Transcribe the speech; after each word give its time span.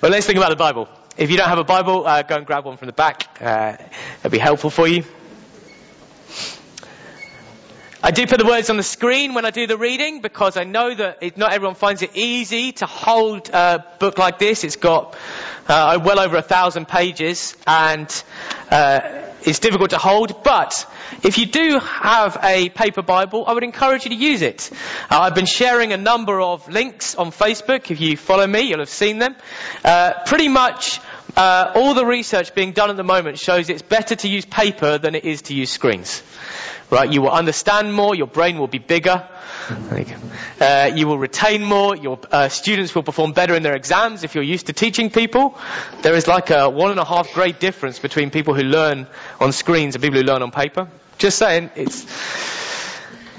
Well, 0.00 0.12
let's 0.12 0.26
think 0.26 0.36
about 0.36 0.50
the 0.50 0.56
Bible. 0.56 0.88
If 1.16 1.28
you 1.28 1.36
don't 1.36 1.48
have 1.48 1.58
a 1.58 1.64
Bible, 1.64 2.06
uh, 2.06 2.22
go 2.22 2.36
and 2.36 2.46
grab 2.46 2.64
one 2.64 2.76
from 2.76 2.86
the 2.86 2.92
back. 2.92 3.36
Uh, 3.40 3.76
it'll 4.20 4.30
be 4.30 4.38
helpful 4.38 4.70
for 4.70 4.86
you. 4.86 5.02
I 8.00 8.12
do 8.12 8.24
put 8.28 8.38
the 8.38 8.46
words 8.46 8.70
on 8.70 8.76
the 8.76 8.84
screen 8.84 9.34
when 9.34 9.44
I 9.44 9.50
do 9.50 9.66
the 9.66 9.76
reading 9.76 10.20
because 10.20 10.56
I 10.56 10.62
know 10.62 10.94
that 10.94 11.18
it, 11.20 11.36
not 11.36 11.52
everyone 11.52 11.74
finds 11.74 12.02
it 12.02 12.12
easy 12.14 12.70
to 12.74 12.86
hold 12.86 13.48
a 13.48 13.84
book 13.98 14.18
like 14.18 14.38
this. 14.38 14.62
It's 14.62 14.76
got 14.76 15.16
uh, 15.66 15.98
well 16.04 16.20
over 16.20 16.36
a 16.36 16.42
thousand 16.42 16.86
pages 16.86 17.56
and 17.66 18.06
uh, 18.70 19.00
it's 19.42 19.58
difficult 19.58 19.90
to 19.90 19.98
hold. 19.98 20.42
But 20.42 20.86
if 21.22 21.38
you 21.38 21.46
do 21.46 21.78
have 21.78 22.38
a 22.42 22.68
paper 22.70 23.02
Bible, 23.02 23.44
I 23.46 23.52
would 23.52 23.64
encourage 23.64 24.04
you 24.04 24.10
to 24.10 24.16
use 24.16 24.42
it. 24.42 24.70
Uh, 25.10 25.20
I've 25.20 25.34
been 25.34 25.46
sharing 25.46 25.92
a 25.92 25.96
number 25.96 26.40
of 26.40 26.68
links 26.68 27.14
on 27.14 27.30
Facebook. 27.30 27.90
If 27.90 28.00
you 28.00 28.16
follow 28.16 28.46
me, 28.46 28.62
you'll 28.62 28.80
have 28.80 28.88
seen 28.88 29.18
them. 29.18 29.36
Uh, 29.84 30.24
pretty 30.26 30.48
much 30.48 31.00
uh, 31.36 31.72
all 31.74 31.94
the 31.94 32.06
research 32.06 32.54
being 32.54 32.72
done 32.72 32.90
at 32.90 32.96
the 32.96 33.04
moment 33.04 33.38
shows 33.38 33.68
it's 33.68 33.82
better 33.82 34.16
to 34.16 34.28
use 34.28 34.44
paper 34.44 34.98
than 34.98 35.14
it 35.14 35.24
is 35.24 35.42
to 35.42 35.54
use 35.54 35.70
screens. 35.70 36.22
Right? 36.90 37.12
You 37.12 37.22
will 37.22 37.30
understand 37.30 37.92
more, 37.92 38.14
your 38.14 38.26
brain 38.26 38.58
will 38.58 38.66
be 38.66 38.78
bigger, 38.78 39.28
you, 39.70 40.06
uh, 40.60 40.90
you, 40.94 41.06
will 41.06 41.18
retain 41.18 41.62
more, 41.62 41.94
your 41.94 42.18
uh, 42.32 42.48
students 42.48 42.94
will 42.94 43.02
perform 43.02 43.32
better 43.32 43.54
in 43.54 43.62
their 43.62 43.76
exams 43.76 44.24
if 44.24 44.34
you're 44.34 44.44
used 44.44 44.66
to 44.66 44.72
teaching 44.72 45.10
people. 45.10 45.58
There 46.00 46.14
is 46.14 46.26
like 46.26 46.50
a 46.50 46.70
one 46.70 46.90
and 46.90 46.98
a 46.98 47.04
half 47.04 47.34
grade 47.34 47.58
difference 47.58 47.98
between 47.98 48.30
people 48.30 48.54
who 48.54 48.62
learn 48.62 49.06
on 49.38 49.52
screens 49.52 49.94
and 49.94 50.02
people 50.02 50.18
who 50.18 50.24
learn 50.24 50.42
on 50.42 50.50
paper. 50.50 50.88
Just 51.18 51.38
saying, 51.38 51.70
it's, 51.74 52.04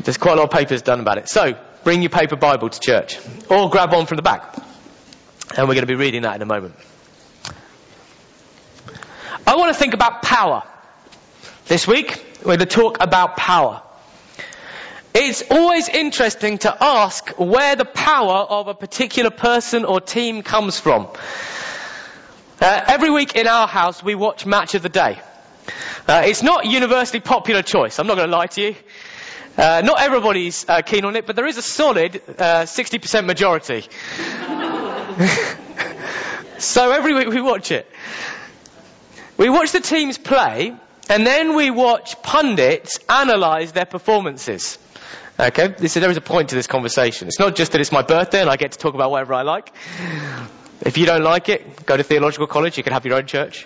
there's 0.03 0.17
quite 0.17 0.34
a 0.34 0.35
lot 0.35 0.43
of 0.43 0.51
papers 0.51 0.84
done 0.84 0.99
about 0.99 1.17
it. 1.17 1.27
So, 1.27 1.57
bring 1.84 2.01
your 2.01 2.09
paper 2.09 2.35
Bible 2.35 2.70
to 2.70 2.79
church. 2.79 3.17
Or 3.49 3.70
grab 3.70 3.91
one 3.91 4.05
from 4.05 4.17
the 4.17 4.21
back. 4.21 4.55
And 5.57 5.67
we're 5.67 5.73
going 5.73 5.81
to 5.81 5.87
be 5.87 5.95
reading 5.95 6.21
that 6.23 6.35
in 6.35 6.41
a 6.41 6.45
moment. 6.45 6.76
I 9.49 9.55
want 9.55 9.73
to 9.73 9.79
think 9.79 9.95
about 9.95 10.21
power. 10.21 10.61
This 11.65 11.87
week, 11.87 12.23
we're 12.41 12.57
going 12.57 12.59
to 12.59 12.65
talk 12.67 12.97
about 13.01 13.35
power. 13.35 13.81
It's 15.15 15.41
always 15.49 15.89
interesting 15.89 16.59
to 16.59 16.77
ask 16.79 17.31
where 17.39 17.75
the 17.75 17.83
power 17.83 18.35
of 18.35 18.67
a 18.67 18.75
particular 18.75 19.31
person 19.31 19.85
or 19.85 20.01
team 20.01 20.43
comes 20.43 20.79
from. 20.79 21.07
Uh, 22.61 22.83
every 22.89 23.09
week 23.09 23.35
in 23.35 23.47
our 23.47 23.67
house, 23.67 24.03
we 24.03 24.13
watch 24.13 24.45
Match 24.45 24.75
of 24.75 24.83
the 24.83 24.89
Day. 24.89 25.20
Uh, 26.07 26.21
it's 26.25 26.43
not 26.43 26.67
universally 26.67 27.20
popular 27.20 27.63
choice. 27.63 27.97
I'm 27.97 28.05
not 28.05 28.17
going 28.17 28.29
to 28.29 28.37
lie 28.37 28.45
to 28.45 28.61
you. 28.61 28.75
Uh, 29.57 29.81
not 29.83 29.99
everybody's 29.99 30.70
uh, 30.70 30.83
keen 30.83 31.05
on 31.05 31.15
it, 31.15 31.25
but 31.25 31.35
there 31.35 31.47
is 31.47 31.57
a 31.57 31.63
solid 31.63 32.13
60% 32.13 33.15
uh, 33.15 33.21
majority. 33.23 33.81
so 36.59 36.91
every 36.91 37.15
week 37.15 37.29
we 37.29 37.41
watch 37.41 37.71
it. 37.71 37.91
We 39.40 39.49
watch 39.49 39.71
the 39.71 39.79
teams 39.79 40.18
play, 40.18 40.76
and 41.07 41.26
then 41.26 41.55
we 41.55 41.71
watch 41.71 42.21
pundits 42.21 42.99
analyze 43.07 43.71
their 43.71 43.85
performances. 43.85 44.77
Okay, 45.40 45.70
this, 45.77 45.93
there 45.93 46.09
is 46.09 46.18
a 46.18 46.21
point 46.21 46.49
to 46.49 46.55
this 46.55 46.68
conversation. 46.68 47.29
It's 47.29 47.40
not 47.40 47.55
just 47.55 47.71
that 47.71 47.79
it's 47.79 47.93
my 47.93 48.01
birthday 48.01 48.41
and 48.41 48.49
I 48.49 48.57
get 48.57 48.73
to 48.73 48.77
talk 48.77 48.95
about 48.95 49.12
whatever 49.12 49.34
I 49.34 49.43
like. 49.43 49.71
If 50.82 50.98
you 50.98 51.05
don't 51.05 51.23
like 51.23 51.48
it, 51.48 51.85
go 51.85 51.95
to 51.95 52.04
theological 52.04 52.48
college. 52.48 52.76
You 52.76 52.84
can 52.84 52.91
have 52.91 53.05
your 53.05 53.15
own 53.15 53.27
church. 53.27 53.65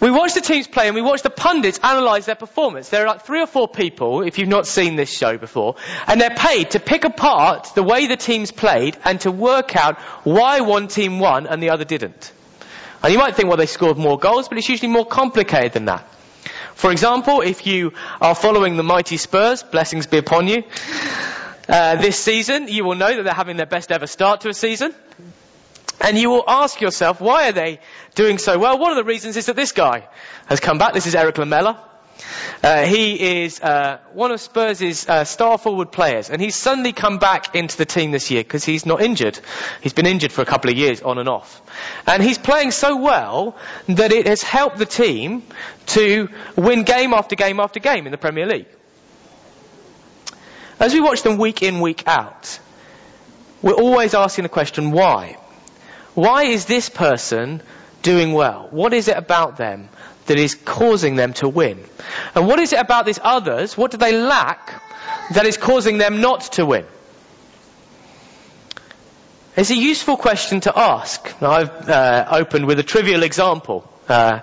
We 0.00 0.12
watch 0.12 0.34
the 0.34 0.40
teams 0.40 0.68
play 0.68 0.86
and 0.86 0.94
we 0.94 1.02
watch 1.02 1.22
the 1.22 1.30
pundits 1.30 1.80
analyze 1.82 2.26
their 2.26 2.36
performance. 2.36 2.88
There 2.88 3.02
are 3.02 3.08
like 3.08 3.22
three 3.22 3.42
or 3.42 3.48
four 3.48 3.66
people, 3.66 4.22
if 4.22 4.38
you've 4.38 4.48
not 4.48 4.68
seen 4.68 4.94
this 4.94 5.10
show 5.10 5.38
before, 5.38 5.74
and 6.06 6.20
they're 6.20 6.36
paid 6.36 6.70
to 6.70 6.78
pick 6.78 7.02
apart 7.02 7.72
the 7.74 7.82
way 7.82 8.06
the 8.06 8.16
teams 8.16 8.52
played 8.52 8.96
and 9.04 9.20
to 9.22 9.32
work 9.32 9.74
out 9.74 9.98
why 10.22 10.60
one 10.60 10.86
team 10.86 11.18
won 11.18 11.48
and 11.48 11.60
the 11.60 11.70
other 11.70 11.84
didn't. 11.84 12.32
And 13.02 13.12
you 13.12 13.18
might 13.18 13.36
think, 13.36 13.48
well, 13.48 13.56
they 13.56 13.66
scored 13.66 13.98
more 13.98 14.18
goals, 14.18 14.48
but 14.48 14.58
it's 14.58 14.68
usually 14.68 14.90
more 14.90 15.06
complicated 15.06 15.72
than 15.72 15.84
that. 15.86 16.08
For 16.74 16.92
example, 16.92 17.40
if 17.40 17.66
you 17.66 17.92
are 18.20 18.34
following 18.34 18.76
the 18.76 18.82
mighty 18.82 19.16
Spurs, 19.16 19.62
blessings 19.62 20.06
be 20.06 20.18
upon 20.18 20.48
you, 20.48 20.64
uh, 21.68 21.96
this 21.96 22.18
season, 22.18 22.68
you 22.68 22.84
will 22.84 22.94
know 22.94 23.16
that 23.16 23.22
they're 23.24 23.34
having 23.34 23.56
their 23.56 23.66
best 23.66 23.92
ever 23.92 24.06
start 24.06 24.42
to 24.42 24.48
a 24.48 24.54
season. 24.54 24.94
And 26.00 26.16
you 26.16 26.30
will 26.30 26.44
ask 26.46 26.80
yourself, 26.80 27.20
why 27.20 27.48
are 27.48 27.52
they 27.52 27.80
doing 28.14 28.38
so 28.38 28.58
well? 28.58 28.78
One 28.78 28.92
of 28.92 28.96
the 28.96 29.04
reasons 29.04 29.36
is 29.36 29.46
that 29.46 29.56
this 29.56 29.72
guy 29.72 30.06
has 30.46 30.60
come 30.60 30.78
back. 30.78 30.94
This 30.94 31.06
is 31.06 31.14
Eric 31.14 31.36
Lamela. 31.38 31.84
Uh, 32.62 32.84
he 32.84 33.42
is 33.44 33.60
uh, 33.60 33.98
one 34.12 34.32
of 34.32 34.40
Spurs' 34.40 35.08
uh, 35.08 35.24
star 35.24 35.58
forward 35.58 35.92
players, 35.92 36.30
and 36.30 36.40
he's 36.40 36.56
suddenly 36.56 36.92
come 36.92 37.18
back 37.18 37.54
into 37.54 37.76
the 37.76 37.84
team 37.84 38.10
this 38.10 38.30
year 38.30 38.42
because 38.42 38.64
he's 38.64 38.84
not 38.84 39.00
injured. 39.00 39.38
He's 39.80 39.92
been 39.92 40.06
injured 40.06 40.32
for 40.32 40.42
a 40.42 40.46
couple 40.46 40.70
of 40.70 40.76
years, 40.76 41.00
on 41.02 41.18
and 41.18 41.28
off. 41.28 41.62
And 42.06 42.22
he's 42.22 42.38
playing 42.38 42.72
so 42.72 42.96
well 42.96 43.56
that 43.88 44.12
it 44.12 44.26
has 44.26 44.42
helped 44.42 44.78
the 44.78 44.86
team 44.86 45.42
to 45.86 46.28
win 46.56 46.82
game 46.82 47.12
after 47.12 47.36
game 47.36 47.60
after 47.60 47.80
game 47.80 48.06
in 48.06 48.12
the 48.12 48.18
Premier 48.18 48.46
League. 48.46 48.68
As 50.80 50.94
we 50.94 51.00
watch 51.00 51.22
them 51.22 51.38
week 51.38 51.62
in, 51.62 51.80
week 51.80 52.06
out, 52.06 52.58
we're 53.62 53.74
always 53.74 54.14
asking 54.14 54.44
the 54.44 54.48
question, 54.48 54.92
why? 54.92 55.36
Why 56.14 56.44
is 56.44 56.66
this 56.66 56.88
person 56.88 57.62
doing 58.02 58.32
well? 58.32 58.68
What 58.70 58.92
is 58.92 59.08
it 59.08 59.16
about 59.16 59.56
them 59.56 59.88
that 60.28 60.38
is 60.38 60.54
causing 60.54 61.16
them 61.16 61.32
to 61.34 61.48
win? 61.48 61.84
And 62.34 62.46
what 62.46 62.58
is 62.58 62.72
it 62.72 62.78
about 62.78 63.04
these 63.04 63.20
others? 63.22 63.76
What 63.76 63.90
do 63.90 63.96
they 63.96 64.12
lack 64.12 64.82
that 65.34 65.44
is 65.44 65.56
causing 65.56 65.98
them 65.98 66.20
not 66.20 66.40
to 66.52 66.64
win? 66.64 66.86
It's 69.56 69.70
a 69.70 69.76
useful 69.76 70.16
question 70.16 70.60
to 70.60 70.78
ask. 70.78 71.34
Now, 71.42 71.50
I've 71.50 71.88
uh, 71.88 72.28
opened 72.30 72.66
with 72.66 72.78
a 72.78 72.84
trivial 72.84 73.24
example. 73.24 73.90
Uh, 74.08 74.40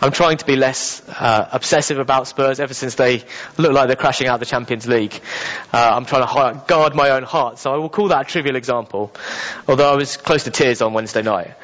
I'm 0.00 0.10
trying 0.10 0.38
to 0.38 0.44
be 0.44 0.56
less 0.56 1.00
uh, 1.08 1.48
obsessive 1.52 2.00
about 2.00 2.26
Spurs 2.26 2.58
ever 2.58 2.74
since 2.74 2.96
they 2.96 3.22
look 3.56 3.70
like 3.70 3.86
they're 3.86 3.94
crashing 3.94 4.26
out 4.26 4.34
of 4.34 4.40
the 4.40 4.46
Champions 4.46 4.88
League. 4.88 5.14
Uh, 5.72 5.92
I'm 5.94 6.06
trying 6.06 6.26
to 6.26 6.64
guard 6.66 6.96
my 6.96 7.10
own 7.10 7.22
heart, 7.22 7.60
so 7.60 7.72
I 7.72 7.76
will 7.76 7.88
call 7.88 8.08
that 8.08 8.22
a 8.22 8.24
trivial 8.24 8.56
example, 8.56 9.14
although 9.68 9.92
I 9.92 9.94
was 9.94 10.16
close 10.16 10.42
to 10.42 10.50
tears 10.50 10.82
on 10.82 10.92
Wednesday 10.92 11.22
night. 11.22 11.54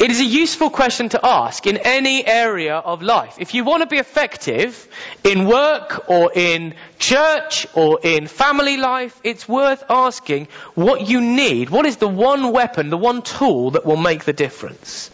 It 0.00 0.10
is 0.10 0.18
a 0.18 0.24
useful 0.24 0.70
question 0.70 1.10
to 1.10 1.20
ask 1.22 1.66
in 1.66 1.76
any 1.76 2.26
area 2.26 2.76
of 2.76 3.02
life. 3.02 3.36
If 3.38 3.52
you 3.52 3.64
want 3.64 3.82
to 3.82 3.86
be 3.86 3.98
effective 3.98 4.88
in 5.22 5.44
work 5.44 6.08
or 6.08 6.32
in 6.34 6.74
church 6.98 7.66
or 7.74 8.00
in 8.02 8.26
family 8.26 8.78
life, 8.78 9.20
it's 9.22 9.46
worth 9.46 9.84
asking 9.90 10.48
what 10.74 11.06
you 11.06 11.20
need. 11.20 11.68
What 11.68 11.84
is 11.84 11.98
the 11.98 12.08
one 12.08 12.50
weapon, 12.50 12.88
the 12.88 12.96
one 12.96 13.20
tool 13.20 13.72
that 13.72 13.84
will 13.84 13.98
make 13.98 14.24
the 14.24 14.32
difference 14.32 15.10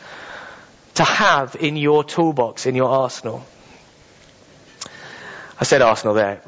to 0.94 1.02
have 1.02 1.56
in 1.58 1.76
your 1.76 2.04
toolbox, 2.04 2.66
in 2.66 2.76
your 2.76 2.88
arsenal? 2.88 3.44
I 5.58 5.64
said 5.64 5.82
arsenal 5.82 6.14
there. 6.14 6.42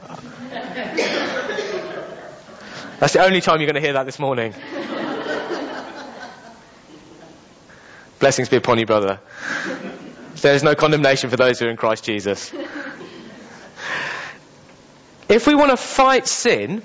That's 3.01 3.15
the 3.15 3.25
only 3.25 3.41
time 3.41 3.61
you're 3.61 3.67
going 3.67 3.83
to 3.83 3.89
hear 3.89 3.95
that 3.95 4.07
this 4.07 4.21
morning. 4.21 4.55
Blessings 8.19 8.49
be 8.49 8.57
upon 8.57 8.79
you, 8.79 8.87
brother. 8.87 9.21
There 10.41 10.55
is 10.55 10.63
no 10.65 10.75
condemnation 10.75 11.31
for 11.31 11.37
those 11.37 11.59
who 11.59 11.67
are 11.67 11.71
in 11.71 11.77
Christ 11.77 12.05
Jesus. 12.05 12.53
If 15.29 15.47
we 15.47 15.55
want 15.55 15.71
to 15.71 15.77
fight 15.77 16.27
sin, 16.27 16.83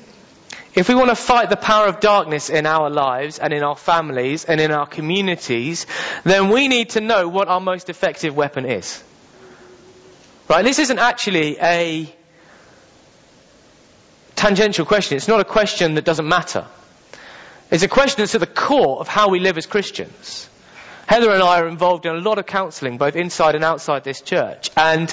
if 0.75 0.89
we 0.89 0.95
want 0.95 1.09
to 1.09 1.15
fight 1.15 1.49
the 1.49 1.57
power 1.57 1.87
of 1.87 1.99
darkness 1.99 2.49
in 2.49 2.65
our 2.65 2.89
lives 2.89 3.39
and 3.39 3.53
in 3.53 3.63
our 3.63 3.75
families 3.75 4.45
and 4.45 4.59
in 4.59 4.71
our 4.71 4.85
communities, 4.85 5.87
then 6.23 6.49
we 6.49 6.67
need 6.67 6.91
to 6.91 7.01
know 7.01 7.27
what 7.27 7.47
our 7.47 7.61
most 7.61 7.89
effective 7.89 8.35
weapon 8.35 8.65
is. 8.65 9.03
Right? 10.49 10.63
This 10.63 10.79
isn't 10.79 10.99
actually 10.99 11.57
a 11.59 12.13
tangential 14.35 14.85
question. 14.85 15.17
It's 15.17 15.27
not 15.27 15.39
a 15.39 15.45
question 15.45 15.95
that 15.95 16.05
doesn't 16.05 16.27
matter. 16.27 16.67
It's 17.71 17.83
a 17.83 17.87
question 17.87 18.21
that's 18.21 18.35
at 18.35 18.41
the 18.41 18.47
core 18.47 18.99
of 18.99 19.07
how 19.07 19.29
we 19.29 19.39
live 19.39 19.57
as 19.57 19.65
Christians. 19.65 20.49
Heather 21.07 21.31
and 21.31 21.43
I 21.43 21.59
are 21.59 21.67
involved 21.67 22.05
in 22.05 22.15
a 22.15 22.19
lot 22.19 22.39
of 22.39 22.45
counselling, 22.45 22.97
both 22.97 23.15
inside 23.15 23.55
and 23.55 23.63
outside 23.63 24.03
this 24.03 24.21
church. 24.21 24.69
And 24.77 25.11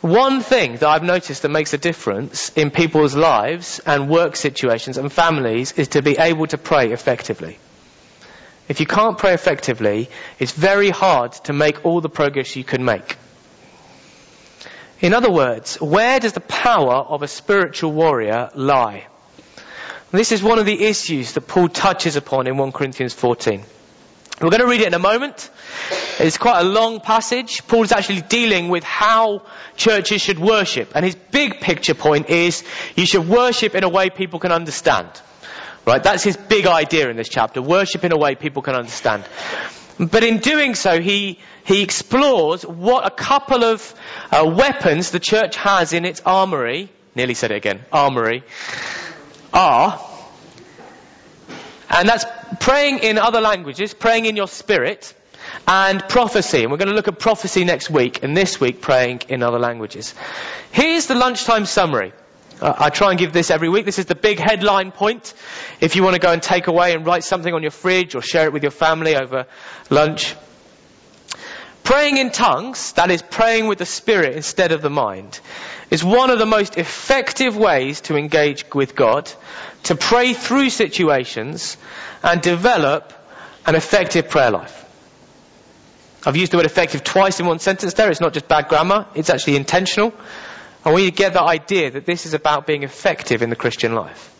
one 0.00 0.40
thing 0.40 0.72
that 0.76 0.88
I've 0.88 1.02
noticed 1.02 1.42
that 1.42 1.50
makes 1.50 1.72
a 1.74 1.78
difference 1.78 2.50
in 2.56 2.70
people's 2.70 3.14
lives 3.14 3.80
and 3.84 4.08
work 4.08 4.34
situations 4.34 4.98
and 4.98 5.12
families 5.12 5.72
is 5.72 5.88
to 5.88 6.02
be 6.02 6.16
able 6.18 6.46
to 6.48 6.58
pray 6.58 6.92
effectively. 6.92 7.58
If 8.68 8.80
you 8.80 8.86
can't 8.86 9.18
pray 9.18 9.34
effectively, 9.34 10.08
it's 10.38 10.52
very 10.52 10.90
hard 10.90 11.32
to 11.44 11.52
make 11.52 11.84
all 11.84 12.00
the 12.00 12.08
progress 12.08 12.56
you 12.56 12.64
can 12.64 12.84
make. 12.84 13.16
In 15.00 15.14
other 15.14 15.30
words, 15.30 15.80
where 15.80 16.20
does 16.20 16.34
the 16.34 16.40
power 16.40 16.94
of 16.94 17.22
a 17.22 17.28
spiritual 17.28 17.92
warrior 17.92 18.50
lie? 18.54 19.06
This 20.12 20.32
is 20.32 20.42
one 20.42 20.58
of 20.58 20.66
the 20.66 20.84
issues 20.84 21.32
that 21.32 21.42
Paul 21.42 21.68
touches 21.68 22.16
upon 22.16 22.46
in 22.46 22.56
1 22.56 22.72
Corinthians 22.72 23.14
14. 23.14 23.64
We're 24.40 24.48
going 24.48 24.60
to 24.60 24.66
read 24.66 24.80
it 24.80 24.86
in 24.86 24.94
a 24.94 24.98
moment. 24.98 25.50
It's 26.18 26.38
quite 26.38 26.60
a 26.60 26.64
long 26.64 27.00
passage. 27.00 27.66
Paul's 27.66 27.92
actually 27.92 28.22
dealing 28.22 28.70
with 28.70 28.84
how 28.84 29.42
churches 29.76 30.22
should 30.22 30.38
worship. 30.38 30.92
And 30.94 31.04
his 31.04 31.14
big 31.14 31.60
picture 31.60 31.94
point 31.94 32.30
is 32.30 32.64
you 32.96 33.04
should 33.04 33.28
worship 33.28 33.74
in 33.74 33.84
a 33.84 33.88
way 33.90 34.08
people 34.08 34.38
can 34.40 34.50
understand. 34.50 35.08
Right? 35.86 36.02
That's 36.02 36.24
his 36.24 36.38
big 36.38 36.66
idea 36.66 37.10
in 37.10 37.18
this 37.18 37.28
chapter. 37.28 37.60
Worship 37.60 38.02
in 38.02 38.12
a 38.12 38.16
way 38.16 38.34
people 38.34 38.62
can 38.62 38.74
understand. 38.74 39.24
But 39.98 40.24
in 40.24 40.38
doing 40.38 40.74
so, 40.74 41.02
he, 41.02 41.38
he 41.64 41.82
explores 41.82 42.62
what 42.64 43.06
a 43.06 43.10
couple 43.10 43.62
of 43.62 43.94
uh, 44.30 44.50
weapons 44.56 45.10
the 45.10 45.20
church 45.20 45.56
has 45.56 45.92
in 45.92 46.06
its 46.06 46.22
armory, 46.24 46.88
nearly 47.14 47.34
said 47.34 47.50
it 47.50 47.56
again, 47.56 47.84
armory, 47.92 48.42
are. 49.52 50.00
And 51.90 52.08
that's 52.08 52.24
praying 52.60 53.00
in 53.00 53.18
other 53.18 53.40
languages, 53.40 53.92
praying 53.92 54.26
in 54.26 54.36
your 54.36 54.48
spirit, 54.48 55.12
and 55.66 56.00
prophecy. 56.08 56.62
And 56.62 56.70
we're 56.70 56.78
going 56.78 56.88
to 56.88 56.94
look 56.94 57.08
at 57.08 57.18
prophecy 57.18 57.64
next 57.64 57.90
week, 57.90 58.22
and 58.22 58.36
this 58.36 58.60
week 58.60 58.80
praying 58.80 59.22
in 59.28 59.42
other 59.42 59.58
languages. 59.58 60.14
Here's 60.70 61.06
the 61.06 61.14
lunchtime 61.14 61.66
summary. 61.66 62.12
I 62.62 62.90
try 62.90 63.10
and 63.10 63.18
give 63.18 63.32
this 63.32 63.50
every 63.50 63.70
week. 63.70 63.86
This 63.86 63.98
is 63.98 64.04
the 64.04 64.14
big 64.14 64.38
headline 64.38 64.92
point. 64.92 65.32
If 65.80 65.96
you 65.96 66.02
want 66.02 66.14
to 66.14 66.20
go 66.20 66.30
and 66.30 66.42
take 66.42 66.66
away 66.66 66.92
and 66.92 67.06
write 67.06 67.24
something 67.24 67.52
on 67.52 67.62
your 67.62 67.70
fridge 67.70 68.14
or 68.14 68.20
share 68.20 68.44
it 68.44 68.52
with 68.52 68.62
your 68.62 68.70
family 68.70 69.16
over 69.16 69.46
lunch. 69.88 70.36
Praying 71.84 72.18
in 72.18 72.30
tongues, 72.30 72.92
that 72.92 73.10
is 73.10 73.22
praying 73.22 73.66
with 73.66 73.78
the 73.78 73.86
spirit 73.86 74.36
instead 74.36 74.72
of 74.72 74.82
the 74.82 74.90
mind, 74.90 75.40
is 75.90 76.04
one 76.04 76.30
of 76.30 76.38
the 76.38 76.46
most 76.46 76.78
effective 76.78 77.56
ways 77.56 78.00
to 78.02 78.16
engage 78.16 78.64
with 78.72 78.94
God, 78.94 79.30
to 79.84 79.94
pray 79.94 80.34
through 80.34 80.70
situations 80.70 81.76
and 82.22 82.40
develop 82.40 83.12
an 83.66 83.74
effective 83.74 84.28
prayer 84.28 84.50
life. 84.50 84.76
I've 86.24 86.36
used 86.36 86.52
the 86.52 86.58
word 86.58 86.66
effective 86.66 87.02
twice 87.02 87.40
in 87.40 87.46
one 87.46 87.60
sentence 87.60 87.94
there. 87.94 88.10
It's 88.10 88.20
not 88.20 88.34
just 88.34 88.46
bad 88.46 88.68
grammar. 88.68 89.06
It's 89.14 89.30
actually 89.30 89.56
intentional. 89.56 90.12
And 90.84 90.94
we 90.94 91.10
get 91.10 91.32
the 91.32 91.42
idea 91.42 91.90
that 91.90 92.04
this 92.04 92.26
is 92.26 92.34
about 92.34 92.66
being 92.66 92.82
effective 92.82 93.42
in 93.42 93.50
the 93.50 93.56
Christian 93.56 93.94
life. 93.94 94.34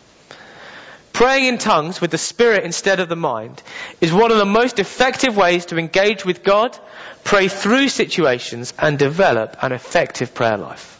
Praying 1.21 1.45
in 1.45 1.57
tongues 1.59 2.01
with 2.01 2.09
the 2.09 2.17
Spirit 2.17 2.63
instead 2.63 2.99
of 2.99 3.07
the 3.07 3.15
mind 3.15 3.61
is 4.01 4.11
one 4.11 4.31
of 4.31 4.37
the 4.37 4.45
most 4.45 4.79
effective 4.79 5.37
ways 5.37 5.67
to 5.67 5.77
engage 5.77 6.25
with 6.25 6.41
God, 6.41 6.75
pray 7.23 7.47
through 7.47 7.89
situations, 7.89 8.73
and 8.79 8.97
develop 8.97 9.55
an 9.61 9.71
effective 9.71 10.33
prayer 10.33 10.57
life. 10.57 10.99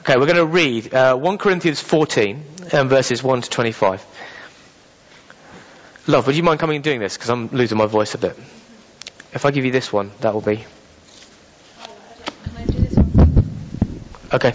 Okay, 0.00 0.16
we're 0.16 0.24
going 0.24 0.36
to 0.36 0.46
read 0.46 0.94
uh, 0.94 1.14
1 1.14 1.36
Corinthians 1.36 1.78
14 1.78 2.42
and 2.72 2.88
verses 2.88 3.22
1 3.22 3.42
to 3.42 3.50
25. 3.50 4.06
Love, 6.06 6.26
would 6.26 6.36
you 6.36 6.42
mind 6.42 6.58
coming 6.58 6.76
and 6.76 6.84
doing 6.84 7.00
this? 7.00 7.18
Because 7.18 7.28
I'm 7.28 7.48
losing 7.48 7.76
my 7.76 7.84
voice 7.84 8.14
a 8.14 8.18
bit. 8.18 8.34
If 9.34 9.44
I 9.44 9.50
give 9.50 9.66
you 9.66 9.72
this 9.72 9.92
one, 9.92 10.10
that 10.20 10.32
will 10.32 10.40
be. 10.40 10.64
Okay. 14.32 14.54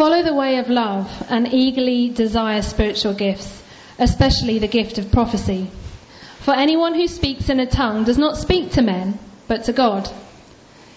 Follow 0.00 0.22
the 0.22 0.32
way 0.32 0.56
of 0.56 0.70
love 0.70 1.26
and 1.28 1.52
eagerly 1.52 2.08
desire 2.08 2.62
spiritual 2.62 3.12
gifts, 3.12 3.62
especially 3.98 4.58
the 4.58 4.66
gift 4.66 4.96
of 4.96 5.12
prophecy. 5.12 5.68
For 6.38 6.54
anyone 6.54 6.94
who 6.94 7.06
speaks 7.06 7.50
in 7.50 7.60
a 7.60 7.66
tongue 7.66 8.04
does 8.04 8.16
not 8.16 8.38
speak 8.38 8.72
to 8.72 8.80
men, 8.80 9.18
but 9.46 9.64
to 9.64 9.74
God. 9.74 10.08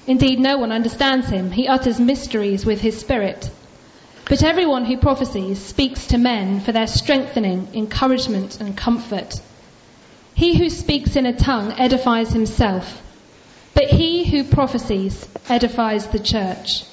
Indeed, 0.07 0.39
no 0.39 0.57
one 0.57 0.71
understands 0.71 1.27
him. 1.27 1.51
He 1.51 1.67
utters 1.67 1.99
mysteries 1.99 2.65
with 2.65 2.79
his 2.79 2.97
spirit. 2.97 3.51
But 4.29 4.41
everyone 4.41 4.85
who 4.85 4.95
prophesies 4.95 5.59
speaks 5.59 6.07
to 6.07 6.17
men 6.17 6.61
for 6.61 6.71
their 6.71 6.87
strengthening, 6.87 7.67
encouragement, 7.73 8.61
and 8.61 8.77
comfort. 8.77 9.33
He 10.33 10.57
who 10.57 10.69
speaks 10.69 11.17
in 11.17 11.25
a 11.25 11.37
tongue 11.37 11.73
edifies 11.77 12.31
himself, 12.31 13.01
but 13.73 13.89
he 13.89 14.23
who 14.23 14.45
prophesies 14.45 15.27
edifies 15.49 16.07
the 16.07 16.19
church. 16.19 16.85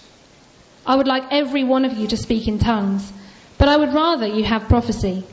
I 0.87 0.97
would 0.97 1.06
like 1.06 1.25
every 1.31 1.65
one 1.65 1.85
of 1.85 1.97
you 1.97 2.06
to 2.09 2.17
speak 2.17 2.49
in 2.49 2.59
tongues, 2.59 3.12
but 3.59 3.69
I 3.69 3.77
would 3.77 3.93
rather 3.93 4.27
you 4.27 4.44
have 4.44 4.69
prophecy. 4.69 5.25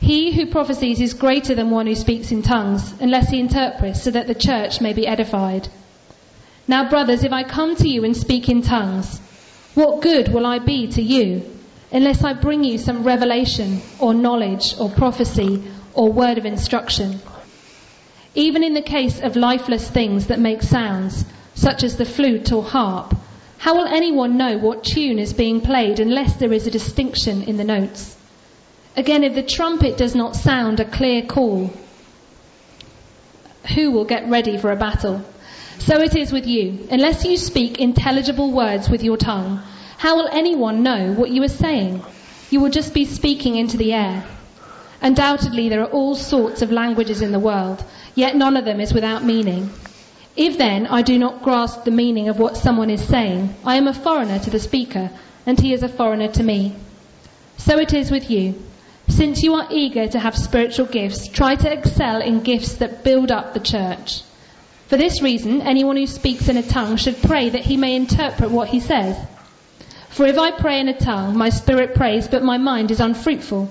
He 0.00 0.32
who 0.32 0.46
prophesies 0.46 1.00
is 1.00 1.12
greater 1.14 1.54
than 1.54 1.70
one 1.70 1.86
who 1.86 1.94
speaks 1.94 2.32
in 2.32 2.42
tongues, 2.42 2.94
unless 3.00 3.28
he 3.28 3.38
interprets, 3.38 4.02
so 4.02 4.10
that 4.10 4.26
the 4.26 4.34
church 4.34 4.80
may 4.80 4.94
be 4.94 5.06
edified. 5.06 5.68
Now, 6.66 6.88
brothers, 6.88 7.22
if 7.22 7.32
I 7.32 7.42
come 7.42 7.76
to 7.76 7.88
you 7.88 8.04
and 8.04 8.16
speak 8.16 8.48
in 8.48 8.62
tongues, 8.62 9.20
what 9.74 10.00
good 10.00 10.32
will 10.32 10.46
I 10.46 10.58
be 10.58 10.88
to 10.92 11.02
you, 11.02 11.42
unless 11.92 12.24
I 12.24 12.32
bring 12.32 12.64
you 12.64 12.78
some 12.78 13.04
revelation, 13.04 13.82
or 13.98 14.14
knowledge, 14.14 14.74
or 14.78 14.88
prophecy, 14.88 15.62
or 15.92 16.10
word 16.10 16.38
of 16.38 16.46
instruction. 16.46 17.20
Even 18.34 18.64
in 18.64 18.74
the 18.74 18.82
case 18.82 19.20
of 19.20 19.36
lifeless 19.36 19.88
things 19.88 20.28
that 20.28 20.38
make 20.38 20.62
sounds, 20.62 21.24
such 21.54 21.82
as 21.82 21.96
the 21.96 22.04
flute 22.04 22.52
or 22.52 22.62
harp, 22.62 23.14
how 23.60 23.76
will 23.76 23.86
anyone 23.86 24.38
know 24.38 24.56
what 24.56 24.84
tune 24.84 25.18
is 25.18 25.34
being 25.34 25.60
played 25.60 26.00
unless 26.00 26.36
there 26.36 26.50
is 26.50 26.66
a 26.66 26.70
distinction 26.70 27.42
in 27.42 27.58
the 27.58 27.64
notes? 27.64 28.16
Again, 28.96 29.22
if 29.22 29.34
the 29.34 29.42
trumpet 29.42 29.98
does 29.98 30.14
not 30.14 30.34
sound 30.34 30.80
a 30.80 30.86
clear 30.86 31.20
call, 31.26 31.70
who 33.74 33.90
will 33.90 34.06
get 34.06 34.30
ready 34.30 34.56
for 34.56 34.72
a 34.72 34.76
battle? 34.76 35.22
So 35.78 36.00
it 36.00 36.16
is 36.16 36.32
with 36.32 36.46
you. 36.46 36.88
Unless 36.90 37.26
you 37.26 37.36
speak 37.36 37.78
intelligible 37.78 38.50
words 38.50 38.88
with 38.88 39.02
your 39.02 39.18
tongue, 39.18 39.60
how 39.98 40.16
will 40.16 40.28
anyone 40.32 40.82
know 40.82 41.12
what 41.12 41.28
you 41.28 41.42
are 41.42 41.48
saying? 41.48 42.02
You 42.48 42.60
will 42.60 42.70
just 42.70 42.94
be 42.94 43.04
speaking 43.04 43.56
into 43.56 43.76
the 43.76 43.92
air. 43.92 44.24
Undoubtedly, 45.02 45.68
there 45.68 45.82
are 45.82 45.90
all 45.90 46.14
sorts 46.14 46.62
of 46.62 46.72
languages 46.72 47.20
in 47.20 47.30
the 47.30 47.38
world, 47.38 47.84
yet 48.14 48.36
none 48.36 48.56
of 48.56 48.64
them 48.64 48.80
is 48.80 48.94
without 48.94 49.22
meaning. 49.22 49.68
If 50.36 50.58
then 50.58 50.86
I 50.86 51.02
do 51.02 51.18
not 51.18 51.42
grasp 51.42 51.84
the 51.84 51.90
meaning 51.90 52.28
of 52.28 52.38
what 52.38 52.56
someone 52.56 52.90
is 52.90 53.02
saying, 53.02 53.54
I 53.64 53.76
am 53.76 53.88
a 53.88 53.94
foreigner 53.94 54.38
to 54.38 54.50
the 54.50 54.60
speaker, 54.60 55.10
and 55.44 55.58
he 55.58 55.72
is 55.72 55.82
a 55.82 55.88
foreigner 55.88 56.28
to 56.28 56.42
me. 56.42 56.76
So 57.56 57.78
it 57.78 57.92
is 57.92 58.10
with 58.10 58.30
you. 58.30 58.54
Since 59.08 59.42
you 59.42 59.54
are 59.54 59.66
eager 59.70 60.06
to 60.06 60.18
have 60.18 60.36
spiritual 60.36 60.86
gifts, 60.86 61.26
try 61.26 61.56
to 61.56 61.72
excel 61.72 62.22
in 62.22 62.40
gifts 62.40 62.74
that 62.76 63.02
build 63.02 63.32
up 63.32 63.54
the 63.54 63.60
church. 63.60 64.22
For 64.86 64.96
this 64.96 65.20
reason, 65.20 65.62
anyone 65.62 65.96
who 65.96 66.06
speaks 66.06 66.48
in 66.48 66.56
a 66.56 66.62
tongue 66.62 66.96
should 66.96 67.20
pray 67.20 67.50
that 67.50 67.64
he 67.64 67.76
may 67.76 67.96
interpret 67.96 68.50
what 68.50 68.68
he 68.68 68.80
says. 68.80 69.16
For 70.10 70.26
if 70.26 70.38
I 70.38 70.52
pray 70.52 70.80
in 70.80 70.88
a 70.88 70.98
tongue, 70.98 71.36
my 71.36 71.50
spirit 71.50 71.94
prays, 71.94 72.28
but 72.28 72.42
my 72.42 72.58
mind 72.58 72.90
is 72.90 73.00
unfruitful. 73.00 73.70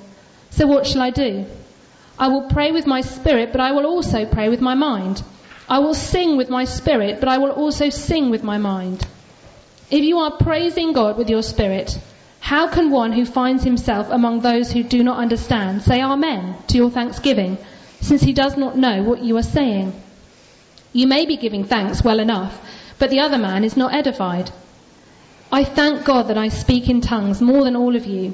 So 0.51 0.67
what 0.67 0.85
shall 0.85 1.01
I 1.01 1.09
do? 1.09 1.45
I 2.17 2.27
will 2.27 2.49
pray 2.49 2.71
with 2.71 2.85
my 2.85 3.01
spirit, 3.01 3.51
but 3.51 3.61
I 3.61 3.71
will 3.71 3.85
also 3.85 4.25
pray 4.25 4.49
with 4.49 4.61
my 4.61 4.75
mind. 4.75 5.23
I 5.69 5.79
will 5.79 5.93
sing 5.93 6.35
with 6.35 6.49
my 6.49 6.65
spirit, 6.65 7.19
but 7.19 7.29
I 7.29 7.37
will 7.37 7.51
also 7.51 7.89
sing 7.89 8.31
with 8.31 8.43
my 8.43 8.57
mind. 8.57 9.05
If 9.91 10.03
you 10.03 10.17
are 10.17 10.31
praising 10.31 10.93
God 10.93 11.15
with 11.15 11.29
your 11.29 11.43
spirit, 11.43 11.95
how 12.39 12.67
can 12.67 12.89
one 12.89 13.11
who 13.11 13.23
finds 13.23 13.63
himself 13.63 14.09
among 14.09 14.39
those 14.39 14.71
who 14.71 14.81
do 14.81 15.03
not 15.03 15.19
understand 15.19 15.83
say 15.83 16.01
Amen 16.01 16.55
to 16.69 16.77
your 16.77 16.89
thanksgiving, 16.89 17.59
since 18.01 18.23
he 18.23 18.33
does 18.33 18.57
not 18.57 18.79
know 18.79 19.03
what 19.03 19.21
you 19.23 19.37
are 19.37 19.43
saying? 19.43 19.93
You 20.91 21.05
may 21.05 21.27
be 21.27 21.37
giving 21.37 21.65
thanks 21.65 22.03
well 22.03 22.19
enough, 22.19 22.59
but 22.97 23.11
the 23.11 23.19
other 23.19 23.37
man 23.37 23.63
is 23.63 23.77
not 23.77 23.93
edified. 23.93 24.49
I 25.51 25.63
thank 25.63 26.03
God 26.03 26.29
that 26.29 26.37
I 26.37 26.47
speak 26.47 26.89
in 26.89 27.01
tongues 27.01 27.41
more 27.41 27.63
than 27.63 27.75
all 27.75 27.95
of 27.95 28.07
you. 28.07 28.33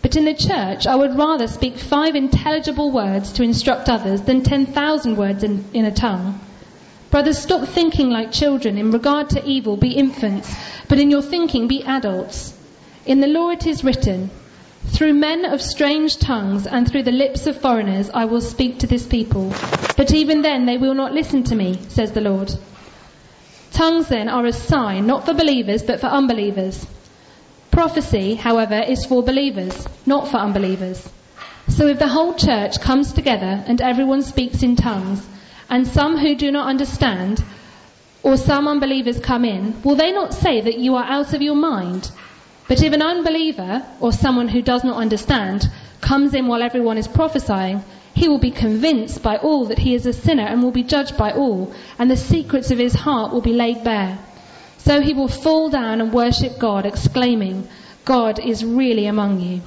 But 0.00 0.14
in 0.14 0.24
the 0.24 0.34
church, 0.34 0.86
I 0.86 0.94
would 0.94 1.18
rather 1.18 1.48
speak 1.48 1.76
five 1.76 2.14
intelligible 2.14 2.92
words 2.92 3.32
to 3.32 3.42
instruct 3.42 3.88
others 3.88 4.22
than 4.22 4.44
10,000 4.44 5.16
words 5.16 5.42
in, 5.42 5.64
in 5.74 5.84
a 5.84 5.90
tongue. 5.90 6.38
Brothers, 7.10 7.38
stop 7.38 7.66
thinking 7.66 8.10
like 8.10 8.32
children. 8.32 8.76
In 8.76 8.90
regard 8.90 9.30
to 9.30 9.44
evil, 9.44 9.76
be 9.76 9.92
infants, 9.92 10.54
but 10.88 10.98
in 10.98 11.10
your 11.10 11.22
thinking, 11.22 11.66
be 11.66 11.82
adults. 11.82 12.54
In 13.06 13.20
the 13.20 13.26
law 13.26 13.48
it 13.48 13.66
is 13.66 13.82
written, 13.82 14.30
through 14.86 15.14
men 15.14 15.44
of 15.44 15.62
strange 15.62 16.18
tongues 16.18 16.66
and 16.66 16.86
through 16.86 17.04
the 17.04 17.10
lips 17.12 17.46
of 17.46 17.60
foreigners 17.60 18.10
I 18.12 18.26
will 18.26 18.40
speak 18.40 18.80
to 18.80 18.86
this 18.86 19.06
people. 19.06 19.52
But 19.96 20.12
even 20.12 20.42
then 20.42 20.66
they 20.66 20.76
will 20.76 20.94
not 20.94 21.14
listen 21.14 21.44
to 21.44 21.54
me, 21.54 21.78
says 21.88 22.12
the 22.12 22.20
Lord. 22.20 22.52
Tongues 23.72 24.08
then 24.08 24.28
are 24.28 24.44
a 24.44 24.52
sign, 24.52 25.06
not 25.06 25.24
for 25.24 25.34
believers, 25.34 25.82
but 25.82 26.00
for 26.00 26.06
unbelievers. 26.06 26.86
Prophecy, 27.70 28.34
however, 28.34 28.80
is 28.80 29.06
for 29.06 29.22
believers, 29.22 29.86
not 30.04 30.28
for 30.28 30.38
unbelievers. 30.38 31.08
So 31.68 31.86
if 31.86 31.98
the 31.98 32.08
whole 32.08 32.34
church 32.34 32.80
comes 32.80 33.12
together 33.12 33.64
and 33.66 33.80
everyone 33.80 34.22
speaks 34.22 34.62
in 34.62 34.76
tongues, 34.76 35.26
and 35.68 35.86
some 35.86 36.16
who 36.16 36.34
do 36.34 36.50
not 36.50 36.68
understand, 36.68 37.44
or 38.22 38.36
some 38.36 38.68
unbelievers 38.68 39.20
come 39.20 39.44
in, 39.44 39.82
will 39.82 39.96
they 39.96 40.12
not 40.12 40.34
say 40.34 40.60
that 40.60 40.78
you 40.78 40.96
are 40.96 41.04
out 41.04 41.34
of 41.34 41.42
your 41.42 41.56
mind? 41.56 42.10
But 42.68 42.82
if 42.82 42.92
an 42.92 43.02
unbeliever, 43.02 43.84
or 44.00 44.12
someone 44.12 44.48
who 44.48 44.62
does 44.62 44.84
not 44.84 44.96
understand, 44.96 45.66
comes 46.00 46.34
in 46.34 46.46
while 46.46 46.62
everyone 46.62 46.98
is 46.98 47.08
prophesying, 47.08 47.82
he 48.14 48.28
will 48.28 48.38
be 48.38 48.50
convinced 48.50 49.22
by 49.22 49.36
all 49.36 49.66
that 49.66 49.78
he 49.78 49.94
is 49.94 50.04
a 50.04 50.12
sinner 50.12 50.42
and 50.42 50.62
will 50.62 50.72
be 50.72 50.82
judged 50.82 51.16
by 51.16 51.32
all, 51.32 51.72
and 51.98 52.10
the 52.10 52.16
secrets 52.16 52.70
of 52.70 52.78
his 52.78 52.94
heart 52.94 53.32
will 53.32 53.40
be 53.40 53.52
laid 53.52 53.84
bare. 53.84 54.18
So 54.78 55.00
he 55.00 55.14
will 55.14 55.28
fall 55.28 55.70
down 55.70 56.00
and 56.00 56.12
worship 56.12 56.58
God, 56.58 56.86
exclaiming, 56.86 57.68
God 58.04 58.38
is 58.38 58.64
really 58.64 59.06
among 59.06 59.40
you. 59.40 59.62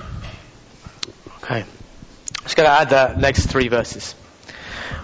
Okay. 1.37 1.63
Just 2.43 2.55
going 2.55 2.67
to 2.67 2.73
add 2.73 2.89
the 2.89 3.15
next 3.19 3.47
three 3.47 3.67
verses. 3.67 4.15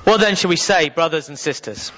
What 0.07 0.21
then 0.21 0.37
shall 0.37 0.49
we 0.49 0.55
say, 0.55 0.87
brothers 0.87 1.27
and 1.27 1.37
sisters? 1.37 1.89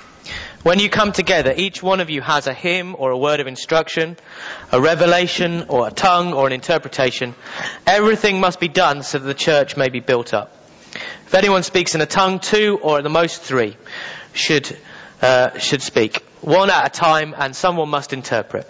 When 0.63 0.80
you 0.80 0.89
come 0.89 1.12
together, 1.12 1.54
each 1.56 1.84
one 1.84 2.00
of 2.00 2.10
you 2.10 2.22
has 2.22 2.48
a 2.48 2.56
hymn 2.56 2.96
or 2.98 3.12
a 3.12 3.18
word 3.20 3.39
of 3.39 3.46
instruction, 3.46 4.18
a 4.72 4.82
revelation 4.82 5.66
or 5.70 5.88
a 5.88 5.92
tongue 5.92 6.34
or 6.34 6.48
an 6.48 6.51
interpretation. 6.51 7.36
Everything 7.86 8.39
must 8.39 8.60
be 8.60 8.68
done 8.68 9.04
so 9.04 9.20
that 9.20 9.28
the 9.28 9.36
church 9.36 9.78
may 9.78 9.89
be 9.89 10.00
built 10.00 10.34
up. 10.34 10.51
If 11.28 11.36
anyone 11.36 11.62
speaks 11.62 11.94
in 11.94 12.01
a 12.01 12.08
tongue, 12.08 12.39
two 12.39 12.80
or 12.82 12.98
at 12.98 13.04
the 13.04 13.12
most 13.12 13.44
three 13.44 13.78
should, 14.34 14.75
uh, 15.22 15.60
should 15.60 15.84
speak, 15.84 16.24
one 16.42 16.72
at 16.72 16.88
a 16.88 16.89
time, 16.89 17.36
and 17.38 17.56
someone 17.56 17.89
must 17.89 18.12
interpret. 18.12 18.68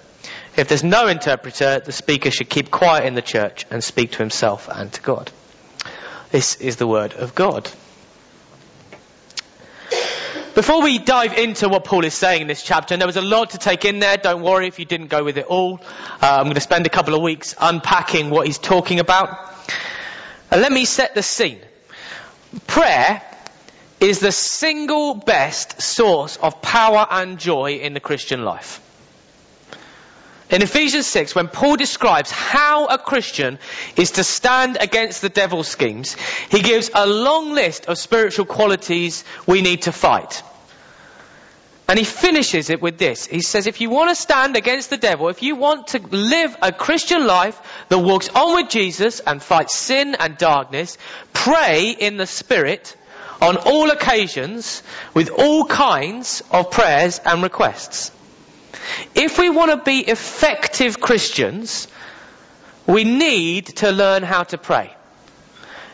If 0.58 0.68
there's 0.68 0.84
no 0.84 1.08
interpreter, 1.08 1.80
the 1.80 1.94
speaker 1.94 2.30
should 2.30 2.50
keep 2.50 2.72
quiet 2.72 3.06
in 3.06 3.14
the 3.14 3.22
church 3.22 3.66
and 3.72 3.82
speak 3.82 4.12
to 4.12 4.18
himself 4.18 4.68
and 4.70 4.92
to 4.92 5.02
God. 5.02 5.32
This 6.30 6.58
is 6.58 6.76
the 6.76 6.88
word 6.88 7.14
of 7.14 7.36
God. 7.36 7.72
Before 10.60 10.82
we 10.82 11.00
dive 11.00 11.38
into 11.38 11.70
what 11.70 11.86
Paul 11.86 12.04
is 12.04 12.14
saying 12.14 12.42
in 12.42 12.48
this 12.50 12.62
chapter, 12.62 12.94
and 12.94 13.00
there 13.00 13.08
was 13.08 13.16
a 13.16 13.22
lot 13.22 13.52
to 13.52 13.58
take 13.58 13.86
in 13.86 14.00
there, 14.00 14.18
don't 14.18 14.42
worry 14.42 14.68
if 14.68 14.78
you 14.78 14.84
didn't 14.84 15.08
go 15.08 15.24
with 15.24 15.38
it 15.38 15.46
all. 15.46 15.80
Uh, 16.22 16.36
I'm 16.38 16.44
going 16.44 16.56
to 16.56 16.60
spend 16.60 16.86
a 16.86 16.90
couple 16.90 17.16
of 17.16 17.22
weeks 17.22 17.56
unpacking 17.58 18.30
what 18.30 18.46
he's 18.46 18.58
talking 18.58 19.00
about. 19.00 19.56
And 20.52 20.62
let 20.62 20.74
me 20.74 20.84
set 20.84 21.16
the 21.16 21.24
scene. 21.24 21.62
Prayer 22.68 23.22
is 24.02 24.20
the 24.20 24.34
single 24.34 25.14
best 25.14 25.82
source 25.82 26.36
of 26.36 26.62
power 26.62 27.08
and 27.10 27.40
joy 27.40 27.76
in 27.76 27.94
the 27.94 28.02
Christian 28.02 28.44
life. 28.44 28.82
In 30.50 30.62
Ephesians 30.62 31.06
6, 31.06 31.36
when 31.36 31.48
Paul 31.48 31.78
describes 31.78 32.32
how 32.32 32.88
a 32.88 32.98
Christian 32.98 33.60
is 33.96 34.12
to 34.12 34.26
stand 34.26 34.78
against 34.82 35.22
the 35.22 35.30
devil's 35.30 35.70
schemes, 35.70 36.18
he 36.50 36.62
gives 36.62 36.92
a 36.94 37.08
long 37.08 37.54
list 37.54 37.86
of 37.86 37.98
spiritual 37.98 38.46
qualities 38.46 39.24
we 39.48 39.62
need 39.62 39.84
to 39.84 39.94
fight. 39.94 40.44
And 41.90 41.98
he 41.98 42.06
finishes 42.06 42.70
it 42.70 42.84
with 42.84 43.00
this. 43.00 43.26
He 43.26 43.42
says, 43.42 43.66
if 43.66 43.82
you 43.82 43.90
want 43.90 44.12
to 44.12 44.16
stand 44.16 44.56
against 44.56 44.92
the 44.92 44.98
devil, 44.98 45.28
if 45.30 45.42
you 45.42 45.56
want 45.56 45.88
to 45.88 46.00
live 46.00 46.56
a 46.62 46.72
Christian 46.72 47.26
life 47.26 47.60
that 47.90 47.98
walks 47.98 48.30
on 48.30 48.54
with 48.54 48.70
Jesus 48.70 49.22
and 49.22 49.42
fights 49.42 49.76
sin 49.76 50.14
and 50.14 50.38
darkness, 50.38 51.00
pray 51.34 51.90
in 51.90 52.18
the 52.18 52.28
Spirit 52.28 52.96
on 53.42 53.58
all 53.58 53.90
occasions 53.90 54.84
with 55.16 55.32
all 55.32 55.66
kinds 55.66 56.44
of 56.52 56.70
prayers 56.70 57.20
and 57.26 57.42
requests. 57.42 58.12
If 59.16 59.40
we 59.40 59.50
want 59.50 59.72
to 59.72 59.84
be 59.84 60.02
effective 60.02 61.02
Christians, 61.02 61.88
we 62.86 63.04
need 63.04 63.66
to 63.78 63.92
learn 63.92 64.22
how 64.22 64.44
to 64.44 64.60
pray. 64.60 64.96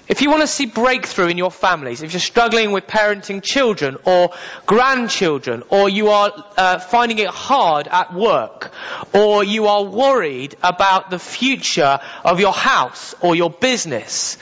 If 0.08 0.22
you 0.22 0.30
want 0.30 0.42
to 0.42 0.48
see 0.48 0.68
breakthrough 0.68 1.30
in 1.30 1.38
your 1.38 1.50
families, 1.50 2.04
if 2.04 2.14
you're 2.14 2.20
struggling 2.20 2.72
with 2.72 2.86
parenting 2.86 3.42
children 3.42 3.98
or 4.06 4.32
grandchildren, 4.68 5.64
or 5.70 5.90
you 5.90 6.10
are 6.10 6.32
uh, 6.58 6.78
finding 6.78 7.18
it 7.18 7.28
hard 7.28 7.88
at 7.88 8.14
work, 8.14 8.72
or 9.14 9.44
you 9.44 9.66
are 9.66 9.84
worried 9.84 10.56
about 10.62 11.10
the 11.10 11.18
future 11.18 12.00
of 12.24 12.40
your 12.40 12.54
house 12.54 13.16
or 13.20 13.36
your 13.36 13.50
business, 13.50 14.38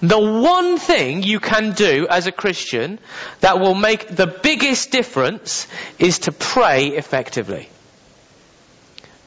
the 0.00 0.18
one 0.18 0.78
thing 0.78 1.24
you 1.24 1.40
can 1.40 1.72
do 1.72 2.06
as 2.08 2.28
a 2.28 2.32
Christian 2.32 3.00
that 3.40 3.58
will 3.58 3.74
make 3.74 4.06
the 4.06 4.28
biggest 4.28 4.92
difference 4.92 5.66
is 5.98 6.20
to 6.20 6.32
pray 6.32 6.88
effectively. 6.88 7.68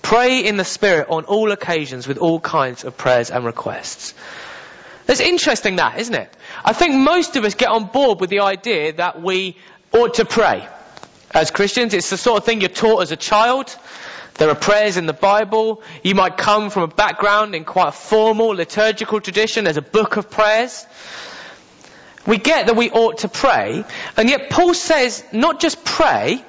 Pray 0.02 0.40
in 0.46 0.56
the 0.56 0.66
Spirit 0.66 1.08
on 1.10 1.26
all 1.26 1.52
occasions 1.52 2.08
with 2.08 2.18
all 2.18 2.40
kinds 2.40 2.86
of 2.86 2.98
prayers 2.98 3.30
and 3.30 3.46
requests. 3.46 4.14
It's 5.08 5.20
interesting 5.20 5.77
that, 5.77 6.00
isn't 6.00 6.13
it? 6.13 6.34
I 6.63 6.74
think 6.74 6.96
most 6.96 7.36
of 7.36 7.43
us 7.43 7.55
get 7.55 7.70
on 7.70 7.86
board 7.86 8.20
with 8.20 8.29
the 8.29 8.41
idea 8.41 8.93
that 8.93 9.22
we 9.22 9.58
ought 9.91 10.15
to 10.15 10.25
pray. 10.25 10.67
As 11.31 11.51
Christians, 11.51 11.93
it's 11.93 12.10
the 12.10 12.17
sort 12.17 12.39
of 12.39 12.46
thing 12.46 12.62
you're 12.62 12.70
taught 12.70 13.01
as 13.01 13.12
a 13.12 13.15
child. 13.15 13.75
There 14.36 14.50
are 14.50 14.55
prayers 14.55 14.98
in 14.98 15.05
the 15.05 15.13
Bible. 15.13 15.81
You 16.03 16.15
might 16.15 16.38
come 16.38 16.70
from 16.70 16.84
a 16.84 16.88
background 16.88 17.55
in 17.55 17.65
quite 17.65 17.89
a 17.89 17.91
formal 17.91 18.50
liturgical 18.50 19.20
tradition. 19.22 19.65
There's 19.65 19.77
a 19.77 19.81
book 19.81 20.17
of 20.17 20.29
prayers. 20.29 20.86
We 22.27 22.38
get 22.38 22.67
that 22.67 22.75
we 22.75 22.91
ought 22.91 23.20
to 23.20 23.27
pray, 23.27 23.84
and 24.15 24.29
yet 24.29 24.51
Paul 24.51 24.75
says 24.75 25.24
not 25.34 25.60
just 25.60 25.84
pray, 25.84 26.43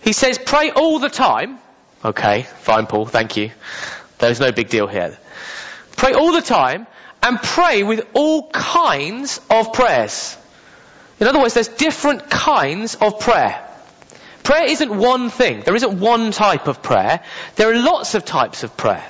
he 0.00 0.12
says 0.12 0.38
pray 0.38 0.70
all 0.70 1.00
the 1.00 1.08
time, 1.08 1.58
Okay, 2.04 2.42
fine, 2.60 2.86
Paul, 2.86 3.06
thank 3.06 3.36
you. 3.36 3.50
There's 4.18 4.38
no 4.38 4.52
big 4.52 4.68
deal 4.68 4.86
here. 4.86 5.18
Pray 5.98 6.12
all 6.12 6.30
the 6.30 6.40
time 6.40 6.86
and 7.22 7.42
pray 7.42 7.82
with 7.82 8.06
all 8.14 8.48
kinds 8.50 9.40
of 9.50 9.72
prayers. 9.72 10.38
In 11.18 11.26
other 11.26 11.40
words, 11.40 11.54
there's 11.54 11.66
different 11.66 12.30
kinds 12.30 12.94
of 12.94 13.18
prayer. 13.18 13.68
Prayer 14.44 14.70
isn't 14.70 14.96
one 14.96 15.28
thing. 15.28 15.60
There 15.62 15.74
isn't 15.74 15.98
one 15.98 16.30
type 16.30 16.68
of 16.68 16.82
prayer. 16.82 17.20
There 17.56 17.72
are 17.72 17.76
lots 17.76 18.14
of 18.14 18.24
types 18.24 18.62
of 18.62 18.76
prayer. 18.76 19.04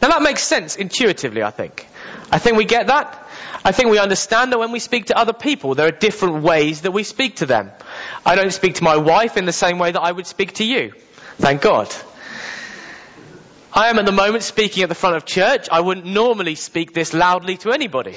Now 0.00 0.10
that 0.10 0.22
makes 0.22 0.44
sense 0.44 0.76
intuitively, 0.76 1.42
I 1.42 1.50
think. 1.50 1.88
I 2.30 2.38
think 2.38 2.56
we 2.56 2.64
get 2.64 2.86
that. 2.86 3.28
I 3.64 3.72
think 3.72 3.90
we 3.90 3.98
understand 3.98 4.52
that 4.52 4.58
when 4.58 4.70
we 4.70 4.78
speak 4.78 5.06
to 5.06 5.18
other 5.18 5.32
people, 5.32 5.74
there 5.74 5.88
are 5.88 5.98
different 6.06 6.44
ways 6.44 6.82
that 6.82 6.92
we 6.92 7.02
speak 7.02 7.36
to 7.36 7.46
them. 7.46 7.72
I 8.24 8.36
don't 8.36 8.52
speak 8.52 8.76
to 8.76 8.84
my 8.84 8.96
wife 8.96 9.36
in 9.36 9.44
the 9.44 9.52
same 9.52 9.80
way 9.80 9.90
that 9.90 10.00
I 10.00 10.12
would 10.12 10.28
speak 10.28 10.54
to 10.54 10.64
you. 10.64 10.92
Thank 11.38 11.62
God. 11.62 11.92
I 13.74 13.88
am 13.88 13.98
at 13.98 14.04
the 14.04 14.12
moment 14.12 14.42
speaking 14.42 14.82
at 14.82 14.90
the 14.90 14.94
front 14.94 15.16
of 15.16 15.24
church. 15.24 15.68
I 15.72 15.80
wouldn't 15.80 16.06
normally 16.06 16.56
speak 16.56 16.92
this 16.92 17.14
loudly 17.14 17.56
to 17.58 17.72
anybody. 17.72 18.16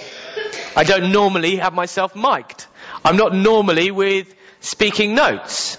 I 0.75 0.83
don't 0.83 1.13
normally 1.13 1.55
have 1.57 1.73
myself 1.73 2.13
mic'd. 2.13 2.65
I'm 3.05 3.15
not 3.15 3.33
normally 3.33 3.89
with 3.89 4.35
speaking 4.59 5.15
notes. 5.15 5.77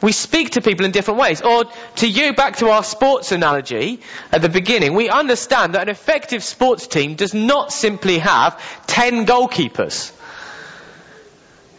We 0.00 0.12
speak 0.12 0.50
to 0.50 0.60
people 0.60 0.86
in 0.86 0.92
different 0.92 1.18
ways. 1.18 1.42
Or 1.42 1.64
to 1.96 2.06
you, 2.08 2.34
back 2.34 2.58
to 2.58 2.68
our 2.68 2.84
sports 2.84 3.32
analogy 3.32 4.00
at 4.30 4.40
the 4.40 4.48
beginning, 4.48 4.94
we 4.94 5.08
understand 5.08 5.74
that 5.74 5.82
an 5.82 5.88
effective 5.88 6.44
sports 6.44 6.86
team 6.86 7.16
does 7.16 7.34
not 7.34 7.72
simply 7.72 8.18
have 8.18 8.60
10 8.86 9.26
goalkeepers. 9.26 10.12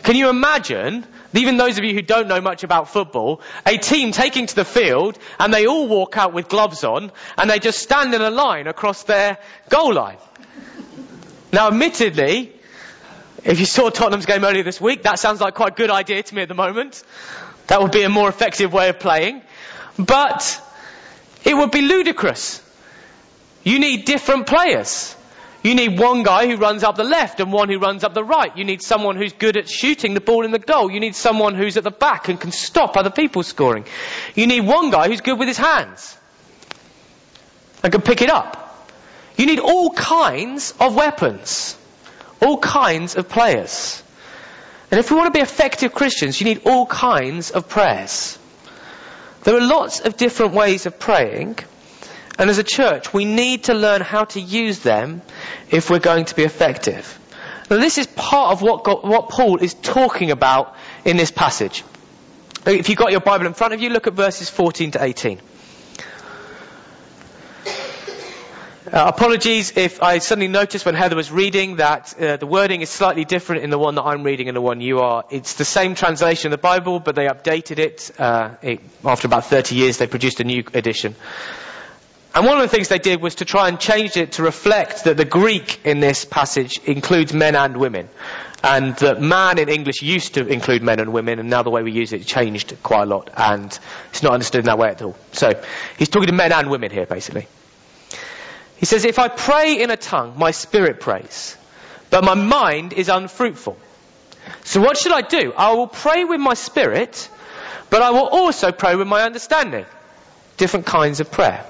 Can 0.03 0.17
you 0.17 0.29
imagine 0.29 1.07
even 1.37 1.57
those 1.57 1.77
of 1.77 1.83
you 1.83 1.93
who 1.93 2.01
don't 2.01 2.27
know 2.27 2.41
much 2.41 2.63
about 2.63 2.89
football, 2.89 3.41
a 3.65 3.77
team 3.77 4.11
taking 4.11 4.47
to 4.47 4.55
the 4.55 4.65
field 4.65 5.17
and 5.39 5.53
they 5.53 5.65
all 5.67 5.87
walk 5.87 6.17
out 6.17 6.33
with 6.33 6.47
gloves 6.47 6.83
on 6.83 7.11
and 7.37 7.49
they 7.49 7.59
just 7.59 7.79
stand 7.79 8.13
in 8.13 8.21
a 8.21 8.29
line 8.29 8.67
across 8.67 9.03
their 9.03 9.37
goal 9.69 9.93
line. 9.93 10.17
Now 11.51 11.67
admittedly, 11.67 12.53
if 13.43 13.59
you 13.59 13.65
saw 13.65 13.89
Tottenham's 13.89 14.25
game 14.25 14.43
earlier 14.43 14.63
this 14.63 14.81
week, 14.81 15.03
that 15.03 15.19
sounds 15.19 15.39
like 15.39 15.53
quite 15.53 15.73
a 15.73 15.75
good 15.75 15.91
idea 15.91 16.23
to 16.23 16.35
me 16.35 16.41
at 16.41 16.47
the 16.47 16.55
moment. 16.55 17.03
That 17.67 17.81
would 17.81 17.91
be 17.91 18.03
a 18.03 18.09
more 18.09 18.29
effective 18.29 18.73
way 18.73 18.89
of 18.89 18.99
playing. 18.99 19.41
But 19.97 20.61
it 21.43 21.55
would 21.55 21.71
be 21.71 21.81
ludicrous. 21.81 22.61
You 23.63 23.79
need 23.79 24.05
different 24.05 24.47
players. 24.47 25.15
You 25.65 25.73
need 25.73 25.97
one 25.97 26.21
guy 26.21 26.45
who 26.45 26.57
runs 26.57 26.83
up 26.83 26.95
the 26.95 27.03
left 27.03 27.39
and 27.39 27.51
one 27.51 27.69
who 27.69 27.79
runs 27.79 28.03
up 28.03 28.13
the 28.13 28.23
right. 28.23 28.55
You 28.55 28.63
need 28.63 28.83
someone 28.83 29.15
who's 29.15 29.33
good 29.33 29.57
at 29.57 29.67
shooting 29.67 30.13
the 30.13 30.21
ball 30.21 30.45
in 30.45 30.51
the 30.51 30.59
goal. 30.59 30.91
You 30.91 30.99
need 30.99 31.15
someone 31.15 31.55
who's 31.55 31.75
at 31.75 31.83
the 31.83 31.89
back 31.89 32.29
and 32.29 32.39
can 32.39 32.51
stop 32.51 32.95
other 32.95 33.09
people 33.09 33.41
scoring. 33.41 33.85
You 34.35 34.45
need 34.45 34.61
one 34.61 34.91
guy 34.91 35.07
who's 35.07 35.21
good 35.21 35.39
with 35.39 35.47
his 35.47 35.57
hands 35.57 36.15
and 37.81 37.91
can 37.91 38.03
pick 38.03 38.21
it 38.21 38.29
up. 38.29 38.87
You 39.37 39.47
need 39.47 39.57
all 39.57 39.89
kinds 39.89 40.75
of 40.79 40.95
weapons. 40.95 41.75
All 42.43 42.59
kinds 42.59 43.15
of 43.15 43.27
players. 43.27 44.03
And 44.91 44.99
if 44.99 45.09
we 45.09 45.17
want 45.17 45.33
to 45.33 45.39
be 45.39 45.41
effective 45.41 45.95
Christians, 45.95 46.39
you 46.39 46.45
need 46.45 46.61
all 46.65 46.85
kinds 46.85 47.49
of 47.49 47.67
prayers. 47.67 48.37
There 49.41 49.57
are 49.57 49.65
lots 49.65 49.99
of 49.99 50.15
different 50.15 50.53
ways 50.53 50.85
of 50.85 50.99
praying. 50.99 51.57
And 52.37 52.49
as 52.49 52.57
a 52.57 52.63
church, 52.63 53.13
we 53.13 53.25
need 53.25 53.65
to 53.65 53.73
learn 53.73 54.01
how 54.01 54.25
to 54.25 54.41
use 54.41 54.79
them 54.79 55.21
if 55.69 55.89
we're 55.89 55.99
going 55.99 56.25
to 56.25 56.35
be 56.35 56.43
effective. 56.43 57.19
Now 57.69 57.77
this 57.77 57.97
is 57.97 58.07
part 58.07 58.51
of 58.51 58.61
what, 58.61 58.83
God, 58.83 59.03
what 59.03 59.29
Paul 59.29 59.57
is 59.57 59.73
talking 59.73 60.31
about 60.31 60.75
in 61.03 61.17
this 61.17 61.31
passage. 61.31 61.83
If 62.65 62.89
you've 62.89 62.97
got 62.97 63.11
your 63.11 63.21
Bible 63.21 63.45
in 63.45 63.53
front 63.53 63.73
of 63.73 63.81
you, 63.81 63.89
look 63.89 64.07
at 64.07 64.13
verses 64.13 64.49
14 64.49 64.91
to 64.91 65.03
18. 65.03 65.39
Uh, 68.85 69.05
apologies 69.07 69.77
if 69.77 70.01
I 70.03 70.19
suddenly 70.19 70.47
noticed 70.47 70.85
when 70.85 70.93
Heather 70.93 71.15
was 71.15 71.31
reading 71.31 71.77
that 71.77 72.13
uh, 72.21 72.37
the 72.37 72.45
wording 72.45 72.81
is 72.81 72.89
slightly 72.89 73.25
different 73.25 73.63
in 73.63 73.71
the 73.71 73.79
one 73.79 73.95
that 73.95 74.03
I'm 74.03 74.23
reading 74.23 74.47
and 74.47 74.55
the 74.55 74.61
one 74.61 74.79
you 74.79 74.99
are. 74.99 75.25
It's 75.31 75.55
the 75.55 75.65
same 75.65 75.95
translation 75.95 76.47
of 76.47 76.51
the 76.51 76.61
Bible, 76.61 76.99
but 76.99 77.15
they 77.15 77.25
updated 77.25 77.79
it, 77.79 78.11
uh, 78.19 78.55
it 78.61 78.81
after 79.03 79.27
about 79.27 79.45
30 79.45 79.75
years. 79.75 79.97
They 79.97 80.05
produced 80.05 80.39
a 80.39 80.43
new 80.43 80.63
edition. 80.73 81.15
And 82.35 82.45
one 82.45 82.57
of 82.57 82.63
the 82.63 82.67
things 82.67 82.89
they 82.89 82.99
did 82.99 83.21
was 83.21 83.35
to 83.35 83.45
try 83.45 83.69
and 83.69 83.79
change 83.79 84.17
it 84.17 84.33
to 84.33 84.43
reflect 84.43 85.05
that 85.05 85.15
the 85.15 85.23
Greek 85.23 85.79
in 85.85 86.01
this 86.01 86.25
passage 86.25 86.79
includes 86.83 87.33
men 87.33 87.55
and 87.55 87.77
women. 87.77 88.09
And 88.61 88.93
that 88.97 89.21
man 89.21 89.57
in 89.57 89.69
English 89.69 90.01
used 90.01 90.33
to 90.33 90.45
include 90.45 90.83
men 90.83 90.99
and 90.99 91.13
women, 91.13 91.39
and 91.39 91.49
now 91.49 91.63
the 91.63 91.69
way 91.69 91.81
we 91.81 91.93
use 91.93 92.11
it 92.11 92.25
changed 92.25 92.75
quite 92.83 93.03
a 93.03 93.05
lot, 93.05 93.29
and 93.37 93.67
it's 94.09 94.21
not 94.21 94.33
understood 94.33 94.59
in 94.59 94.65
that 94.65 94.77
way 94.77 94.89
at 94.89 95.01
all. 95.01 95.15
So, 95.31 95.63
he's 95.97 96.09
talking 96.09 96.27
to 96.27 96.33
men 96.33 96.51
and 96.51 96.69
women 96.69 96.91
here, 96.91 97.05
basically. 97.05 97.47
He 98.77 98.85
says, 98.85 99.05
if 99.05 99.17
I 99.17 99.29
pray 99.29 99.81
in 99.81 99.89
a 99.89 99.97
tongue, 99.97 100.33
my 100.37 100.51
spirit 100.51 100.99
prays, 100.99 101.55
but 102.09 102.25
my 102.25 102.33
mind 102.33 102.91
is 102.91 103.07
unfruitful. 103.07 103.77
So 104.65 104.81
what 104.81 104.97
should 104.97 105.13
I 105.13 105.21
do? 105.21 105.53
I 105.55 105.73
will 105.73 105.87
pray 105.87 106.25
with 106.25 106.41
my 106.41 106.53
spirit, 106.53 107.29
but 107.89 108.01
I 108.01 108.09
will 108.09 108.27
also 108.27 108.73
pray 108.73 108.95
with 108.95 109.07
my 109.07 109.21
understanding. 109.21 109.85
Different 110.57 110.85
kinds 110.85 111.21
of 111.21 111.31
prayer. 111.31 111.65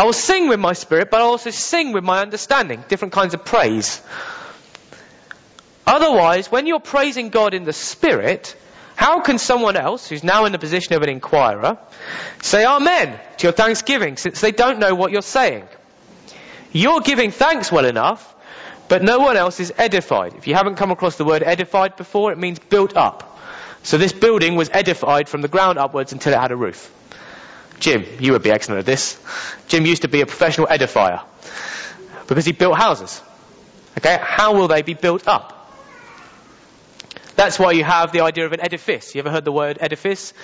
I 0.00 0.04
will 0.04 0.14
sing 0.14 0.48
with 0.48 0.58
my 0.58 0.72
spirit, 0.72 1.10
but 1.10 1.20
I 1.20 1.24
also 1.24 1.50
sing 1.50 1.92
with 1.92 2.02
my 2.02 2.22
understanding. 2.22 2.82
Different 2.88 3.12
kinds 3.12 3.34
of 3.34 3.44
praise. 3.44 4.00
Otherwise, 5.86 6.50
when 6.50 6.66
you're 6.66 6.80
praising 6.80 7.28
God 7.28 7.52
in 7.52 7.64
the 7.64 7.74
spirit, 7.74 8.56
how 8.96 9.20
can 9.20 9.36
someone 9.36 9.76
else, 9.76 10.08
who's 10.08 10.24
now 10.24 10.46
in 10.46 10.52
the 10.52 10.58
position 10.58 10.94
of 10.94 11.02
an 11.02 11.10
inquirer, 11.10 11.76
say 12.40 12.64
amen 12.64 13.20
to 13.36 13.46
your 13.46 13.52
thanksgiving 13.52 14.16
since 14.16 14.40
they 14.40 14.52
don't 14.52 14.78
know 14.78 14.94
what 14.94 15.12
you're 15.12 15.20
saying? 15.20 15.68
You're 16.72 17.02
giving 17.02 17.30
thanks 17.30 17.70
well 17.70 17.84
enough, 17.84 18.34
but 18.88 19.02
no 19.02 19.18
one 19.18 19.36
else 19.36 19.60
is 19.60 19.70
edified. 19.76 20.32
If 20.32 20.46
you 20.46 20.54
haven't 20.54 20.76
come 20.76 20.92
across 20.92 21.16
the 21.16 21.26
word 21.26 21.42
edified 21.42 21.96
before, 21.96 22.32
it 22.32 22.38
means 22.38 22.58
built 22.58 22.96
up. 22.96 23.38
So 23.82 23.98
this 23.98 24.14
building 24.14 24.56
was 24.56 24.70
edified 24.72 25.28
from 25.28 25.42
the 25.42 25.48
ground 25.48 25.78
upwards 25.78 26.14
until 26.14 26.32
it 26.32 26.40
had 26.40 26.52
a 26.52 26.56
roof. 26.56 26.90
Jim, 27.80 28.04
you 28.20 28.32
would 28.32 28.42
be 28.42 28.50
excellent 28.50 28.80
at 28.80 28.86
this. 28.86 29.18
Jim 29.68 29.86
used 29.86 30.02
to 30.02 30.08
be 30.08 30.20
a 30.20 30.26
professional 30.26 30.68
edifier 30.68 31.22
because 32.28 32.44
he 32.44 32.52
built 32.52 32.76
houses. 32.76 33.20
Okay, 33.98 34.18
how 34.22 34.54
will 34.54 34.68
they 34.68 34.82
be 34.82 34.94
built 34.94 35.26
up? 35.26 35.56
That's 37.34 37.58
why 37.58 37.72
you 37.72 37.84
have 37.84 38.12
the 38.12 38.20
idea 38.20 38.44
of 38.44 38.52
an 38.52 38.60
edifice. 38.60 39.14
You 39.14 39.20
ever 39.20 39.30
heard 39.30 39.46
the 39.46 39.52
word 39.52 39.78
edifice? 39.80 40.34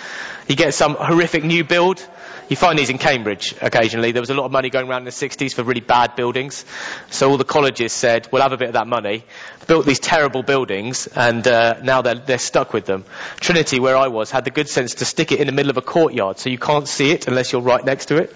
You 0.48 0.56
get 0.56 0.72
some 0.72 0.94
horrific 0.94 1.44
new 1.44 1.62
build. 1.62 2.04
You 2.48 2.54
find 2.54 2.78
these 2.78 2.90
in 2.90 2.98
Cambridge 2.98 3.54
occasionally. 3.60 4.12
There 4.12 4.22
was 4.22 4.30
a 4.30 4.34
lot 4.34 4.44
of 4.44 4.52
money 4.52 4.70
going 4.70 4.88
around 4.88 5.00
in 5.00 5.04
the 5.06 5.10
60s 5.10 5.52
for 5.52 5.64
really 5.64 5.80
bad 5.80 6.14
buildings. 6.14 6.64
So 7.10 7.28
all 7.28 7.38
the 7.38 7.44
colleges 7.44 7.92
said, 7.92 8.28
we'll 8.30 8.42
have 8.42 8.52
a 8.52 8.56
bit 8.56 8.68
of 8.68 8.74
that 8.74 8.86
money. 8.86 9.24
Built 9.66 9.84
these 9.84 9.98
terrible 9.98 10.44
buildings 10.44 11.08
and 11.08 11.46
uh, 11.46 11.80
now 11.82 12.02
they're, 12.02 12.14
they're 12.14 12.38
stuck 12.38 12.72
with 12.72 12.86
them. 12.86 13.04
Trinity, 13.40 13.80
where 13.80 13.96
I 13.96 14.06
was, 14.06 14.30
had 14.30 14.44
the 14.44 14.52
good 14.52 14.68
sense 14.68 14.94
to 14.96 15.04
stick 15.04 15.32
it 15.32 15.40
in 15.40 15.48
the 15.48 15.52
middle 15.52 15.70
of 15.70 15.76
a 15.76 15.82
courtyard 15.82 16.38
so 16.38 16.48
you 16.48 16.58
can't 16.58 16.86
see 16.86 17.10
it 17.10 17.26
unless 17.26 17.50
you're 17.50 17.62
right 17.62 17.84
next 17.84 18.06
to 18.06 18.16
it. 18.16 18.32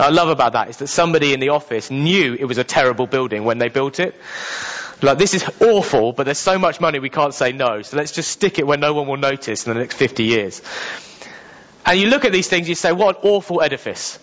I 0.00 0.10
love 0.10 0.30
about 0.30 0.54
that 0.54 0.70
is 0.70 0.78
that 0.78 0.88
somebody 0.88 1.32
in 1.32 1.38
the 1.38 1.50
office 1.50 1.92
knew 1.92 2.34
it 2.34 2.46
was 2.46 2.58
a 2.58 2.64
terrible 2.64 3.06
building 3.06 3.44
when 3.44 3.58
they 3.58 3.68
built 3.68 4.00
it. 4.00 4.16
Like, 5.00 5.18
this 5.18 5.34
is 5.34 5.44
awful, 5.60 6.12
but 6.12 6.24
there's 6.24 6.38
so 6.38 6.58
much 6.58 6.80
money 6.80 6.98
we 6.98 7.10
can't 7.10 7.34
say 7.34 7.52
no, 7.52 7.82
so 7.82 7.96
let's 7.96 8.12
just 8.12 8.30
stick 8.30 8.58
it 8.58 8.66
where 8.66 8.78
no 8.78 8.94
one 8.94 9.06
will 9.06 9.16
notice 9.16 9.66
in 9.66 9.74
the 9.74 9.78
next 9.78 9.96
50 9.96 10.24
years. 10.24 10.62
And 11.86 12.00
you 12.00 12.08
look 12.08 12.24
at 12.24 12.32
these 12.32 12.48
things, 12.48 12.68
you 12.68 12.74
say, 12.74 12.92
what 12.92 13.16
an 13.16 13.30
awful 13.30 13.62
edifice. 13.62 14.18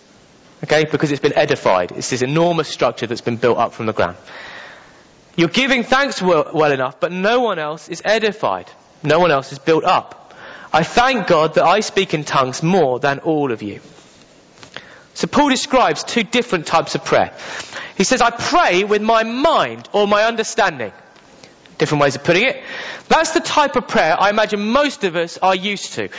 Okay, 0.64 0.84
because 0.84 1.10
it's 1.10 1.20
been 1.20 1.36
edified. 1.36 1.92
It's 1.92 2.10
this 2.10 2.22
enormous 2.22 2.68
structure 2.68 3.06
that's 3.06 3.20
been 3.20 3.36
built 3.36 3.58
up 3.58 3.72
from 3.72 3.86
the 3.86 3.92
ground. 3.92 4.16
You're 5.34 5.48
giving 5.48 5.82
thanks 5.82 6.20
well, 6.20 6.50
well 6.52 6.72
enough, 6.72 7.00
but 7.00 7.10
no 7.10 7.40
one 7.40 7.58
else 7.58 7.88
is 7.88 8.02
edified. 8.04 8.70
No 9.02 9.18
one 9.18 9.30
else 9.30 9.52
is 9.52 9.58
built 9.58 9.84
up. 9.84 10.34
I 10.72 10.84
thank 10.84 11.26
God 11.26 11.54
that 11.54 11.64
I 11.64 11.80
speak 11.80 12.14
in 12.14 12.24
tongues 12.24 12.62
more 12.62 12.98
than 13.00 13.18
all 13.20 13.52
of 13.52 13.62
you. 13.62 13.80
So 15.14 15.26
Paul 15.26 15.50
describes 15.50 16.04
two 16.04 16.22
different 16.22 16.66
types 16.66 16.94
of 16.94 17.04
prayer. 17.04 17.34
He 17.96 18.04
says, 18.04 18.22
I 18.22 18.30
pray 18.30 18.84
with 18.84 19.02
my 19.02 19.24
mind 19.24 19.88
or 19.92 20.06
my 20.06 20.24
understanding. 20.24 20.92
Different 21.82 22.02
ways 22.02 22.14
of 22.14 22.22
putting 22.22 22.44
it. 22.44 22.62
That's 23.08 23.32
the 23.32 23.40
type 23.40 23.74
of 23.74 23.88
prayer 23.88 24.14
I 24.16 24.30
imagine 24.30 24.68
most 24.68 25.02
of 25.02 25.16
us 25.16 25.36
are 25.38 25.56
used 25.56 25.94
to. 25.94 26.10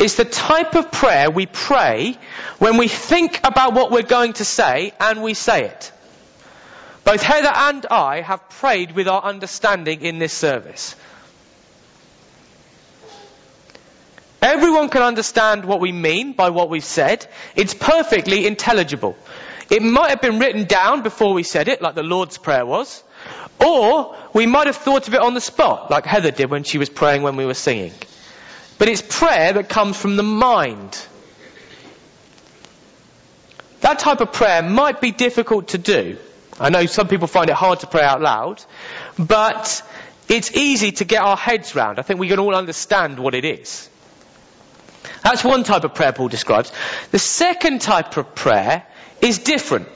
It's 0.00 0.16
the 0.16 0.24
type 0.24 0.74
of 0.74 0.90
prayer 0.90 1.30
we 1.30 1.46
pray 1.46 2.18
when 2.58 2.76
we 2.76 2.88
think 2.88 3.38
about 3.44 3.72
what 3.72 3.92
we're 3.92 4.02
going 4.02 4.32
to 4.32 4.44
say 4.44 4.92
and 4.98 5.22
we 5.22 5.34
say 5.34 5.66
it. 5.66 5.92
Both 7.04 7.22
Heather 7.22 7.52
and 7.54 7.86
I 7.86 8.22
have 8.22 8.48
prayed 8.48 8.96
with 8.96 9.06
our 9.06 9.22
understanding 9.22 10.00
in 10.00 10.18
this 10.18 10.32
service. 10.32 10.96
Everyone 14.42 14.88
can 14.88 15.02
understand 15.02 15.64
what 15.64 15.78
we 15.78 15.92
mean 15.92 16.32
by 16.32 16.50
what 16.50 16.68
we've 16.68 16.82
said. 16.82 17.28
It's 17.54 17.74
perfectly 17.74 18.44
intelligible. 18.44 19.16
It 19.70 19.84
might 19.84 20.10
have 20.10 20.20
been 20.20 20.40
written 20.40 20.64
down 20.64 21.04
before 21.04 21.32
we 21.32 21.44
said 21.44 21.68
it, 21.68 21.80
like 21.80 21.94
the 21.94 22.02
Lord's 22.02 22.38
Prayer 22.38 22.66
was. 22.66 23.04
Or 23.64 24.16
we 24.32 24.46
might 24.46 24.66
have 24.66 24.76
thought 24.76 25.08
of 25.08 25.14
it 25.14 25.20
on 25.20 25.34
the 25.34 25.40
spot, 25.40 25.90
like 25.90 26.04
Heather 26.04 26.30
did 26.30 26.50
when 26.50 26.64
she 26.64 26.78
was 26.78 26.88
praying 26.88 27.22
when 27.22 27.36
we 27.36 27.46
were 27.46 27.54
singing. 27.54 27.92
But 28.78 28.88
it's 28.88 29.02
prayer 29.02 29.52
that 29.52 29.68
comes 29.68 29.96
from 29.96 30.16
the 30.16 30.22
mind. 30.22 31.06
That 33.80 33.98
type 33.98 34.20
of 34.20 34.32
prayer 34.32 34.62
might 34.62 35.00
be 35.00 35.12
difficult 35.12 35.68
to 35.68 35.78
do. 35.78 36.18
I 36.58 36.70
know 36.70 36.86
some 36.86 37.08
people 37.08 37.26
find 37.26 37.48
it 37.48 37.54
hard 37.54 37.80
to 37.80 37.86
pray 37.86 38.02
out 38.02 38.20
loud, 38.20 38.64
but 39.18 39.82
it's 40.28 40.52
easy 40.56 40.92
to 40.92 41.04
get 41.04 41.22
our 41.22 41.36
heads 41.36 41.74
round. 41.74 41.98
I 41.98 42.02
think 42.02 42.20
we 42.20 42.28
can 42.28 42.38
all 42.38 42.54
understand 42.54 43.18
what 43.18 43.34
it 43.34 43.44
is. 43.44 43.88
That's 45.22 45.44
one 45.44 45.64
type 45.64 45.84
of 45.84 45.94
prayer 45.94 46.12
Paul 46.12 46.28
describes. 46.28 46.72
The 47.10 47.18
second 47.18 47.80
type 47.80 48.16
of 48.16 48.34
prayer 48.34 48.84
is 49.20 49.38
different. 49.38 49.88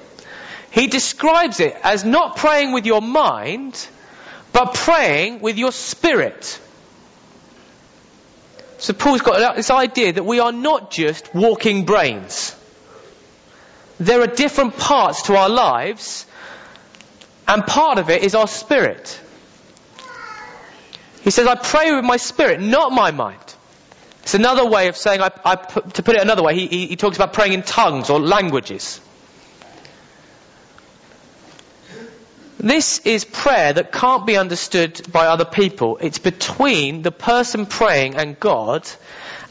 He 0.77 0.89
describes 0.89 1.59
it 1.61 1.75
as 1.83 2.05
not 2.05 2.37
praying 2.37 2.73
with 2.73 2.85
your 2.85 3.01
mind, 3.01 3.89
but 4.53 4.75
praying 4.75 5.41
with 5.41 5.57
your 5.57 5.73
spirit. 5.73 6.61
So 8.77 8.93
Paul's 8.93 9.23
got 9.23 9.57
this 9.57 9.71
idea 9.71 10.13
that 10.13 10.23
we 10.23 10.39
are 10.39 10.53
not 10.53 10.91
just 10.91 11.35
walking 11.35 11.87
brains. 11.87 12.55
There 13.99 14.21
are 14.21 14.27
different 14.27 14.77
parts 14.77 15.23
to 15.23 15.37
our 15.37 15.49
lives, 15.49 16.27
and 17.49 17.67
part 17.67 17.97
of 17.97 18.11
it 18.11 18.23
is 18.23 18.35
our 18.35 18.47
spirit. 18.47 19.19
He 21.23 21.31
says, 21.31 21.47
I 21.47 21.55
pray 21.55 21.95
with 21.95 22.05
my 22.05 22.19
spirit, 22.19 22.61
not 22.61 22.93
my 22.93 23.13
mind. 23.13 23.41
It's 24.25 24.35
another 24.35 24.67
way 24.67 24.89
of 24.89 24.97
saying, 24.99 25.23
I, 25.23 25.31
I, 25.43 25.55
to 25.55 26.03
put 26.03 26.17
it 26.17 26.21
another 26.21 26.43
way, 26.43 26.55
he, 26.55 26.67
he, 26.67 26.87
he 26.89 26.97
talks 26.97 27.17
about 27.17 27.33
praying 27.33 27.55
in 27.55 27.63
tongues 27.63 28.11
or 28.11 28.21
languages. 28.21 29.01
This 32.67 32.99
is 33.05 33.25
prayer 33.25 33.73
that 33.73 33.93
can't 33.93 34.27
be 34.27 34.37
understood 34.37 35.01
by 35.13 35.29
other 35.29 35.45
people. 35.45 35.99
It's 36.01 36.19
between 36.19 37.03
the 37.03 37.13
person 37.13 37.67
praying 37.67 38.17
and 38.17 38.41
God, 38.41 38.89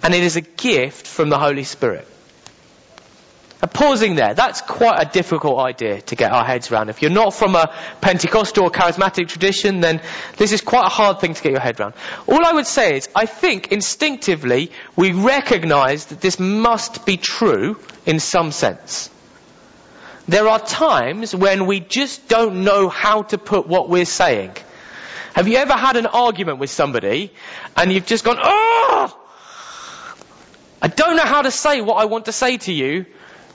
and 0.03 0.13
it 0.13 0.21
is 0.21 0.35
a 0.35 0.41
gift 0.41 1.07
from 1.07 1.29
the 1.29 1.37
Holy 1.37 1.63
Spirit. 1.63 2.05
Now, 3.61 3.69
pausing 3.69 4.15
there, 4.15 4.33
that's 4.33 4.59
quite 4.59 5.01
a 5.01 5.09
difficult 5.09 5.59
idea 5.59 6.01
to 6.01 6.15
get 6.17 6.33
our 6.33 6.43
heads 6.43 6.69
around. 6.69 6.89
If 6.89 7.01
you're 7.01 7.09
not 7.09 7.33
from 7.33 7.55
a 7.55 7.73
Pentecostal 8.01 8.65
or 8.65 8.69
charismatic 8.69 9.29
tradition, 9.29 9.79
then 9.79 10.01
this 10.35 10.51
is 10.51 10.59
quite 10.59 10.85
a 10.85 10.89
hard 10.89 11.21
thing 11.21 11.35
to 11.35 11.41
get 11.41 11.53
your 11.53 11.61
head 11.61 11.79
around. 11.79 11.93
All 12.27 12.45
I 12.45 12.51
would 12.51 12.67
say 12.67 12.97
is, 12.97 13.07
I 13.15 13.27
think 13.27 13.71
instinctively 13.71 14.73
we 14.97 15.13
recognize 15.13 16.07
that 16.07 16.19
this 16.19 16.37
must 16.37 17.05
be 17.05 17.15
true 17.15 17.79
in 18.05 18.19
some 18.19 18.51
sense. 18.51 19.09
There 20.27 20.47
are 20.47 20.59
times 20.59 21.35
when 21.35 21.67
we 21.67 21.79
just 21.79 22.27
don't 22.27 22.63
know 22.63 22.89
how 22.89 23.23
to 23.23 23.37
put 23.37 23.67
what 23.67 23.89
we're 23.89 24.05
saying. 24.05 24.55
Have 25.33 25.47
you 25.47 25.57
ever 25.57 25.73
had 25.73 25.97
an 25.97 26.05
argument 26.07 26.59
with 26.59 26.69
somebody 26.69 27.31
and 27.75 27.91
you've 27.91 28.05
just 28.05 28.23
gone, 28.23 28.37
oh! 28.41 29.19
I 30.81 30.87
don't 30.87 31.15
know 31.15 31.23
how 31.25 31.41
to 31.41 31.51
say 31.51 31.81
what 31.81 31.95
I 31.95 32.05
want 32.05 32.25
to 32.25 32.31
say 32.31 32.57
to 32.57 32.73
you, 32.73 33.05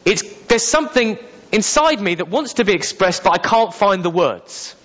it's, 0.04 0.22
there's 0.44 0.64
something 0.64 1.18
inside 1.52 2.00
me 2.00 2.14
that 2.16 2.28
wants 2.28 2.54
to 2.54 2.64
be 2.64 2.72
expressed, 2.72 3.24
but 3.24 3.32
I 3.32 3.38
can't 3.38 3.74
find 3.74 4.02
the 4.02 4.10
words. 4.10 4.76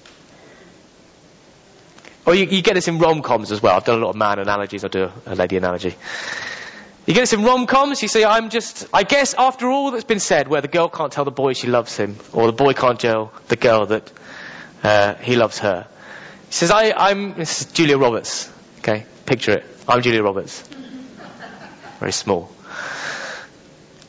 Or 2.26 2.34
you, 2.34 2.45
you 2.45 2.62
get 2.62 2.74
this 2.74 2.88
in 2.88 2.98
rom-coms 2.98 3.52
as 3.52 3.62
well. 3.62 3.76
I've 3.76 3.86
done 3.86 4.00
a 4.00 4.04
lot 4.04 4.12
of 4.12 4.15
man 4.15 4.39
analogies. 4.39 4.84
I'll 4.84 4.89
do 4.89 5.12
a, 5.26 5.34
a 5.34 5.36
lady 5.36 5.58
analogy. 5.58 5.95
You 7.06 7.13
get 7.13 7.22
this 7.22 7.34
in 7.34 7.44
rom-coms. 7.44 8.02
You 8.02 8.08
say, 8.08 8.26
I'm 8.26 8.50
just, 8.50 8.88
I 8.91 9.04
guess 9.04 9.36
after 9.36 9.68
all 9.68 9.91
that's 9.91 10.06
been 10.06 10.20
said, 10.20 10.48
where 10.48 10.62
the 10.62 10.68
girl 10.68 10.89
can't 10.89 11.12
tell 11.12 11.24
the 11.24 11.32
boy 11.32 11.54
she 11.54 11.68
loves 11.68 11.96
him, 11.96 12.18
or 12.34 12.48
the 12.48 12.54
boy 12.54 12.74
can't 12.74 13.00
tell 13.00 13.32
the 13.48 13.56
girl 13.56 13.86
that 13.86 14.12
uh, 14.84 15.13
he 15.15 15.36
loves 15.36 15.60
her. 15.60 15.88
He 16.48 16.54
says, 16.54 16.72
I, 16.72 16.91
I'm, 16.91 17.36
this 17.36 17.62
is 17.62 17.72
Julia 17.72 17.98
Roberts. 17.98 18.52
Okay, 18.80 19.06
picture 19.26 19.52
it. 19.52 19.65
I'm 19.88 20.02
Julia 20.02 20.24
Roberts. 20.24 20.68
Very 22.00 22.12
small. 22.12 22.52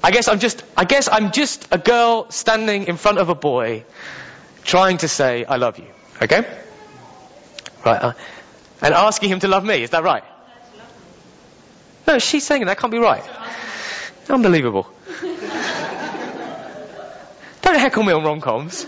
I 0.03 0.11
guess 0.11 0.29
I'm 0.29 0.39
just, 0.39 0.63
I 0.77 0.85
guess 0.85 1.09
I'm 1.11 1.33
just 1.33 1.69
a 1.73 1.79
girl 1.79 2.31
standing 2.31 2.87
in 2.87 2.97
front 2.97 3.19
of 3.19 3.29
a 3.29 3.35
boy 3.35 3.85
trying 4.65 4.99
to 4.99 5.09
say, 5.09 5.45
I 5.45 5.57
love 5.57 5.79
you. 5.79 5.87
Okay? 6.23 6.47
Right. 7.85 8.03
Uh, 8.03 8.13
and 8.81 8.95
asking 8.95 9.31
him 9.31 9.41
to 9.41 9.49
love 9.49 9.65
me. 9.65 9.83
Is 9.83 9.91
that 9.91 10.03
right? 10.03 10.25
No, 12.07 12.19
she's 12.19 12.45
saying 12.45 12.65
that 12.67 12.79
can't 12.79 12.93
be 12.93 12.99
right. 12.99 13.25
Unbelievable. 14.29 14.89
Don't 17.63 17.79
heckle 17.79 18.03
me 18.03 18.13
on 18.13 18.25
rom-coms. 18.25 18.87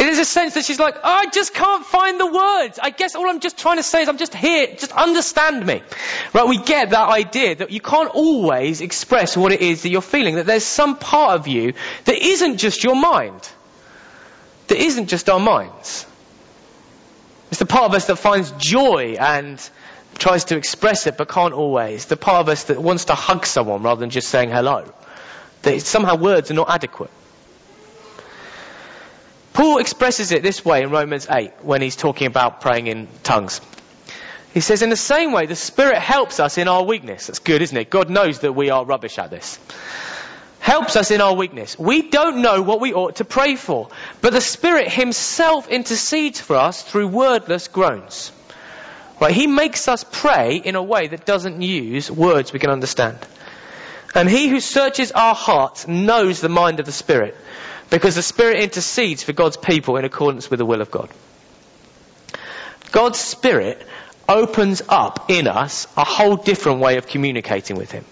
It 0.00 0.06
is 0.06 0.18
a 0.18 0.24
sense 0.24 0.54
that 0.54 0.64
she's 0.64 0.78
like, 0.80 0.96
oh, 0.96 1.00
I 1.02 1.26
just 1.26 1.52
can't 1.52 1.84
find 1.84 2.18
the 2.18 2.26
words. 2.26 2.78
I 2.82 2.88
guess 2.88 3.14
all 3.16 3.28
I'm 3.28 3.40
just 3.40 3.58
trying 3.58 3.76
to 3.76 3.82
say 3.82 4.00
is 4.00 4.08
I'm 4.08 4.16
just 4.16 4.34
here. 4.34 4.68
Just 4.68 4.92
understand 4.92 5.66
me. 5.66 5.82
Right? 6.32 6.48
We 6.48 6.56
get 6.56 6.90
that 6.90 7.10
idea 7.10 7.56
that 7.56 7.70
you 7.70 7.80
can't 7.80 8.08
always 8.08 8.80
express 8.80 9.36
what 9.36 9.52
it 9.52 9.60
is 9.60 9.82
that 9.82 9.90
you're 9.90 10.00
feeling. 10.00 10.36
That 10.36 10.46
there's 10.46 10.64
some 10.64 10.96
part 10.96 11.38
of 11.38 11.48
you 11.48 11.74
that 12.06 12.16
isn't 12.16 12.56
just 12.56 12.82
your 12.82 12.96
mind. 12.96 13.46
That 14.68 14.78
isn't 14.78 15.08
just 15.08 15.28
our 15.28 15.38
minds. 15.38 16.06
It's 17.50 17.58
the 17.58 17.66
part 17.66 17.84
of 17.84 17.94
us 17.94 18.06
that 18.06 18.16
finds 18.16 18.52
joy 18.52 19.16
and 19.18 19.60
tries 20.18 20.44
to 20.46 20.56
express 20.56 21.06
it 21.06 21.16
but 21.16 21.28
can't 21.28 21.54
always. 21.54 22.06
The 22.06 22.16
part 22.16 22.40
of 22.40 22.48
us 22.48 22.64
that 22.64 22.80
wants 22.80 23.06
to 23.06 23.14
hug 23.14 23.44
someone 23.46 23.82
rather 23.82 24.00
than 24.00 24.10
just 24.10 24.28
saying 24.28 24.50
hello. 24.50 24.92
That 25.62 25.80
somehow 25.82 26.16
words 26.16 26.50
are 26.50 26.54
not 26.54 26.70
adequate. 26.70 27.10
Paul 29.52 29.78
expresses 29.78 30.30
it 30.32 30.42
this 30.42 30.64
way 30.64 30.82
in 30.82 30.90
Romans 30.90 31.26
8 31.28 31.52
when 31.62 31.82
he's 31.82 31.96
talking 31.96 32.26
about 32.28 32.60
praying 32.60 32.86
in 32.86 33.08
tongues. 33.22 33.60
He 34.54 34.60
says, 34.60 34.82
in 34.82 34.90
the 34.90 34.96
same 34.96 35.32
way, 35.32 35.46
the 35.46 35.56
Spirit 35.56 35.98
helps 35.98 36.40
us 36.40 36.58
in 36.58 36.66
our 36.66 36.82
weakness. 36.82 37.26
That's 37.26 37.38
good, 37.38 37.62
isn't 37.62 37.76
it? 37.76 37.90
God 37.90 38.10
knows 38.10 38.40
that 38.40 38.52
we 38.52 38.70
are 38.70 38.84
rubbish 38.84 39.18
at 39.18 39.30
this. 39.30 39.58
Helps 40.70 40.94
us 40.94 41.10
in 41.10 41.20
our 41.20 41.34
weakness. 41.34 41.76
We 41.76 42.10
don't 42.10 42.42
know 42.42 42.62
what 42.62 42.80
we 42.80 42.94
ought 42.94 43.16
to 43.16 43.24
pray 43.24 43.56
for, 43.56 43.88
but 44.20 44.32
the 44.32 44.40
Spirit 44.40 44.86
Himself 44.86 45.68
intercedes 45.68 46.40
for 46.40 46.54
us 46.54 46.80
through 46.80 47.08
wordless 47.08 47.66
groans. 47.66 48.30
Right? 49.20 49.34
He 49.34 49.48
makes 49.48 49.88
us 49.88 50.04
pray 50.08 50.58
in 50.58 50.76
a 50.76 50.82
way 50.82 51.08
that 51.08 51.26
doesn't 51.26 51.60
use 51.60 52.08
words 52.08 52.52
we 52.52 52.60
can 52.60 52.70
understand. 52.70 53.18
And 54.14 54.30
He 54.30 54.46
who 54.46 54.60
searches 54.60 55.10
our 55.10 55.34
hearts 55.34 55.88
knows 55.88 56.40
the 56.40 56.48
mind 56.48 56.78
of 56.78 56.86
the 56.86 56.92
Spirit, 56.92 57.36
because 57.90 58.14
the 58.14 58.22
Spirit 58.22 58.60
intercedes 58.60 59.24
for 59.24 59.32
God's 59.32 59.56
people 59.56 59.96
in 59.96 60.04
accordance 60.04 60.50
with 60.50 60.58
the 60.58 60.64
will 60.64 60.82
of 60.82 60.92
God. 60.92 61.10
God's 62.92 63.18
Spirit 63.18 63.84
opens 64.28 64.82
up 64.88 65.30
in 65.30 65.48
us 65.48 65.88
a 65.96 66.04
whole 66.04 66.36
different 66.36 66.78
way 66.78 66.96
of 66.96 67.08
communicating 67.08 67.74
with 67.76 67.90
Him. 67.90 68.04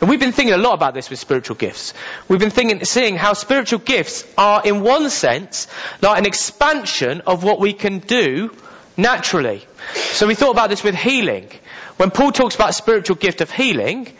And 0.00 0.08
we've 0.08 0.20
been 0.20 0.32
thinking 0.32 0.54
a 0.54 0.58
lot 0.58 0.74
about 0.74 0.94
this 0.94 1.10
with 1.10 1.18
spiritual 1.18 1.56
gifts. 1.56 1.92
We've 2.28 2.38
been 2.38 2.50
thinking, 2.50 2.84
seeing 2.84 3.16
how 3.16 3.32
spiritual 3.32 3.80
gifts 3.80 4.24
are, 4.38 4.62
in 4.64 4.82
one 4.82 5.10
sense, 5.10 5.66
like 6.00 6.18
an 6.18 6.26
expansion 6.26 7.22
of 7.26 7.42
what 7.42 7.58
we 7.58 7.72
can 7.72 7.98
do 7.98 8.54
naturally. 8.96 9.66
So 9.94 10.28
we 10.28 10.36
thought 10.36 10.52
about 10.52 10.70
this 10.70 10.84
with 10.84 10.94
healing. 10.94 11.50
When 11.96 12.12
Paul 12.12 12.30
talks 12.30 12.54
about 12.54 12.76
spiritual 12.76 13.16
gift 13.16 13.40
of 13.40 13.50
healing, 13.50 14.12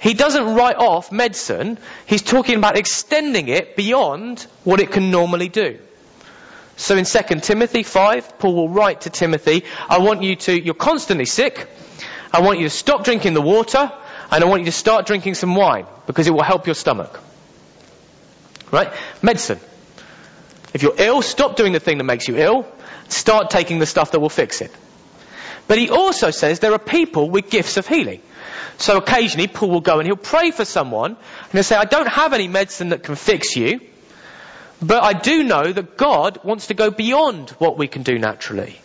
he 0.00 0.14
doesn't 0.14 0.56
write 0.56 0.76
off 0.76 1.12
medicine. 1.12 1.78
He's 2.06 2.22
talking 2.22 2.56
about 2.56 2.76
extending 2.76 3.48
it 3.48 3.76
beyond 3.76 4.46
what 4.64 4.80
it 4.80 4.90
can 4.90 5.12
normally 5.12 5.48
do. 5.48 5.78
So 6.76 6.96
in 6.96 7.04
2 7.04 7.40
Timothy 7.40 7.84
5, 7.84 8.38
Paul 8.38 8.54
will 8.54 8.68
write 8.68 9.02
to 9.02 9.10
Timothy, 9.10 9.64
I 9.88 9.98
want 9.98 10.22
you 10.22 10.36
to, 10.36 10.60
you're 10.60 10.74
constantly 10.74 11.24
sick. 11.24 11.68
I 12.32 12.40
want 12.40 12.58
you 12.58 12.66
to 12.66 12.70
stop 12.70 13.04
drinking 13.04 13.34
the 13.34 13.40
water 13.40 13.92
and 14.30 14.44
I 14.44 14.46
want 14.46 14.60
you 14.60 14.66
to 14.66 14.72
start 14.72 15.06
drinking 15.06 15.34
some 15.34 15.54
wine 15.54 15.86
because 16.06 16.26
it 16.26 16.32
will 16.32 16.42
help 16.42 16.66
your 16.66 16.74
stomach. 16.74 17.20
Right? 18.70 18.92
Medicine. 19.22 19.60
If 20.74 20.82
you're 20.82 20.94
ill, 20.98 21.22
stop 21.22 21.56
doing 21.56 21.72
the 21.72 21.80
thing 21.80 21.98
that 21.98 22.04
makes 22.04 22.28
you 22.28 22.36
ill. 22.36 22.66
Start 23.08 23.50
taking 23.50 23.78
the 23.78 23.86
stuff 23.86 24.10
that 24.12 24.20
will 24.20 24.28
fix 24.28 24.60
it. 24.60 24.70
But 25.66 25.78
he 25.78 25.88
also 25.90 26.30
says 26.30 26.60
there 26.60 26.72
are 26.72 26.78
people 26.78 27.30
with 27.30 27.50
gifts 27.50 27.76
of 27.76 27.86
healing. 27.86 28.20
So 28.78 28.96
occasionally 28.96 29.48
Paul 29.48 29.70
will 29.70 29.80
go 29.80 29.98
and 29.98 30.06
he'll 30.06 30.16
pray 30.16 30.50
for 30.50 30.64
someone 30.64 31.12
and 31.12 31.52
he'll 31.52 31.62
say, 31.62 31.76
I 31.76 31.84
don't 31.84 32.08
have 32.08 32.32
any 32.32 32.48
medicine 32.48 32.90
that 32.90 33.02
can 33.02 33.16
fix 33.16 33.56
you. 33.56 33.80
But 34.80 35.02
I 35.02 35.12
do 35.12 35.42
know 35.42 35.72
that 35.72 35.96
God 35.96 36.44
wants 36.44 36.68
to 36.68 36.74
go 36.74 36.90
beyond 36.90 37.50
what 37.50 37.76
we 37.76 37.88
can 37.88 38.02
do 38.02 38.18
naturally. 38.18 38.78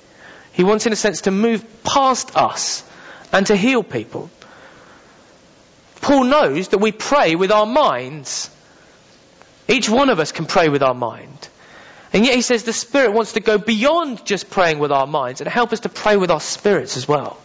He 0.54 0.64
wants, 0.64 0.86
in 0.86 0.94
a 0.94 0.96
sense, 0.96 1.22
to 1.22 1.32
move 1.32 1.84
past 1.84 2.36
us 2.36 2.84
and 3.32 3.46
to 3.48 3.56
heal 3.56 3.84
people. 3.84 4.30
Paul 6.04 6.26
knows 6.26 6.68
that 6.68 6.80
we 6.80 6.92
pray 6.92 7.36
with 7.36 7.50
our 7.50 7.66
minds. 7.66 8.52
Each 9.70 9.90
one 9.90 10.10
of 10.10 10.20
us 10.20 10.34
can 10.34 10.46
pray 10.46 10.68
with 10.68 10.84
our 10.84 10.94
mind. 10.94 11.48
And 12.12 12.26
yet 12.26 12.36
he 12.36 12.42
says 12.42 12.64
the 12.64 12.74
Spirit 12.74 13.14
wants 13.14 13.34
to 13.34 13.40
go 13.40 13.58
beyond 13.58 14.26
just 14.26 14.50
praying 14.52 14.80
with 14.80 14.92
our 14.92 15.08
minds 15.08 15.40
and 15.40 15.50
help 15.50 15.72
us 15.72 15.80
to 15.82 15.90
pray 15.90 16.18
with 16.18 16.30
our 16.30 16.42
spirits 16.42 16.98
as 16.98 17.08
well. 17.08 17.38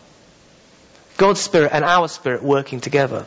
God's 1.17 1.39
Spirit 1.39 1.71
and 1.73 1.85
our 1.85 2.09
Spirit 2.09 2.43
working 2.43 2.81
together. 2.81 3.27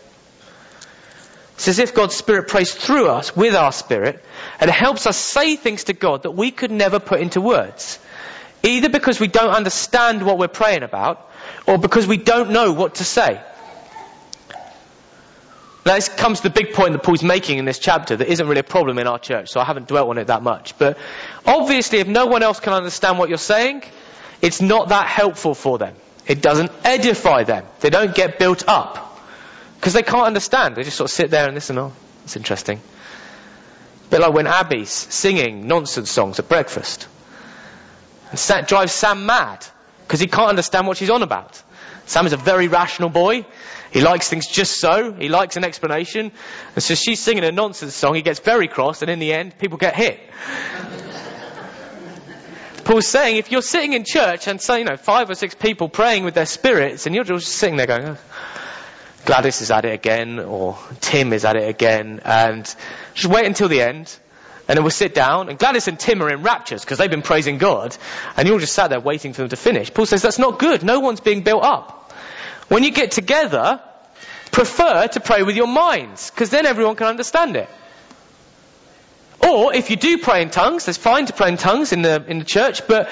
It's 1.56 1.70
as 1.70 1.80
if 1.80 1.96
God's 1.96 2.16
Spirit 2.16 2.50
prays 2.50 2.74
through 2.74 3.08
us 3.08 3.34
with 3.34 3.56
our 3.56 3.72
Spirit 3.72 4.22
and 4.60 4.70
helps 4.70 5.08
us 5.08 5.16
say 5.16 5.56
things 5.56 5.86
to 5.86 5.94
God 5.94 6.24
that 6.24 6.32
we 6.32 6.52
could 6.52 6.72
never 6.72 7.00
put 7.00 7.22
into 7.22 7.40
words. 7.40 8.00
Either 8.64 8.90
because 8.90 9.18
we 9.22 9.28
don't 9.28 9.56
understand 9.56 10.24
what 10.24 10.38
we're 10.38 10.50
praying 10.50 10.84
about 10.84 11.32
or 11.66 11.78
because 11.78 12.06
we 12.06 12.18
don't 12.18 12.52
know 12.52 12.74
what 12.74 12.96
to 12.96 13.06
say. 13.06 13.42
Now 15.86 15.96
this 15.96 16.10
comes 16.10 16.42
to 16.42 16.50
the 16.50 16.54
big 16.54 16.74
point 16.74 16.94
that 16.94 17.02
Paul's 17.04 17.24
making 17.24 17.58
in 17.58 17.66
this 17.66 17.80
chapter 17.80 18.16
that 18.16 18.28
isn't 18.28 18.48
really 18.48 18.60
a 18.60 18.64
problem 18.64 19.00
in 19.00 19.08
our 19.08 19.18
church, 19.18 19.50
so 19.50 19.60
I 19.60 19.64
haven't 19.64 19.88
dwelt 19.88 20.10
on 20.10 20.18
it 20.20 20.28
that 20.28 20.44
much. 20.44 20.78
But 20.78 20.98
obviously 21.46 22.00
if 22.00 22.08
no 22.08 22.28
one 22.28 22.44
else 22.44 22.60
can 22.60 22.74
understand 22.74 23.18
what 23.18 23.30
you're 23.30 23.40
saying, 23.40 23.84
it's 24.42 24.62
not 24.62 24.90
that 24.90 25.08
helpful 25.08 25.56
for 25.56 25.78
them. 25.78 25.96
It 26.28 26.42
doesn't 26.42 26.72
edify 26.84 27.44
them. 27.44 27.66
They 27.80 27.90
don't 27.90 28.14
get 28.14 28.38
built 28.38 28.68
up. 28.68 29.20
Because 29.76 29.94
they 29.94 30.04
can't 30.04 30.28
understand. 30.28 30.76
They 30.76 30.84
just 30.84 30.98
sort 30.98 31.10
of 31.10 31.14
sit 31.14 31.32
there 31.32 31.46
and 31.46 31.56
listen, 31.56 31.78
oh, 31.80 31.94
it's 32.24 32.36
interesting. 32.36 32.78
A 32.78 34.10
bit 34.12 34.22
like 34.22 34.34
when 34.34 34.46
Abby's 34.46 34.92
singing 34.92 35.68
nonsense 35.68 36.12
songs 36.12 36.38
at 36.38 36.48
breakfast. 36.48 37.08
And 38.30 38.38
Sam, 38.38 38.66
drives 38.66 38.94
Sam 38.94 39.26
mad. 39.26 39.66
Because 40.04 40.20
he 40.20 40.28
can't 40.28 40.50
understand 40.50 40.86
what 40.86 40.98
she's 40.98 41.10
on 41.10 41.24
about. 41.24 41.62
Sam 42.06 42.28
is 42.28 42.34
a 42.34 42.38
very 42.38 42.68
rational 42.68 43.10
boy. 43.10 43.46
He 43.92 44.02
likes 44.02 44.30
things 44.30 44.48
just 44.48 44.80
so. 44.80 45.14
He 45.14 45.30
likes 45.30 45.58
an 45.58 45.64
explanation. 45.64 46.32
And 46.76 46.84
so 46.84 46.96
she's 46.96 47.20
singing 47.20 47.44
a 47.44 47.52
nonsense 47.52 47.94
song. 47.94 48.16
He 48.16 48.22
gets 48.22 48.40
very 48.40 48.68
cross 48.68 49.02
and 49.02 49.12
in 49.12 49.20
the 49.20 49.34
end, 49.34 49.58
people 49.58 49.78
get 49.78 49.96
hit. 49.96 50.20
Paul's 52.84 53.08
saying 53.08 53.38
if 53.38 53.52
you're 53.52 53.62
sitting 53.62 53.94
in 53.94 54.04
church 54.06 54.48
and 54.48 54.60
say, 54.60 54.80
you 54.80 54.86
know, 54.86 54.98
five 54.98 55.30
or 55.30 55.36
six 55.36 55.54
people 55.54 55.88
praying 55.88 56.24
with 56.24 56.34
their 56.34 56.48
spirits 56.48 57.06
and 57.06 57.14
you're 57.14 57.24
just 57.24 57.48
sitting 57.48 57.76
there 57.76 57.86
going, 57.86 58.06
oh, 58.06 58.18
Gladys 59.26 59.62
is 59.62 59.70
at 59.70 59.86
it 59.86 59.94
again, 59.94 60.40
or 60.40 60.78
Tim 61.00 61.32
is 61.34 61.46
at 61.46 61.56
it 61.56 61.70
again, 61.70 62.22
and 62.26 62.64
just 63.14 63.28
wait 63.28 63.46
until 63.46 63.68
the 63.68 63.82
end, 63.82 64.18
and 64.68 64.78
then 64.78 64.84
we'll 64.84 64.90
sit 64.90 65.14
down, 65.14 65.50
and 65.50 65.60
Gladys 65.60 65.88
and 65.88 66.00
Tim 66.00 66.24
are 66.24 66.30
in 66.30 66.42
raptures 66.42 66.82
because 66.82 66.98
they've 66.98 67.10
been 67.10 67.22
praising 67.22 67.58
God, 67.58 67.96
and 68.36 68.48
you're 68.48 68.60
just 68.60 68.74
sat 68.74 68.90
there 68.90 69.00
waiting 69.00 69.34
for 69.34 69.42
them 69.42 69.50
to 69.50 69.56
finish. 69.56 69.94
Paul 69.94 70.08
says 70.08 70.22
that's 70.22 70.40
not 70.40 70.58
good. 70.58 70.84
No 70.84 71.00
one's 71.02 71.20
being 71.20 71.42
built 71.42 71.64
up. 71.64 72.01
When 72.72 72.86
you 72.86 72.92
get 72.92 73.12
together, 73.12 73.82
prefer 74.54 75.06
to 75.06 75.20
pray 75.20 75.44
with 75.44 75.58
your 75.58 75.68
minds, 75.68 76.32
because 76.32 76.52
then 76.52 76.66
everyone 76.66 76.96
can 76.96 77.08
understand 77.08 77.58
it. 77.58 77.68
Or 79.44 79.76
if 79.76 79.90
you 79.90 79.98
do 79.98 80.20
pray 80.20 80.42
in 80.42 80.52
tongues, 80.52 80.88
it's 80.88 80.98
fine 80.98 81.26
to 81.26 81.34
pray 81.34 81.50
in 81.50 81.58
tongues 81.58 81.92
in 81.92 82.02
the 82.02 82.24
in 82.26 82.40
the 82.40 82.46
church, 82.46 82.88
but 82.88 83.10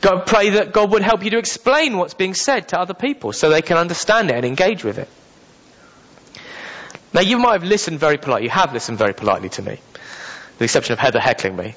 pray 0.00 0.48
that 0.56 0.72
God 0.72 0.90
would 0.92 1.02
help 1.02 1.22
you 1.22 1.28
to 1.32 1.36
explain 1.36 1.98
what's 1.98 2.14
being 2.14 2.32
said 2.32 2.68
to 2.68 2.80
other 2.80 2.94
people 2.94 3.34
so 3.34 3.50
they 3.50 3.60
can 3.60 3.76
understand 3.76 4.30
it 4.30 4.36
and 4.36 4.46
engage 4.46 4.84
with 4.84 4.96
it. 4.96 5.08
Now 7.12 7.20
you 7.20 7.36
might 7.36 7.60
have 7.60 7.64
listened 7.64 8.00
very 8.00 8.16
politely. 8.16 8.44
You 8.44 8.52
have 8.52 8.72
listened 8.72 8.96
very 8.96 9.12
politely 9.12 9.50
to 9.50 9.60
me. 9.60 9.72
With 9.72 10.58
the 10.60 10.64
exception 10.64 10.94
of 10.94 10.98
Heather 10.98 11.20
heckling 11.20 11.56
me. 11.56 11.74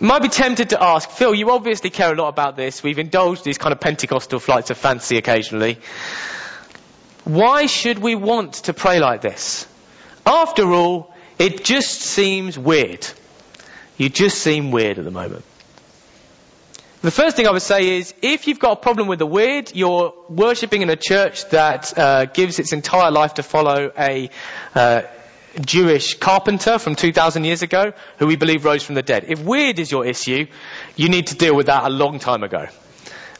You 0.00 0.06
might 0.06 0.22
be 0.22 0.28
tempted 0.28 0.70
to 0.70 0.82
ask, 0.82 1.10
Phil, 1.10 1.34
you 1.34 1.50
obviously 1.50 1.90
care 1.90 2.12
a 2.12 2.16
lot 2.16 2.28
about 2.28 2.56
this. 2.56 2.82
We've 2.82 2.98
indulged 2.98 3.44
these 3.44 3.58
kind 3.58 3.72
of 3.72 3.80
Pentecostal 3.80 4.38
flights 4.38 4.70
of 4.70 4.78
fancy 4.78 5.18
occasionally. 5.18 5.78
Why 7.24 7.66
should 7.66 7.98
we 7.98 8.14
want 8.14 8.54
to 8.64 8.72
pray 8.72 9.00
like 9.00 9.20
this? 9.20 9.66
After 10.24 10.72
all, 10.72 11.12
it 11.38 11.64
just 11.64 12.00
seems 12.00 12.58
weird. 12.58 13.06
You 13.98 14.08
just 14.08 14.38
seem 14.38 14.70
weird 14.70 14.98
at 14.98 15.04
the 15.04 15.10
moment. 15.10 15.44
The 17.02 17.10
first 17.10 17.36
thing 17.36 17.46
I 17.46 17.50
would 17.50 17.62
say 17.62 17.98
is, 17.98 18.14
if 18.22 18.46
you've 18.46 18.60
got 18.60 18.72
a 18.72 18.80
problem 18.80 19.08
with 19.08 19.18
the 19.18 19.26
weird, 19.26 19.74
you're 19.74 20.14
worshipping 20.28 20.82
in 20.82 20.90
a 20.90 20.96
church 20.96 21.48
that 21.50 21.98
uh, 21.98 22.24
gives 22.26 22.60
its 22.60 22.72
entire 22.72 23.10
life 23.10 23.34
to 23.34 23.42
follow 23.42 23.90
a 23.98 24.30
uh, 24.74 25.02
Jewish 25.60 26.14
carpenter 26.14 26.78
from 26.78 26.94
2,000 26.94 27.44
years 27.44 27.62
ago, 27.62 27.92
who 28.18 28.26
we 28.26 28.36
believe 28.36 28.64
rose 28.64 28.82
from 28.82 28.94
the 28.94 29.02
dead. 29.02 29.26
If 29.28 29.40
weird 29.40 29.78
is 29.78 29.90
your 29.90 30.06
issue, 30.06 30.46
you 30.96 31.08
need 31.08 31.28
to 31.28 31.34
deal 31.34 31.54
with 31.54 31.66
that 31.66 31.84
a 31.84 31.90
long 31.90 32.18
time 32.18 32.42
ago. 32.42 32.66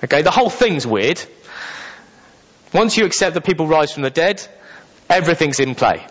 Okay, 0.05 0.23
the 0.23 0.31
whole 0.31 0.51
thing's 0.51 0.87
weird. 0.87 1.23
Once 2.75 2.97
you 2.97 3.05
accept 3.05 3.35
that 3.35 3.45
people 3.45 3.67
rise 3.67 3.93
from 3.93 4.03
the 4.03 4.11
dead, 4.11 4.47
everything's 5.09 5.61
in 5.61 5.75
play. 5.75 6.07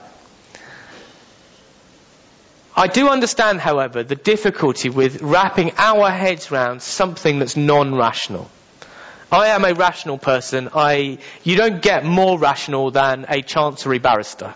I 2.75 2.87
do 2.87 3.09
understand, 3.09 3.59
however, 3.59 4.03
the 4.03 4.15
difficulty 4.15 4.89
with 4.89 5.21
wrapping 5.21 5.73
our 5.77 6.09
heads 6.09 6.51
around 6.51 6.81
something 6.81 7.39
that's 7.39 7.57
non-rational. 7.57 8.49
I 9.31 9.47
am 9.47 9.65
a 9.65 9.73
rational 9.73 10.17
person. 10.17 10.69
I, 10.73 11.17
you 11.43 11.57
don't 11.57 11.81
get 11.81 12.05
more 12.05 12.39
rational 12.39 12.91
than 12.91 13.25
a 13.27 13.41
chancery 13.41 13.99
barrister. 13.99 14.53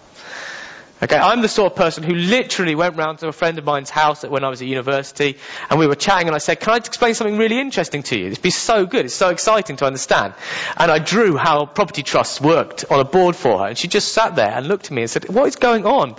Okay, 1.06 1.18
I'm 1.18 1.44
the 1.44 1.48
sort 1.48 1.72
of 1.72 1.78
person 1.78 2.04
who 2.04 2.16
literally 2.16 2.74
went 2.74 2.96
round 2.98 3.20
to 3.20 3.28
a 3.28 3.32
friend 3.32 3.60
of 3.60 3.64
mine's 3.64 3.92
house 3.92 4.24
when 4.24 4.44
I 4.44 4.50
was 4.50 4.64
at 4.64 4.68
university, 4.68 5.38
and 5.70 5.78
we 5.78 5.86
were 5.86 5.94
chatting, 5.94 6.26
and 6.26 6.34
I 6.34 6.40
said, 6.40 6.60
"Can 6.60 6.74
I 6.74 6.78
explain 6.78 7.14
something 7.14 7.38
really 7.38 7.60
interesting 7.60 8.02
to 8.02 8.18
you? 8.18 8.26
It'd 8.26 8.42
be 8.42 8.50
so 8.50 8.88
good. 8.88 9.06
It's 9.06 9.14
so 9.14 9.30
exciting 9.30 9.76
to 9.76 9.86
understand." 9.86 10.34
And 10.76 10.92
I 10.92 10.98
drew 10.98 11.38
how 11.38 11.68
property 11.68 12.02
trusts 12.02 12.42
worked 12.42 12.86
on 12.90 13.00
a 13.00 13.04
board 13.04 13.36
for 13.36 13.60
her, 13.60 13.68
and 13.68 13.78
she 13.78 13.88
just 13.88 14.14
sat 14.14 14.36
there 14.36 14.50
and 14.50 14.68
looked 14.68 14.86
at 14.86 14.92
me 14.94 15.04
and 15.04 15.12
said, 15.12 15.30
"What 15.30 15.46
is 15.46 15.58
going 15.58 15.86
on?" 15.86 16.16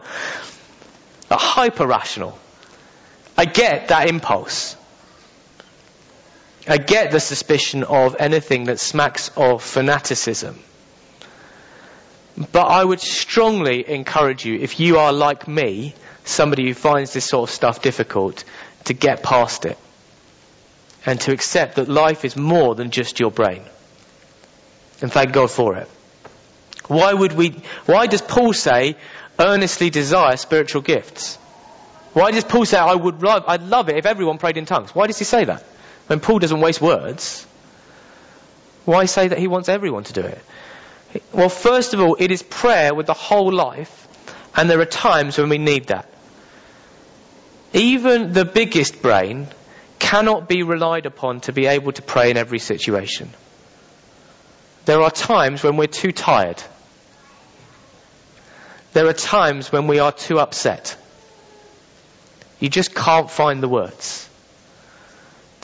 A 1.32 1.36
hyper 1.36 1.84
rational. 1.84 2.38
I 3.36 3.44
get 3.44 3.88
that 3.88 4.08
impulse. 4.08 4.76
I 6.68 6.78
get 6.78 7.10
the 7.10 7.18
suspicion 7.18 7.82
of 7.82 8.14
anything 8.20 8.66
that 8.66 8.78
smacks 8.78 9.32
of 9.36 9.64
fanaticism. 9.64 10.60
But 12.52 12.66
I 12.66 12.84
would 12.84 13.00
strongly 13.00 13.88
encourage 13.88 14.44
you, 14.44 14.56
if 14.56 14.78
you 14.78 14.98
are 14.98 15.12
like 15.12 15.48
me, 15.48 15.94
somebody 16.24 16.66
who 16.66 16.74
finds 16.74 17.12
this 17.12 17.24
sort 17.24 17.48
of 17.48 17.54
stuff 17.54 17.80
difficult, 17.80 18.44
to 18.84 18.94
get 18.94 19.22
past 19.22 19.64
it. 19.64 19.78
And 21.06 21.20
to 21.22 21.32
accept 21.32 21.76
that 21.76 21.88
life 21.88 22.24
is 22.24 22.36
more 22.36 22.74
than 22.74 22.90
just 22.90 23.20
your 23.20 23.30
brain. 23.30 23.62
And 25.00 25.12
thank 25.12 25.32
God 25.32 25.50
for 25.50 25.76
it. 25.76 25.88
Why 26.88 27.12
would 27.12 27.32
we, 27.32 27.50
why 27.86 28.06
does 28.06 28.22
Paul 28.22 28.52
say, 28.52 28.96
earnestly 29.38 29.90
desire 29.90 30.36
spiritual 30.36 30.82
gifts? 30.82 31.36
Why 32.12 32.30
does 32.30 32.44
Paul 32.44 32.64
say, 32.64 32.78
I 32.78 32.94
would 32.94 33.22
love, 33.22 33.44
I'd 33.46 33.62
love 33.62 33.88
it 33.88 33.96
if 33.96 34.06
everyone 34.06 34.38
prayed 34.38 34.56
in 34.56 34.66
tongues? 34.66 34.94
Why 34.94 35.06
does 35.06 35.18
he 35.18 35.24
say 35.24 35.44
that? 35.44 35.62
When 36.06 36.20
Paul 36.20 36.38
doesn't 36.38 36.60
waste 36.60 36.80
words, 36.80 37.44
why 38.84 39.06
say 39.06 39.28
that 39.28 39.38
he 39.38 39.48
wants 39.48 39.68
everyone 39.68 40.04
to 40.04 40.12
do 40.12 40.20
it? 40.20 40.40
Well, 41.32 41.48
first 41.48 41.94
of 41.94 42.00
all, 42.00 42.16
it 42.18 42.30
is 42.30 42.42
prayer 42.42 42.94
with 42.94 43.06
the 43.06 43.14
whole 43.14 43.52
life, 43.52 44.08
and 44.54 44.68
there 44.68 44.80
are 44.80 44.86
times 44.86 45.38
when 45.38 45.48
we 45.48 45.58
need 45.58 45.88
that. 45.88 46.08
Even 47.72 48.32
the 48.32 48.44
biggest 48.44 49.02
brain 49.02 49.48
cannot 49.98 50.48
be 50.48 50.62
relied 50.62 51.06
upon 51.06 51.40
to 51.40 51.52
be 51.52 51.66
able 51.66 51.92
to 51.92 52.02
pray 52.02 52.30
in 52.30 52.36
every 52.36 52.58
situation. 52.58 53.30
There 54.84 55.02
are 55.02 55.10
times 55.10 55.62
when 55.62 55.76
we're 55.76 55.88
too 55.88 56.12
tired. 56.12 56.62
There 58.92 59.06
are 59.08 59.12
times 59.12 59.72
when 59.72 59.88
we 59.88 59.98
are 59.98 60.12
too 60.12 60.38
upset. 60.38 60.96
You 62.60 62.68
just 62.68 62.94
can't 62.94 63.30
find 63.30 63.62
the 63.62 63.68
words. 63.68 64.25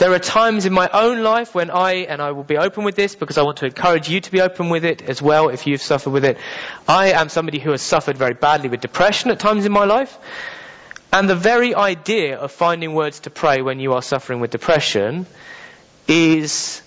There 0.03 0.12
are 0.12 0.19
times 0.19 0.67
in 0.67 0.73
my 0.73 0.91
own 0.93 1.23
life 1.23 1.55
when 1.55 1.71
I, 1.71 1.93
and 2.11 2.21
I 2.21 2.33
will 2.33 2.43
be 2.43 2.59
open 2.59 2.83
with 2.83 2.97
this 2.97 3.15
because 3.15 3.38
I 3.38 3.43
want 3.43 3.59
to 3.59 3.67
encourage 3.67 4.09
you 4.09 4.21
to 4.21 4.33
be 4.33 4.41
open 4.41 4.69
with 4.69 4.85
it 4.85 5.01
as 5.01 5.23
well 5.23 5.49
if 5.49 5.65
you've 5.69 5.81
suffered 5.81 6.11
with 6.11 6.25
it. 6.25 6.38
I 6.88 7.12
am 7.12 7.29
somebody 7.29 7.61
who 7.61 7.71
has 7.71 7.83
suffered 7.83 8.19
very 8.19 8.35
badly 8.35 8.69
with 8.69 8.81
depression 8.81 9.31
at 9.31 9.38
times 9.38 9.65
in 9.65 9.71
my 9.71 9.85
life. 9.85 10.19
And 11.12 11.31
the 11.31 11.37
very 11.37 11.77
idea 11.77 12.37
of 12.37 12.51
finding 12.51 12.95
words 12.95 13.21
to 13.21 13.31
pray 13.31 13.62
when 13.62 13.79
you 13.79 13.93
are 13.93 14.03
suffering 14.03 14.41
with 14.41 14.51
depression 14.51 15.25
is 16.09 16.83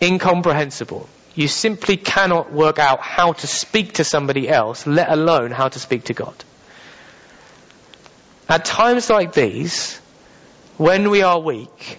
incomprehensible. 0.00 1.10
You 1.34 1.48
simply 1.48 1.98
cannot 1.98 2.54
work 2.54 2.78
out 2.78 3.00
how 3.00 3.34
to 3.34 3.46
speak 3.46 3.92
to 4.00 4.04
somebody 4.04 4.48
else, 4.48 4.86
let 4.86 5.10
alone 5.10 5.50
how 5.50 5.68
to 5.68 5.78
speak 5.78 6.04
to 6.04 6.14
God. 6.14 6.34
At 8.48 8.64
times 8.64 9.10
like 9.10 9.34
these, 9.34 9.98
when 10.78 11.10
we 11.10 11.20
are 11.20 11.38
weak, 11.38 11.98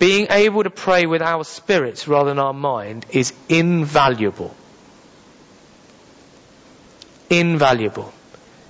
being 0.00 0.28
able 0.30 0.64
to 0.64 0.70
pray 0.70 1.04
with 1.04 1.20
our 1.20 1.44
spirits 1.44 2.08
rather 2.08 2.30
than 2.30 2.38
our 2.38 2.54
mind 2.54 3.04
is 3.10 3.34
invaluable. 3.50 4.56
Invaluable. 7.28 8.10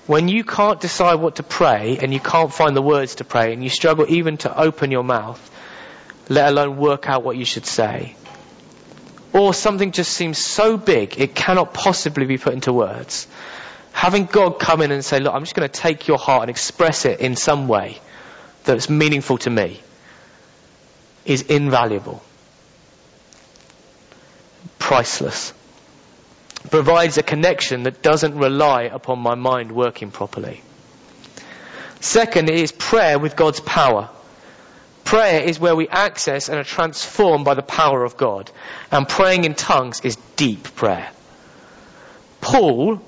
When 0.07 0.27
you 0.27 0.43
can't 0.43 0.81
decide 0.81 1.15
what 1.15 1.37
to 1.37 1.43
pray 1.43 1.97
and 2.01 2.13
you 2.13 2.19
can't 2.19 2.53
find 2.53 2.75
the 2.75 2.81
words 2.81 3.15
to 3.15 3.23
pray 3.23 3.53
and 3.53 3.63
you 3.63 3.69
struggle 3.69 4.05
even 4.09 4.37
to 4.39 4.59
open 4.59 4.91
your 4.91 5.05
mouth, 5.05 5.39
let 6.27 6.49
alone 6.49 6.75
work 6.75 7.07
out 7.07 7.23
what 7.23 7.37
you 7.37 7.45
should 7.45 7.65
say, 7.65 8.17
or 9.31 9.53
something 9.53 9.93
just 9.93 10.11
seems 10.11 10.37
so 10.37 10.75
big 10.75 11.17
it 11.17 11.33
cannot 11.33 11.73
possibly 11.73 12.25
be 12.25 12.37
put 12.37 12.53
into 12.53 12.73
words, 12.73 13.25
having 13.93 14.25
God 14.25 14.59
come 14.59 14.81
in 14.81 14.91
and 14.91 15.03
say, 15.03 15.21
look, 15.21 15.33
I'm 15.33 15.43
just 15.43 15.55
going 15.55 15.69
to 15.69 15.79
take 15.79 16.09
your 16.09 16.17
heart 16.17 16.41
and 16.41 16.49
express 16.49 17.05
it 17.05 17.21
in 17.21 17.37
some 17.37 17.69
way 17.69 18.01
that's 18.65 18.89
meaningful 18.89 19.37
to 19.37 19.49
me 19.49 19.79
is 21.25 21.43
invaluable. 21.43 22.21
Priceless. 24.79 25.53
Provides 26.69 27.17
a 27.17 27.23
connection 27.23 27.83
that 27.83 28.01
doesn't 28.01 28.35
rely 28.35 28.83
upon 28.83 29.19
my 29.19 29.35
mind 29.35 29.71
working 29.71 30.11
properly. 30.11 30.61
Second 31.99 32.49
is 32.49 32.71
prayer 32.71 33.19
with 33.19 33.35
God's 33.35 33.59
power. 33.59 34.09
Prayer 35.03 35.41
is 35.41 35.59
where 35.59 35.75
we 35.75 35.87
access 35.87 36.49
and 36.49 36.57
are 36.57 36.63
transformed 36.63 37.45
by 37.45 37.53
the 37.53 37.61
power 37.61 38.03
of 38.03 38.17
God. 38.17 38.51
And 38.91 39.07
praying 39.07 39.43
in 39.43 39.55
tongues 39.55 40.01
is 40.01 40.17
deep 40.35 40.63
prayer. 40.75 41.11
Paul 42.39 43.01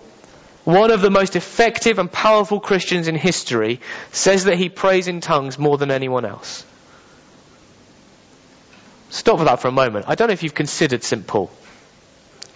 one 0.64 0.92
of 0.92 1.02
the 1.02 1.10
most 1.10 1.36
effective 1.36 2.00
and 2.00 2.10
powerful 2.10 2.60
Christians 2.62 3.10
in 3.10 3.16
history 3.16 3.82
says 4.12 4.46
that 4.46 4.58
he 4.58 4.70
prays 4.70 5.10
in 5.10 5.20
tongues 5.20 5.60
more 5.60 5.78
than 5.78 5.92
anyone 5.92 6.24
else. 6.26 6.66
Stop 9.14 9.38
with 9.38 9.48
that 9.48 9.62
for 9.62 9.68
a 9.68 9.72
moment. 9.72 10.06
I 10.08 10.16
don't 10.16 10.30
know 10.30 10.34
if 10.34 10.42
you've 10.42 10.56
considered 10.56 11.04
St. 11.04 11.28
Paul. 11.28 11.52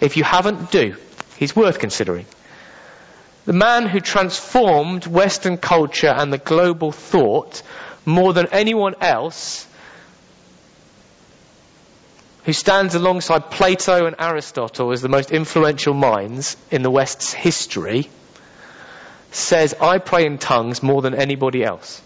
If 0.01 0.17
you 0.17 0.23
haven't, 0.23 0.71
do. 0.71 0.95
He's 1.37 1.55
worth 1.55 1.77
considering. 1.77 2.25
The 3.45 3.53
man 3.53 3.85
who 3.85 3.99
transformed 3.99 5.05
Western 5.05 5.57
culture 5.57 6.07
and 6.07 6.33
the 6.33 6.39
global 6.39 6.91
thought 6.91 7.61
more 8.07 8.33
than 8.33 8.47
anyone 8.47 8.95
else, 9.01 9.67
who 12.45 12.53
stands 12.53 12.95
alongside 12.95 13.51
Plato 13.51 14.07
and 14.07 14.15
Aristotle 14.17 14.91
as 14.91 15.03
the 15.03 15.09
most 15.09 15.29
influential 15.29 15.93
minds 15.93 16.57
in 16.71 16.81
the 16.81 16.89
West's 16.89 17.33
history, 17.33 18.09
says, 19.29 19.75
I 19.79 19.99
pray 19.99 20.25
in 20.25 20.39
tongues 20.39 20.81
more 20.81 21.03
than 21.03 21.13
anybody 21.13 21.63
else. 21.63 22.01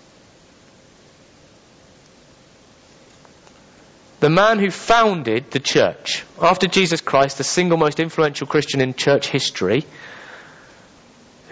The 4.21 4.29
man 4.29 4.60
who 4.60 4.69
founded 4.69 5.49
the 5.49 5.60
church, 5.60 6.23
after 6.39 6.67
Jesus 6.67 7.01
Christ, 7.01 7.39
the 7.39 7.43
single 7.43 7.79
most 7.79 7.99
influential 7.99 8.45
Christian 8.45 8.79
in 8.79 8.93
church 8.93 9.27
history, 9.27 9.84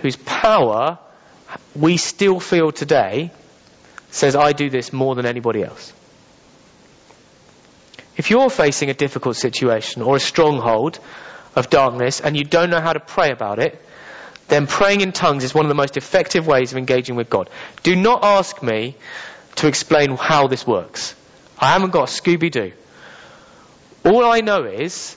whose 0.03 0.15
power 0.15 0.99
we 1.75 1.97
still 1.97 2.39
feel 2.39 2.71
today, 2.71 3.31
says, 4.11 4.35
I 4.35 4.53
do 4.53 4.69
this 4.69 4.93
more 4.93 5.15
than 5.15 5.25
anybody 5.25 5.63
else. 5.63 5.91
If 8.15 8.29
you're 8.29 8.51
facing 8.51 8.91
a 8.91 8.93
difficult 8.93 9.35
situation 9.35 10.03
or 10.03 10.17
a 10.17 10.19
stronghold 10.19 10.99
of 11.55 11.71
darkness 11.71 12.21
and 12.21 12.37
you 12.37 12.43
don't 12.43 12.69
know 12.69 12.81
how 12.81 12.93
to 12.93 12.99
pray 12.99 13.31
about 13.31 13.57
it, 13.57 13.83
then 14.47 14.67
praying 14.67 15.01
in 15.01 15.11
tongues 15.11 15.43
is 15.43 15.55
one 15.55 15.65
of 15.65 15.69
the 15.69 15.75
most 15.75 15.97
effective 15.97 16.45
ways 16.45 16.71
of 16.71 16.77
engaging 16.77 17.15
with 17.15 17.31
God. 17.31 17.49
Do 17.81 17.95
not 17.95 18.23
ask 18.23 18.61
me 18.61 18.95
to 19.55 19.67
explain 19.67 20.17
how 20.17 20.45
this 20.45 20.67
works. 20.67 21.15
I 21.59 21.73
haven't 21.73 21.91
got 21.91 22.09
a 22.09 22.11
Scooby 22.11 22.49
Doo. 22.51 22.71
All 24.05 24.25
I 24.25 24.41
know 24.41 24.63
is 24.63 25.15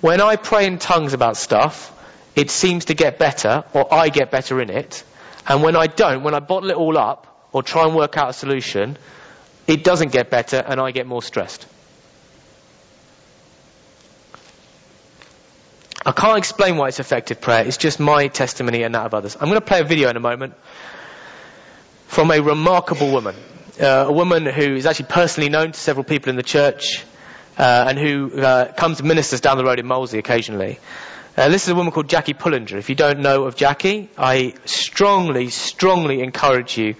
when 0.00 0.20
I 0.20 0.36
pray 0.36 0.66
in 0.66 0.78
tongues 0.78 1.12
about 1.12 1.36
stuff, 1.36 1.92
it 2.34 2.50
seems 2.50 2.86
to 2.86 2.94
get 2.94 3.18
better, 3.18 3.64
or 3.72 3.92
I 3.92 4.08
get 4.08 4.30
better 4.30 4.60
in 4.60 4.70
it. 4.70 5.04
And 5.46 5.62
when 5.62 5.76
I 5.76 5.86
don't, 5.86 6.22
when 6.22 6.34
I 6.34 6.40
bottle 6.40 6.70
it 6.70 6.76
all 6.76 6.96
up, 6.98 7.26
or 7.52 7.62
try 7.62 7.86
and 7.86 7.94
work 7.94 8.18
out 8.18 8.30
a 8.30 8.32
solution, 8.32 8.98
it 9.66 9.82
doesn't 9.82 10.12
get 10.12 10.30
better 10.30 10.56
and 10.56 10.78
I 10.80 10.90
get 10.90 11.06
more 11.06 11.22
stressed. 11.22 11.66
I 16.04 16.12
can't 16.12 16.38
explain 16.38 16.76
why 16.76 16.88
it's 16.88 17.00
effective 17.00 17.40
prayer. 17.40 17.66
It's 17.66 17.78
just 17.78 17.98
my 17.98 18.28
testimony 18.28 18.82
and 18.82 18.94
that 18.94 19.06
of 19.06 19.14
others. 19.14 19.36
I'm 19.36 19.48
going 19.48 19.60
to 19.60 19.66
play 19.66 19.80
a 19.80 19.84
video 19.84 20.08
in 20.10 20.16
a 20.16 20.20
moment 20.20 20.54
from 22.06 22.30
a 22.30 22.40
remarkable 22.40 23.10
woman. 23.10 23.34
Uh, 23.80 24.06
a 24.08 24.12
woman 24.12 24.46
who 24.46 24.74
is 24.74 24.86
actually 24.86 25.06
personally 25.06 25.50
known 25.50 25.72
to 25.72 25.78
several 25.78 26.04
people 26.04 26.30
in 26.30 26.36
the 26.36 26.42
church 26.42 27.04
uh, 27.58 27.86
and 27.88 27.98
who 27.98 28.40
uh, 28.40 28.72
comes 28.72 29.00
and 29.00 29.08
ministers 29.08 29.40
down 29.40 29.58
the 29.58 29.64
road 29.64 29.78
in 29.78 29.86
Molesey 29.86 30.18
occasionally. 30.18 30.78
Uh, 31.36 31.48
this 31.48 31.64
is 31.64 31.68
a 31.68 31.74
woman 31.74 31.92
called 31.92 32.08
Jackie 32.08 32.34
Pullinger. 32.34 32.78
If 32.78 32.88
you 32.88 32.94
don't 32.94 33.20
know 33.20 33.44
of 33.44 33.56
Jackie, 33.56 34.08
I 34.16 34.54
strongly, 34.64 35.50
strongly 35.50 36.22
encourage 36.22 36.78
you 36.78 36.94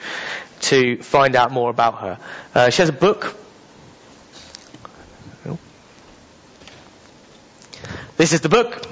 to 0.60 1.02
find 1.02 1.34
out 1.34 1.50
more 1.50 1.70
about 1.70 2.00
her. 2.00 2.18
Uh, 2.54 2.70
she 2.70 2.82
has 2.82 2.88
a 2.88 2.92
book 2.92 3.36
This 8.16 8.32
is 8.32 8.40
the 8.40 8.48
book. 8.48 8.82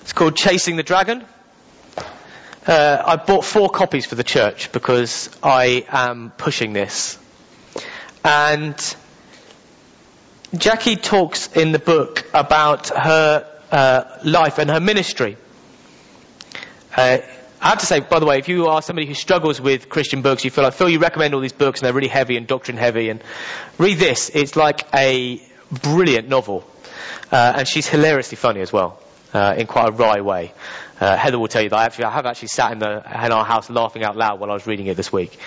It's 0.00 0.12
called 0.12 0.34
Chasing 0.34 0.74
the 0.74 0.82
Dragon. 0.82 1.24
Uh, 2.66 3.02
I 3.06 3.16
bought 3.16 3.44
four 3.44 3.70
copies 3.70 4.04
for 4.04 4.16
the 4.16 4.24
church 4.24 4.70
because 4.70 5.30
I 5.42 5.86
am 5.88 6.30
pushing 6.36 6.74
this. 6.74 7.18
And 8.22 8.76
Jackie 10.54 10.96
talks 10.96 11.56
in 11.56 11.72
the 11.72 11.78
book 11.78 12.26
about 12.34 12.88
her 12.88 13.46
uh, 13.70 14.18
life 14.24 14.58
and 14.58 14.68
her 14.68 14.80
ministry. 14.80 15.38
Uh, 16.94 17.18
I 17.62 17.68
have 17.68 17.78
to 17.78 17.86
say, 17.86 18.00
by 18.00 18.18
the 18.18 18.26
way, 18.26 18.38
if 18.38 18.48
you 18.48 18.66
are 18.66 18.82
somebody 18.82 19.06
who 19.06 19.14
struggles 19.14 19.60
with 19.60 19.88
Christian 19.88 20.20
books, 20.22 20.44
you 20.44 20.50
feel 20.50 20.64
like, 20.64 20.74
Phil, 20.74 20.88
you 20.88 20.98
recommend 20.98 21.34
all 21.34 21.40
these 21.40 21.52
books 21.52 21.80
and 21.80 21.86
they're 21.86 21.94
really 21.94 22.08
heavy 22.08 22.36
and 22.36 22.46
doctrine 22.46 22.76
heavy, 22.76 23.08
and 23.08 23.22
read 23.78 23.98
this. 23.98 24.30
It's 24.34 24.56
like 24.56 24.86
a 24.94 25.40
brilliant 25.70 26.28
novel. 26.28 26.66
Uh, 27.30 27.54
and 27.56 27.68
she's 27.68 27.86
hilariously 27.86 28.36
funny 28.36 28.60
as 28.60 28.72
well, 28.72 28.98
uh, 29.32 29.54
in 29.56 29.66
quite 29.66 29.88
a 29.88 29.92
wry 29.92 30.20
way. 30.20 30.52
Uh, 31.00 31.16
Heather 31.16 31.38
will 31.38 31.48
tell 31.48 31.62
you 31.62 31.70
that 31.70 31.76
I, 31.76 31.84
actually, 31.86 32.04
I 32.04 32.12
have 32.12 32.26
actually 32.26 32.48
sat 32.48 32.72
in, 32.72 32.78
the, 32.78 32.98
in 33.24 33.32
our 33.32 33.44
house 33.44 33.70
laughing 33.70 34.04
out 34.04 34.16
loud 34.16 34.38
while 34.38 34.50
I 34.50 34.54
was 34.54 34.66
reading 34.66 34.86
it 34.86 34.96
this 34.96 35.10
week. 35.10 35.38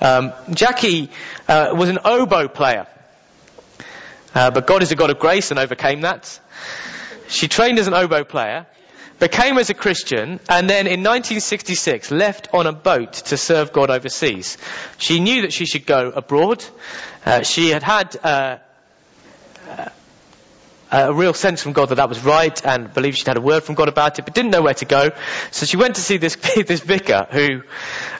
Um, 0.00 0.32
Jackie 0.52 1.10
uh, 1.46 1.74
was 1.74 1.90
an 1.90 1.98
oboe 2.04 2.48
player. 2.48 2.86
Uh, 4.34 4.50
but 4.50 4.66
God 4.66 4.82
is 4.82 4.90
a 4.90 4.96
God 4.96 5.10
of 5.10 5.18
grace 5.18 5.50
and 5.50 5.60
overcame 5.60 6.00
that. 6.00 6.40
She 7.28 7.48
trained 7.48 7.78
as 7.78 7.86
an 7.86 7.94
oboe 7.94 8.24
player, 8.24 8.66
became 9.20 9.58
as 9.58 9.70
a 9.70 9.74
Christian, 9.74 10.40
and 10.48 10.68
then 10.68 10.86
in 10.86 11.02
1966 11.02 12.10
left 12.10 12.48
on 12.52 12.66
a 12.66 12.72
boat 12.72 13.12
to 13.12 13.36
serve 13.36 13.72
God 13.72 13.90
overseas. 13.90 14.58
She 14.98 15.20
knew 15.20 15.42
that 15.42 15.52
she 15.52 15.66
should 15.66 15.86
go 15.86 16.10
abroad. 16.10 16.64
Uh, 17.24 17.42
she 17.42 17.68
had 17.68 17.82
had 17.82 18.16
uh, 18.24 18.58
a 20.90 21.12
real 21.12 21.34
sense 21.34 21.62
from 21.62 21.72
God 21.72 21.88
that 21.90 21.96
that 21.96 22.08
was 22.08 22.22
right 22.24 22.64
and 22.64 22.92
believed 22.92 23.18
she'd 23.18 23.26
had 23.26 23.36
a 23.36 23.40
word 23.40 23.64
from 23.64 23.74
God 23.74 23.88
about 23.88 24.18
it, 24.18 24.24
but 24.24 24.34
didn't 24.34 24.50
know 24.50 24.62
where 24.62 24.74
to 24.74 24.84
go. 24.84 25.10
So 25.50 25.66
she 25.66 25.76
went 25.76 25.96
to 25.96 26.00
see 26.00 26.16
this, 26.16 26.36
this 26.66 26.80
vicar 26.80 27.26
who, 27.30 27.62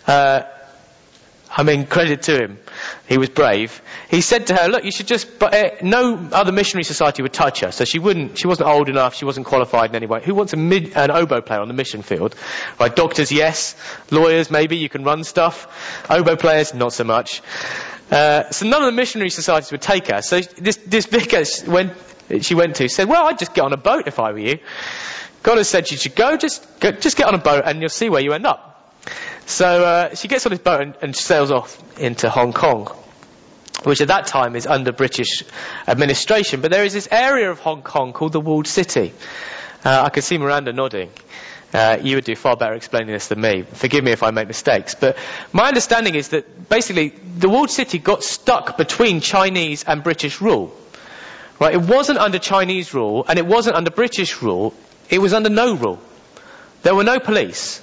uh, 0.06 0.42
I 1.56 1.62
mean, 1.62 1.86
credit 1.86 2.22
to 2.22 2.36
him. 2.36 2.58
He 3.08 3.16
was 3.16 3.28
brave. 3.28 3.80
He 4.10 4.22
said 4.22 4.48
to 4.48 4.56
her, 4.56 4.68
look, 4.68 4.84
you 4.84 4.90
should 4.90 5.06
just, 5.06 5.38
but 5.38 5.54
uh, 5.54 5.70
no 5.82 6.16
other 6.32 6.50
missionary 6.50 6.82
society 6.84 7.22
would 7.22 7.32
touch 7.32 7.60
her. 7.60 7.70
So 7.70 7.84
she 7.84 8.00
wouldn't, 8.00 8.38
she 8.38 8.48
wasn't 8.48 8.68
old 8.68 8.88
enough, 8.88 9.14
she 9.14 9.24
wasn't 9.24 9.46
qualified 9.46 9.90
in 9.90 9.96
any 9.96 10.06
way. 10.06 10.20
Who 10.24 10.34
wants 10.34 10.56
mid, 10.56 10.96
an 10.96 11.12
oboe 11.12 11.42
player 11.42 11.60
on 11.60 11.68
the 11.68 11.74
mission 11.74 12.02
field? 12.02 12.34
Right, 12.80 12.94
doctors, 12.94 13.30
yes. 13.30 13.76
Lawyers, 14.10 14.50
maybe, 14.50 14.78
you 14.78 14.88
can 14.88 15.04
run 15.04 15.22
stuff. 15.22 16.06
Oboe 16.10 16.36
players, 16.36 16.74
not 16.74 16.92
so 16.92 17.04
much. 17.04 17.40
Uh, 18.10 18.50
so 18.50 18.66
none 18.66 18.82
of 18.82 18.86
the 18.86 18.92
missionary 18.92 19.30
societies 19.30 19.70
would 19.70 19.82
take 19.82 20.08
her. 20.08 20.22
So 20.22 20.40
this, 20.40 20.76
this 20.76 21.06
vicar 21.06 21.44
went, 21.70 21.92
she 22.40 22.54
went 22.54 22.76
to 22.76 22.88
said, 22.88 23.08
well, 23.08 23.26
I'd 23.26 23.38
just 23.38 23.54
get 23.54 23.64
on 23.64 23.72
a 23.72 23.78
boat 23.78 24.06
if 24.06 24.18
I 24.18 24.32
were 24.32 24.38
you. 24.38 24.58
God 25.42 25.58
has 25.58 25.68
said 25.68 25.90
you 25.90 25.96
should 25.96 26.16
go, 26.16 26.36
just, 26.36 26.80
go, 26.80 26.90
just 26.92 27.16
get 27.16 27.26
on 27.26 27.34
a 27.34 27.38
boat 27.38 27.64
and 27.66 27.80
you'll 27.80 27.90
see 27.90 28.08
where 28.08 28.22
you 28.22 28.32
end 28.32 28.46
up. 28.46 28.70
So 29.46 29.84
uh, 29.84 30.14
she 30.14 30.28
gets 30.28 30.46
on 30.46 30.50
this 30.50 30.60
boat 30.60 30.80
and, 30.80 30.94
and 31.02 31.16
sails 31.16 31.50
off 31.50 31.82
into 32.00 32.30
Hong 32.30 32.54
Kong, 32.54 32.86
which 33.82 34.00
at 34.00 34.08
that 34.08 34.26
time 34.26 34.56
is 34.56 34.66
under 34.66 34.90
British 34.90 35.42
administration. 35.86 36.62
But 36.62 36.70
there 36.70 36.84
is 36.84 36.94
this 36.94 37.08
area 37.10 37.50
of 37.50 37.58
Hong 37.60 37.82
Kong 37.82 38.14
called 38.14 38.32
the 38.32 38.40
Walled 38.40 38.66
City. 38.66 39.12
Uh, 39.84 40.04
I 40.06 40.08
can 40.08 40.22
see 40.22 40.38
Miranda 40.38 40.72
nodding. 40.72 41.10
Uh, 41.74 41.98
you 42.00 42.16
would 42.16 42.24
do 42.24 42.36
far 42.36 42.56
better 42.56 42.72
explaining 42.72 43.12
this 43.12 43.28
than 43.28 43.40
me. 43.40 43.62
Forgive 43.62 44.02
me 44.04 44.12
if 44.12 44.22
I 44.22 44.30
make 44.30 44.46
mistakes. 44.46 44.94
But 44.94 45.18
my 45.52 45.66
understanding 45.66 46.14
is 46.14 46.28
that 46.28 46.68
basically 46.68 47.08
the 47.08 47.48
walled 47.48 47.70
city 47.70 47.98
got 47.98 48.22
stuck 48.22 48.78
between 48.78 49.20
Chinese 49.20 49.82
and 49.84 50.02
British 50.02 50.40
rule. 50.40 50.74
Right? 51.60 51.74
It 51.74 51.82
wasn't 51.82 52.18
under 52.18 52.38
Chinese 52.38 52.94
rule 52.94 53.24
and 53.28 53.38
it 53.38 53.46
wasn't 53.46 53.76
under 53.76 53.90
British 53.90 54.42
rule. 54.42 54.74
It 55.08 55.18
was 55.18 55.32
under 55.32 55.50
no 55.50 55.74
rule. 55.74 56.00
There 56.82 56.94
were 56.94 57.04
no 57.04 57.18
police, 57.18 57.80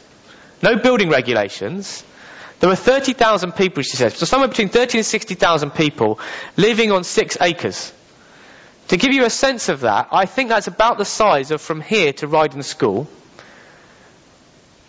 no 0.62 0.76
building 0.78 1.10
regulations. 1.10 2.04
There 2.60 2.70
were 2.70 2.76
30,000 2.76 3.54
people, 3.54 3.82
she 3.82 3.98
says, 3.98 4.16
so 4.16 4.26
somewhere 4.26 4.48
between 4.48 4.70
30 4.70 5.00
and 5.00 5.06
60,000 5.06 5.72
people 5.72 6.20
living 6.58 6.92
on 6.92 7.04
six 7.04 7.38
acres. 7.42 7.92
To 8.90 8.98
give 8.98 9.14
you 9.14 9.26
a 9.26 9.30
sense 9.30 9.70
of 9.70 9.82
that, 9.82 10.10
I 10.12 10.26
think 10.26 10.50
that's 10.50 10.68
about 10.68 10.98
the 10.98 11.06
size 11.06 11.50
of 11.52 11.62
from 11.62 11.82
here 11.82 12.14
to 12.14 12.28
Rydens 12.28 12.66
School. 12.66 13.08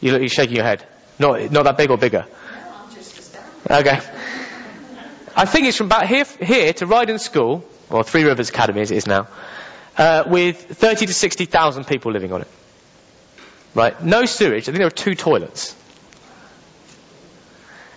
You 0.01 0.17
are 0.17 0.29
shaking 0.29 0.57
your 0.57 0.65
head. 0.65 0.85
Not, 1.19 1.51
not 1.53 1.65
that 1.65 1.77
big 1.79 1.91
or 1.91 1.97
bigger? 1.97 2.27
Okay. 3.71 4.01
I 5.35 5.45
think 5.47 5.67
it's 5.67 5.77
from 5.77 5.87
about 5.87 6.07
here, 6.07 6.25
here 6.41 6.73
to 6.75 6.87
Rydens 6.87 7.21
School, 7.21 7.65
or 7.91 8.05
Three 8.05 8.25
Rivers 8.25 8.49
Academy 8.49 8.81
as 8.81 8.91
it 8.91 8.97
is 8.97 9.07
now, 9.07 9.29
uh, 9.99 10.25
with 10.27 10.57
30 10.57 11.07
to 11.07 11.15
60,000 11.15 11.87
people 11.87 12.13
living 12.13 12.33
on 12.33 12.43
it. 12.43 12.49
Right? 13.75 14.03
No 14.03 14.25
sewage. 14.25 14.65
I 14.65 14.67
think 14.67 14.79
there 14.79 14.87
are 14.87 14.91
two 14.91 15.15
toilets. 15.15 15.77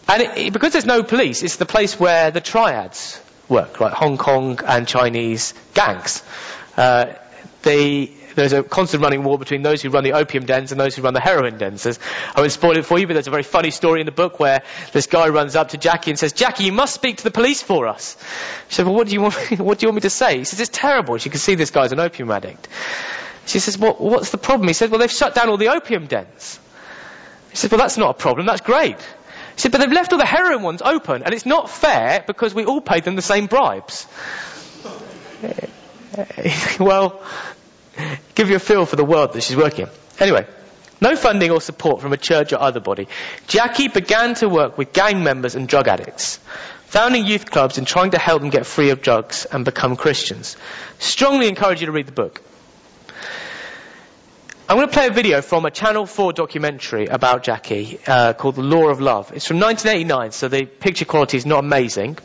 And 0.07 0.21
it, 0.21 0.37
it, 0.37 0.53
because 0.53 0.73
there's 0.73 0.85
no 0.85 1.03
police, 1.03 1.43
it's 1.43 1.57
the 1.57 1.65
place 1.65 1.99
where 1.99 2.31
the 2.31 2.41
triads 2.41 3.21
work, 3.49 3.79
right? 3.79 3.93
Hong 3.93 4.17
Kong 4.17 4.59
and 4.65 4.87
Chinese 4.87 5.53
gangs. 5.73 6.23
Uh, 6.77 7.13
they 7.63 8.13
there's 8.35 8.53
a 8.53 8.63
constant 8.63 9.01
running 9.03 9.23
war 9.23 9.39
between 9.39 9.61
those 9.61 9.81
who 9.81 9.89
run 9.89 10.03
the 10.03 10.13
opium 10.13 10.45
dens 10.45 10.71
and 10.71 10.79
those 10.79 10.95
who 10.95 11.01
run 11.01 11.13
the 11.13 11.19
heroin 11.19 11.57
dens. 11.57 11.85
I 12.35 12.41
won't 12.41 12.51
spoil 12.51 12.77
it 12.77 12.85
for 12.85 12.99
you, 12.99 13.07
but 13.07 13.13
there's 13.13 13.27
a 13.27 13.31
very 13.31 13.43
funny 13.43 13.71
story 13.71 14.01
in 14.01 14.05
the 14.05 14.11
book 14.11 14.39
where 14.39 14.63
this 14.91 15.07
guy 15.07 15.29
runs 15.29 15.55
up 15.55 15.69
to 15.69 15.77
Jackie 15.77 16.11
and 16.11 16.19
says, 16.19 16.33
Jackie, 16.33 16.65
you 16.65 16.71
must 16.71 16.93
speak 16.93 17.17
to 17.17 17.23
the 17.23 17.31
police 17.31 17.61
for 17.61 17.87
us. 17.87 18.17
She 18.69 18.75
said, 18.75 18.85
well, 18.85 18.95
what 18.95 19.07
do 19.07 19.13
you 19.13 19.21
want, 19.21 19.33
what 19.59 19.79
do 19.79 19.85
you 19.85 19.89
want 19.89 19.95
me 19.95 20.01
to 20.01 20.09
say? 20.09 20.37
He 20.37 20.43
says, 20.43 20.59
it's 20.59 20.77
terrible. 20.77 21.17
She 21.17 21.29
can 21.29 21.39
see 21.39 21.55
this 21.55 21.71
guy's 21.71 21.91
an 21.91 21.99
opium 21.99 22.29
addict. 22.31 22.67
She 23.45 23.59
says, 23.59 23.77
well, 23.77 23.93
what's 23.93 24.31
the 24.31 24.37
problem? 24.37 24.67
He 24.67 24.73
said, 24.73 24.91
well, 24.91 24.99
they've 24.99 25.11
shut 25.11 25.35
down 25.35 25.49
all 25.49 25.57
the 25.57 25.69
opium 25.69 26.07
dens. 26.07 26.59
He 27.51 27.57
said, 27.57 27.71
well, 27.71 27.79
that's 27.79 27.97
not 27.97 28.09
a 28.09 28.13
problem. 28.13 28.45
That's 28.45 28.61
great. 28.61 28.99
He 28.99 29.61
said, 29.61 29.71
but 29.71 29.79
they've 29.79 29.91
left 29.91 30.11
all 30.11 30.19
the 30.19 30.25
heroin 30.25 30.61
ones 30.61 30.81
open, 30.81 31.23
and 31.23 31.33
it's 31.33 31.45
not 31.45 31.69
fair 31.69 32.23
because 32.27 32.53
we 32.53 32.65
all 32.65 32.81
paid 32.81 33.05
them 33.05 33.15
the 33.15 33.21
same 33.21 33.45
bribes. 33.45 34.07
well, 36.79 37.23
give 38.35 38.49
you 38.49 38.55
a 38.55 38.59
feel 38.59 38.85
for 38.85 38.95
the 38.95 39.05
world 39.05 39.33
that 39.33 39.41
she's 39.41 39.57
working 39.57 39.87
in. 39.87 39.91
Anyway, 40.19 40.47
no 41.01 41.15
funding 41.15 41.51
or 41.51 41.61
support 41.61 42.01
from 42.01 42.13
a 42.13 42.17
church 42.17 42.53
or 42.53 42.59
other 42.59 42.79
body. 42.79 43.07
Jackie 43.47 43.87
began 43.87 44.33
to 44.35 44.47
work 44.47 44.77
with 44.77 44.93
gang 44.93 45.23
members 45.23 45.55
and 45.55 45.67
drug 45.67 45.87
addicts, 45.87 46.37
founding 46.85 47.25
youth 47.25 47.49
clubs 47.49 47.77
and 47.77 47.85
trying 47.85 48.11
to 48.11 48.17
help 48.17 48.41
them 48.41 48.49
get 48.49 48.65
free 48.65 48.91
of 48.91 49.01
drugs 49.01 49.45
and 49.45 49.65
become 49.65 49.95
Christians. 49.95 50.55
Strongly 50.99 51.47
encourage 51.47 51.81
you 51.81 51.87
to 51.87 51.91
read 51.91 52.07
the 52.07 52.13
book. 52.13 52.41
I'm 54.67 54.77
going 54.77 54.87
to 54.87 54.93
play 54.93 55.07
a 55.07 55.11
video 55.11 55.43
from 55.43 55.65
a 55.65 55.69
Channel 55.71 56.07
4 56.07 56.33
documentary 56.33 57.05
about 57.05 57.43
Jackie 57.43 57.99
uh, 58.07 58.33
called 58.33 58.55
The 58.55 58.63
Law 58.63 58.87
of 58.87 58.99
Love. 58.99 59.31
It's 59.31 59.45
from 59.45 59.59
1989, 59.59 60.31
so 60.31 60.47
the 60.47 60.65
picture 60.65 61.05
quality 61.05 61.37
is 61.37 61.45
not 61.45 61.59
amazing. 61.59 62.17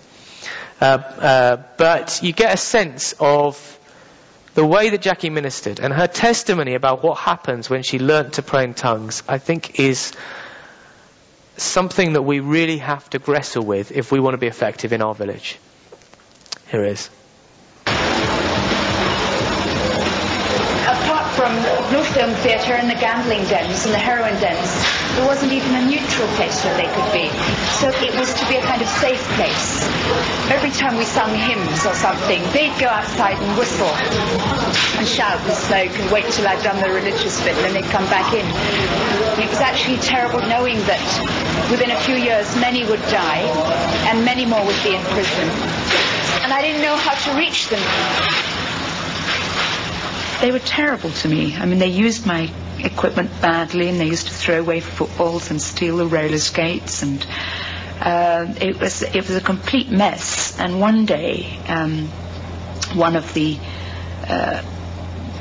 Uh, 0.80 0.84
uh, 0.84 1.62
but 1.76 2.20
you 2.22 2.32
get 2.32 2.54
a 2.54 2.56
sense 2.56 3.14
of 3.20 3.78
the 4.54 4.64
way 4.66 4.90
that 4.90 5.00
Jackie 5.00 5.30
ministered 5.30 5.80
and 5.80 5.92
her 5.92 6.06
testimony 6.06 6.74
about 6.74 7.02
what 7.02 7.18
happens 7.18 7.70
when 7.70 7.82
she 7.82 7.98
learnt 7.98 8.34
to 8.34 8.42
pray 8.42 8.64
in 8.64 8.74
tongues, 8.74 9.22
I 9.28 9.38
think 9.38 9.78
is 9.78 10.12
something 11.56 12.14
that 12.14 12.22
we 12.22 12.40
really 12.40 12.78
have 12.78 13.08
to 13.10 13.18
wrestle 13.18 13.64
with 13.64 13.92
if 13.92 14.10
we 14.10 14.18
want 14.20 14.34
to 14.34 14.38
be 14.38 14.46
effective 14.46 14.92
in 14.92 15.02
our 15.02 15.14
village. 15.14 15.58
Here 16.68 16.84
is. 16.84 17.10
No 21.90 22.02
film 22.14 22.30
theatre 22.46 22.74
and 22.74 22.88
the 22.88 22.94
gambling 22.94 23.42
dens 23.50 23.84
and 23.84 23.92
the 23.92 23.98
heroin 23.98 24.34
dens. 24.38 24.70
There 25.18 25.26
wasn't 25.26 25.52
even 25.52 25.74
a 25.74 25.84
neutral 25.86 26.28
place 26.38 26.62
where 26.64 26.76
they 26.78 26.86
could 26.86 27.10
be. 27.10 27.26
So 27.82 27.90
it 27.90 28.14
was 28.14 28.30
to 28.34 28.44
be 28.46 28.56
a 28.56 28.62
kind 28.62 28.80
of 28.80 28.88
safe 29.02 29.22
place. 29.34 29.82
Every 30.54 30.70
time 30.70 30.96
we 30.96 31.04
sung 31.04 31.34
hymns 31.34 31.84
or 31.84 31.94
something, 31.94 32.42
they'd 32.54 32.74
go 32.78 32.86
outside 32.86 33.34
and 33.42 33.58
whistle 33.58 33.90
and 34.98 35.06
shout 35.06 35.42
and 35.42 35.54
smoke 35.66 35.90
and 35.90 36.06
wait 36.14 36.30
till 36.30 36.46
I'd 36.46 36.62
done 36.62 36.78
the 36.78 36.94
religious 36.94 37.42
bit 37.42 37.58
and 37.58 37.64
then 37.66 37.74
they'd 37.74 37.90
come 37.90 38.06
back 38.06 38.32
in. 38.34 38.46
it 39.42 39.50
was 39.50 39.58
actually 39.58 39.98
terrible 39.98 40.40
knowing 40.46 40.78
that 40.86 41.02
within 41.70 41.90
a 41.90 42.00
few 42.06 42.14
years 42.14 42.46
many 42.56 42.86
would 42.86 43.02
die 43.10 43.42
and 44.06 44.24
many 44.24 44.46
more 44.46 44.64
would 44.64 44.80
be 44.86 44.94
in 44.94 45.02
prison. 45.10 45.48
And 46.46 46.52
I 46.52 46.62
didn't 46.62 46.82
know 46.82 46.96
how 46.96 47.18
to 47.18 47.38
reach 47.38 47.68
them 47.68 47.82
they 50.40 50.52
were 50.52 50.58
terrible 50.58 51.10
to 51.10 51.28
me. 51.28 51.56
I 51.56 51.66
mean, 51.66 51.78
they 51.78 51.88
used 51.88 52.26
my 52.26 52.50
equipment 52.78 53.30
badly, 53.40 53.88
and 53.88 54.00
they 54.00 54.06
used 54.06 54.28
to 54.28 54.34
throw 54.34 54.60
away 54.60 54.80
footballs 54.80 55.50
and 55.50 55.60
steal 55.60 55.98
the 55.98 56.06
roller 56.06 56.38
skates, 56.38 57.02
and 57.02 57.24
uh, 58.00 58.46
it 58.60 58.80
was 58.80 59.02
it 59.02 59.16
was 59.16 59.36
a 59.36 59.40
complete 59.40 59.90
mess. 59.90 60.58
And 60.58 60.80
one 60.80 61.06
day, 61.06 61.58
um, 61.68 62.06
one 62.94 63.16
of 63.16 63.32
the 63.34 63.58
uh, 64.28 64.62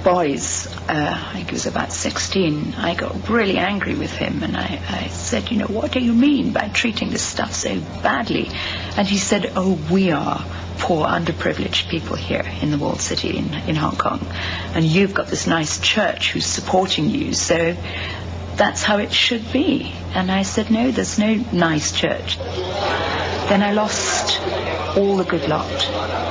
boys, 0.04 0.68
uh, 0.88 1.24
I 1.30 1.34
think 1.34 1.50
he 1.50 1.54
was 1.54 1.66
about 1.66 1.92
16, 1.92 2.76
I 2.76 2.96
got 2.96 3.30
really 3.30 3.58
angry 3.58 3.96
with 3.96 4.12
him 4.12 4.44
and 4.44 4.56
I, 4.56 4.82
I, 4.88 5.08
said, 5.08 5.52
you 5.52 5.58
know, 5.58 5.68
what 5.68 5.92
do 5.92 6.00
you 6.00 6.14
mean 6.14 6.54
by 6.54 6.70
treating 6.70 7.10
this 7.10 7.24
stuff 7.24 7.54
so 7.54 7.80
badly? 8.02 8.50
And 8.98 9.08
he 9.08 9.18
said, 9.18 9.54
oh, 9.56 9.80
we 9.92 10.12
are 10.12 10.46
poor, 10.80 11.06
underprivileged 11.06 11.90
people 11.90 12.16
here 12.16 12.44
in 12.62 12.72
the 12.72 12.78
walled 12.78 13.02
city 13.02 13.38
in, 13.38 13.54
in 13.54 13.76
Hong 13.76 13.96
Kong. 13.96 14.26
And 14.74 14.86
you've 14.86 15.14
got 15.14 15.28
this 15.28 15.48
nice 15.48 15.80
church 15.80 16.32
who's 16.32 16.46
supporting 16.46 17.10
you, 17.10 17.34
so 17.34 17.76
that's 18.56 18.84
how 18.84 18.98
it 18.98 19.12
should 19.12 19.52
be. 19.52 19.94
And 20.14 20.32
I 20.32 20.44
said, 20.44 20.72
no, 20.72 20.92
there's 20.92 21.20
no 21.20 21.36
nice 21.52 21.92
church. 21.92 22.38
Then 23.50 23.64
I 23.64 23.72
lost 23.72 24.40
all 24.96 25.18
the 25.18 25.24
good 25.24 25.50
lot. 25.50 25.66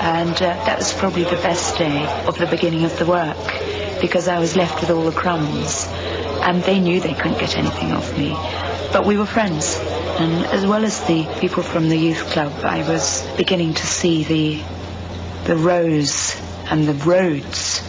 And 0.01 0.35
uh, 0.37 0.39
that 0.39 0.79
was 0.79 0.93
probably 0.93 1.25
the 1.25 1.37
best 1.37 1.77
day 1.77 2.07
of 2.27 2.39
the 2.39 2.47
beginning 2.47 2.85
of 2.85 2.97
the 2.97 3.07
work 3.07 3.37
because 4.01 4.29
I 4.29 4.39
was 4.39 4.55
left 4.55 4.81
with 4.81 4.91
all 4.91 5.05
the 5.05 5.11
crumbs. 5.11 5.89
And 6.43 6.63
they 6.63 6.79
knew 6.79 7.01
they 7.01 7.15
couldn't 7.15 7.41
get 7.41 7.59
anything 7.59 7.91
off 7.91 8.17
me. 8.17 8.31
But 8.93 9.05
we 9.05 9.19
were 9.19 9.27
friends. 9.27 9.77
And 10.21 10.47
as 10.47 10.65
well 10.65 10.85
as 10.85 11.05
the 11.07 11.25
people 11.41 11.65
from 11.65 11.89
the 11.89 11.97
youth 11.97 12.25
club, 12.31 12.53
I 12.63 12.89
was 12.89 13.29
beginning 13.37 13.75
to 13.75 13.87
see 13.87 14.23
the, 14.23 14.63
the 15.45 15.57
rows 15.57 16.41
and 16.71 16.87
the 16.87 16.95
roads 16.95 17.83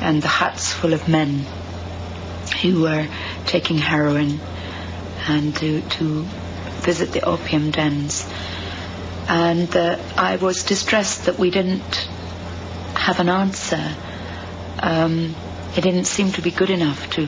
and 0.00 0.22
the 0.22 0.28
huts 0.28 0.72
full 0.72 0.94
of 0.94 1.06
men 1.06 1.44
who 2.62 2.82
were 2.82 3.08
taking 3.44 3.76
heroin 3.76 4.40
and 5.28 5.54
to, 5.56 5.82
to 5.82 6.26
visit 6.84 7.12
the 7.12 7.24
opium 7.24 7.70
dens. 7.70 8.28
And 9.26 9.74
uh, 9.74 9.98
I 10.16 10.36
was 10.36 10.64
distressed 10.64 11.26
that 11.26 11.38
we 11.38 11.50
didn't 11.50 12.08
have 12.94 13.20
an 13.20 13.28
answer. 13.28 13.96
Um, 14.80 15.34
it 15.76 15.80
didn't 15.80 16.04
seem 16.04 16.30
to 16.32 16.42
be 16.42 16.50
good 16.50 16.70
enough 16.70 17.10
to 17.12 17.26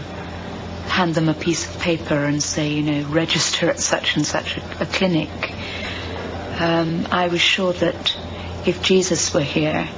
hand 0.88 1.14
them 1.14 1.28
a 1.28 1.34
piece 1.34 1.68
of 1.68 1.80
paper 1.80 2.24
and 2.24 2.42
say, 2.42 2.68
you 2.70 2.82
know, 2.82 3.08
register 3.08 3.68
at 3.70 3.80
such 3.80 4.16
and 4.16 4.26
such 4.26 4.56
a, 4.56 4.82
a 4.82 4.86
clinic. 4.86 5.30
Um, 6.60 7.06
I 7.10 7.28
was 7.28 7.40
sure 7.40 7.72
that 7.72 8.16
if 8.66 8.82
Jesus 8.82 9.34
were 9.34 9.42
here, 9.42 9.88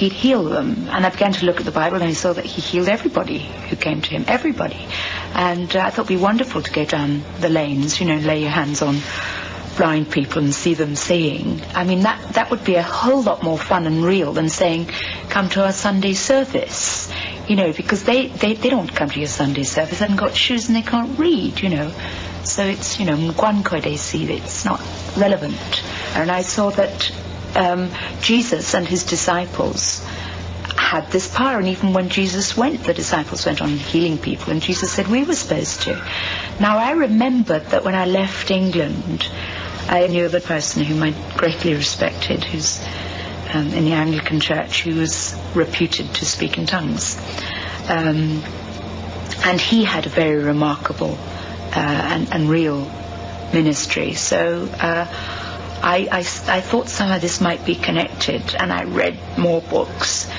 he'd 0.00 0.12
heal 0.12 0.44
them. 0.44 0.88
And 0.88 1.04
I 1.04 1.10
began 1.10 1.32
to 1.34 1.44
look 1.44 1.60
at 1.60 1.66
the 1.66 1.70
Bible 1.70 1.96
and 1.96 2.04
I 2.04 2.14
saw 2.14 2.32
that 2.32 2.46
he 2.46 2.62
healed 2.62 2.88
everybody 2.88 3.38
who 3.38 3.76
came 3.76 4.00
to 4.00 4.08
him, 4.10 4.24
everybody. 4.28 4.86
And 5.34 5.74
uh, 5.76 5.80
I 5.80 5.90
thought 5.90 6.06
it'd 6.06 6.08
be 6.08 6.16
wonderful 6.16 6.62
to 6.62 6.72
go 6.72 6.86
down 6.86 7.22
the 7.40 7.50
lanes, 7.50 8.00
you 8.00 8.06
know, 8.06 8.16
lay 8.16 8.40
your 8.40 8.50
hands 8.50 8.80
on 8.80 8.96
blind 9.76 10.10
people 10.10 10.42
and 10.42 10.54
see 10.54 10.72
them 10.72 10.96
seeing. 10.96 11.60
I 11.74 11.84
mean, 11.84 12.00
that, 12.00 12.32
that 12.32 12.50
would 12.50 12.64
be 12.64 12.76
a 12.76 12.82
whole 12.82 13.22
lot 13.22 13.42
more 13.42 13.58
fun 13.58 13.86
and 13.86 14.02
real 14.02 14.32
than 14.32 14.48
saying, 14.48 14.86
come 15.28 15.50
to 15.50 15.64
our 15.64 15.72
Sunday 15.72 16.14
service. 16.14 17.12
You 17.46 17.56
know, 17.56 17.72
because 17.72 18.04
they, 18.04 18.28
they, 18.28 18.54
they 18.54 18.70
don't 18.70 18.90
come 18.94 19.10
to 19.10 19.18
your 19.18 19.28
Sunday 19.28 19.64
service. 19.64 19.98
They 19.98 20.06
haven't 20.06 20.16
got 20.16 20.34
shoes 20.34 20.68
and 20.68 20.76
they 20.76 20.82
can't 20.82 21.18
read, 21.18 21.60
you 21.60 21.68
know. 21.68 21.92
So 22.44 22.64
it's, 22.64 22.98
you 22.98 23.04
know, 23.04 23.16
see 23.96 24.32
it's 24.32 24.64
not 24.64 24.80
relevant. 25.18 25.82
And 26.14 26.30
I 26.30 26.40
saw 26.40 26.70
that 26.70 27.12
um, 27.56 27.90
Jesus 28.20 28.74
and 28.74 28.86
his 28.86 29.04
disciples 29.04 30.04
had 30.76 31.10
this 31.10 31.32
power. 31.32 31.58
And 31.58 31.68
even 31.68 31.92
when 31.92 32.08
Jesus 32.08 32.56
went, 32.56 32.84
the 32.84 32.94
disciples 32.94 33.46
went 33.46 33.62
on 33.62 33.68
healing 33.68 34.18
people. 34.18 34.52
And 34.52 34.62
Jesus 34.62 34.92
said, 34.92 35.08
we 35.08 35.24
were 35.24 35.34
supposed 35.34 35.82
to. 35.82 35.94
Now, 36.60 36.78
I 36.78 36.92
remembered 36.92 37.66
that 37.66 37.84
when 37.84 37.94
I 37.94 38.06
left 38.06 38.50
England, 38.50 39.28
I 39.88 40.06
knew 40.06 40.26
of 40.26 40.34
a 40.34 40.40
person 40.40 40.84
whom 40.84 41.02
I 41.02 41.14
greatly 41.36 41.74
respected, 41.74 42.44
who's 42.44 42.80
um, 43.52 43.68
in 43.68 43.84
the 43.84 43.92
Anglican 43.92 44.40
Church, 44.40 44.82
who 44.82 44.96
was 44.96 45.34
reputed 45.54 46.14
to 46.14 46.24
speak 46.24 46.58
in 46.58 46.66
tongues. 46.66 47.16
Um, 47.88 48.42
and 49.44 49.60
he 49.60 49.84
had 49.84 50.06
a 50.06 50.08
very 50.08 50.42
remarkable 50.42 51.18
uh, 51.18 51.74
and, 51.74 52.32
and, 52.32 52.48
real 52.48 52.90
ministry. 53.52 54.14
So 54.14 54.68
uh, 54.80 55.06
I, 55.82 56.08
I, 56.10 56.18
I, 56.18 56.60
thought 56.60 56.88
some 56.88 57.10
of 57.10 57.20
this 57.20 57.40
might 57.40 57.64
be 57.64 57.74
connected, 57.74 58.54
and 58.54 58.72
I 58.72 58.84
read 58.84 59.18
more 59.38 59.62
books. 59.62 60.30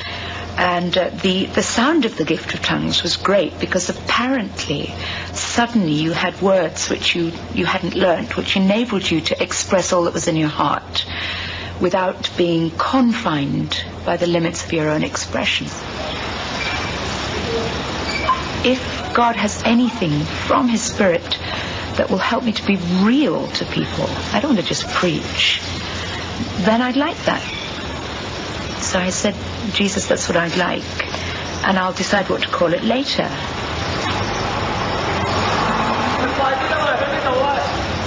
And 0.57 0.95
uh, 0.95 1.09
the, 1.09 1.45
the 1.45 1.63
sound 1.63 2.05
of 2.05 2.15
the 2.17 2.25
gift 2.25 2.53
of 2.53 2.61
tongues 2.61 3.01
was 3.01 3.17
great 3.17 3.59
because 3.59 3.89
apparently 3.89 4.93
suddenly 5.33 5.93
you 5.93 6.11
had 6.11 6.39
words 6.41 6.89
which 6.89 7.15
you, 7.15 7.31
you 7.53 7.65
hadn't 7.65 7.95
learnt, 7.95 8.37
which 8.37 8.55
enabled 8.55 9.09
you 9.09 9.21
to 9.21 9.41
express 9.41 9.93
all 9.93 10.03
that 10.03 10.13
was 10.13 10.27
in 10.27 10.35
your 10.35 10.49
heart 10.49 11.05
without 11.79 12.29
being 12.37 12.69
confined 12.71 13.83
by 14.05 14.17
the 14.17 14.27
limits 14.27 14.63
of 14.63 14.73
your 14.73 14.89
own 14.89 15.03
expression. 15.03 15.65
If 18.63 19.13
God 19.15 19.35
has 19.35 19.63
anything 19.63 20.11
from 20.19 20.67
His 20.67 20.83
Spirit 20.83 21.39
that 21.97 22.09
will 22.09 22.17
help 22.17 22.43
me 22.43 22.51
to 22.53 22.65
be 22.65 22.77
real 23.03 23.47
to 23.47 23.65
people, 23.65 24.05
I 24.33 24.39
don't 24.39 24.55
want 24.55 24.59
to 24.59 24.65
just 24.65 24.87
preach, 24.89 25.61
then 26.59 26.81
I'd 26.81 26.95
like 26.95 27.17
that. 27.25 27.41
So 28.81 28.99
I 28.99 29.09
said, 29.09 29.35
Jesus, 29.73 30.07
that's 30.07 30.27
what 30.27 30.37
I'd 30.37 30.57
like. 30.57 30.83
And 31.65 31.77
I'll 31.77 31.93
decide 31.93 32.29
what 32.29 32.41
to 32.41 32.47
call 32.47 32.73
it 32.73 32.83
later. 32.83 33.27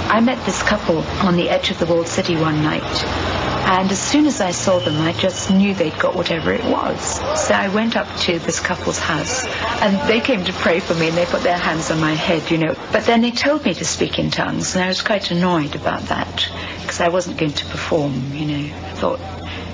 I 0.07 0.21
met 0.21 0.45
this 0.45 0.61
couple 0.63 0.99
on 1.25 1.35
the 1.35 1.49
edge 1.49 1.71
of 1.71 1.79
the 1.79 1.85
walled 1.85 2.07
city 2.07 2.35
one 2.35 2.61
night. 2.63 3.44
And 3.67 3.91
as 3.91 3.99
soon 3.99 4.27
as 4.27 4.41
I 4.41 4.51
saw 4.51 4.77
them, 4.77 5.01
I 5.01 5.11
just 5.13 5.49
knew 5.49 5.73
they'd 5.73 5.97
got 5.97 6.15
whatever 6.15 6.53
it 6.53 6.63
was. 6.63 7.15
So 7.47 7.55
I 7.55 7.69
went 7.69 7.97
up 7.97 8.07
to 8.21 8.37
this 8.37 8.59
couple's 8.59 8.99
house, 8.99 9.43
and 9.81 10.07
they 10.07 10.19
came 10.19 10.43
to 10.43 10.53
pray 10.53 10.79
for 10.79 10.93
me, 10.93 11.07
and 11.07 11.17
they 11.17 11.25
put 11.25 11.41
their 11.41 11.57
hands 11.57 11.89
on 11.89 11.99
my 11.99 12.13
head, 12.13 12.51
you 12.51 12.59
know. 12.59 12.75
But 12.91 13.05
then 13.05 13.21
they 13.21 13.31
told 13.31 13.65
me 13.65 13.73
to 13.73 13.83
speak 13.83 14.19
in 14.19 14.29
tongues, 14.29 14.75
and 14.75 14.83
I 14.83 14.87
was 14.87 15.01
quite 15.01 15.31
annoyed 15.31 15.75
about 15.75 16.03
that, 16.03 16.47
because 16.81 17.01
I 17.01 17.09
wasn't 17.09 17.37
going 17.37 17.53
to 17.53 17.65
perform, 17.65 18.33
you 18.33 18.45
know. 18.45 18.75
I 18.75 18.93
thought, 18.93 19.19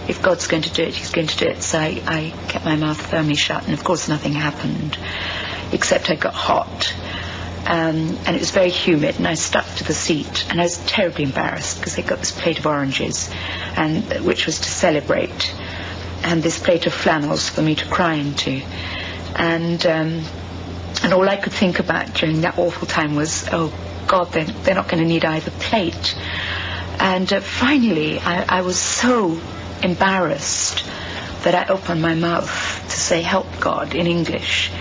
if 0.08 0.22
God's 0.22 0.48
going 0.48 0.64
to 0.64 0.72
do 0.72 0.84
it, 0.84 0.96
He's 0.96 1.12
going 1.12 1.28
to 1.28 1.38
do 1.38 1.48
it. 1.48 1.62
So 1.62 1.78
I, 1.78 2.02
I 2.08 2.34
kept 2.48 2.64
my 2.64 2.78
mouth 2.78 3.06
firmly 3.06 3.36
shut, 3.36 3.66
and 3.66 3.74
of 3.74 3.84
course 3.84 4.08
nothing 4.08 4.32
happened, 4.32 4.98
except 5.74 6.10
I 6.10 6.16
got 6.16 6.34
hot. 6.34 6.96
Um, 7.66 8.18
and 8.26 8.36
it 8.36 8.40
was 8.40 8.52
very 8.52 8.70
humid, 8.72 9.18
and 9.18 9.28
I 9.28 9.36
stuck 9.36 9.68
to 9.76 9.84
the 9.84 9.94
seat, 9.94 10.48
and 10.50 10.60
I 10.60 10.64
was 10.64 10.80
terribly 10.80 11.24
embarrassed 11.26 11.78
because 11.80 11.96
they 11.96 12.02
got 12.02 12.20
this 12.20 12.32
plate 12.32 12.58
of 12.58 12.66
oranges, 12.66 13.30
and 13.76 14.04
which 14.26 14.48
was 14.48 14.60
to 14.60 14.70
celebrate, 14.70 15.54
and 16.24 16.42
this 16.42 16.58
plate 16.58 16.88
of 16.88 16.94
flannels 16.94 17.48
for 17.48 17.62
me 17.62 17.76
to 17.76 17.86
cry 17.86 18.16
into, 18.16 18.64
and 19.36 19.86
um, 19.86 20.24
and 21.04 21.14
all 21.14 21.30
I 21.30 21.38
could 21.38 21.54
think 21.54 21.80
about 21.80 22.16
during 22.16 22.42
that 22.42 22.58
awful 22.58 22.88
time 22.88 23.16
was, 23.16 23.48
oh 23.52 23.72
God, 24.08 24.32
they're, 24.32 24.46
they're 24.46 24.76
not 24.76 24.88
going 24.88 25.02
to 25.04 25.08
need 25.08 25.24
either 25.24 25.52
plate, 25.52 26.16
and 27.00 27.32
uh, 27.32 27.42
finally 27.42 28.20
I, 28.20 28.58
I 28.58 28.62
was 28.62 28.80
so 28.80 29.40
embarrassed 29.84 30.84
that 31.44 31.54
I 31.56 31.72
opened 31.72 32.02
my 32.02 32.16
mouth 32.16 32.50
to 32.90 33.00
say, 33.00 33.22
"Help 33.22 33.60
God" 33.60 33.94
in 33.94 34.08
English 34.08 34.72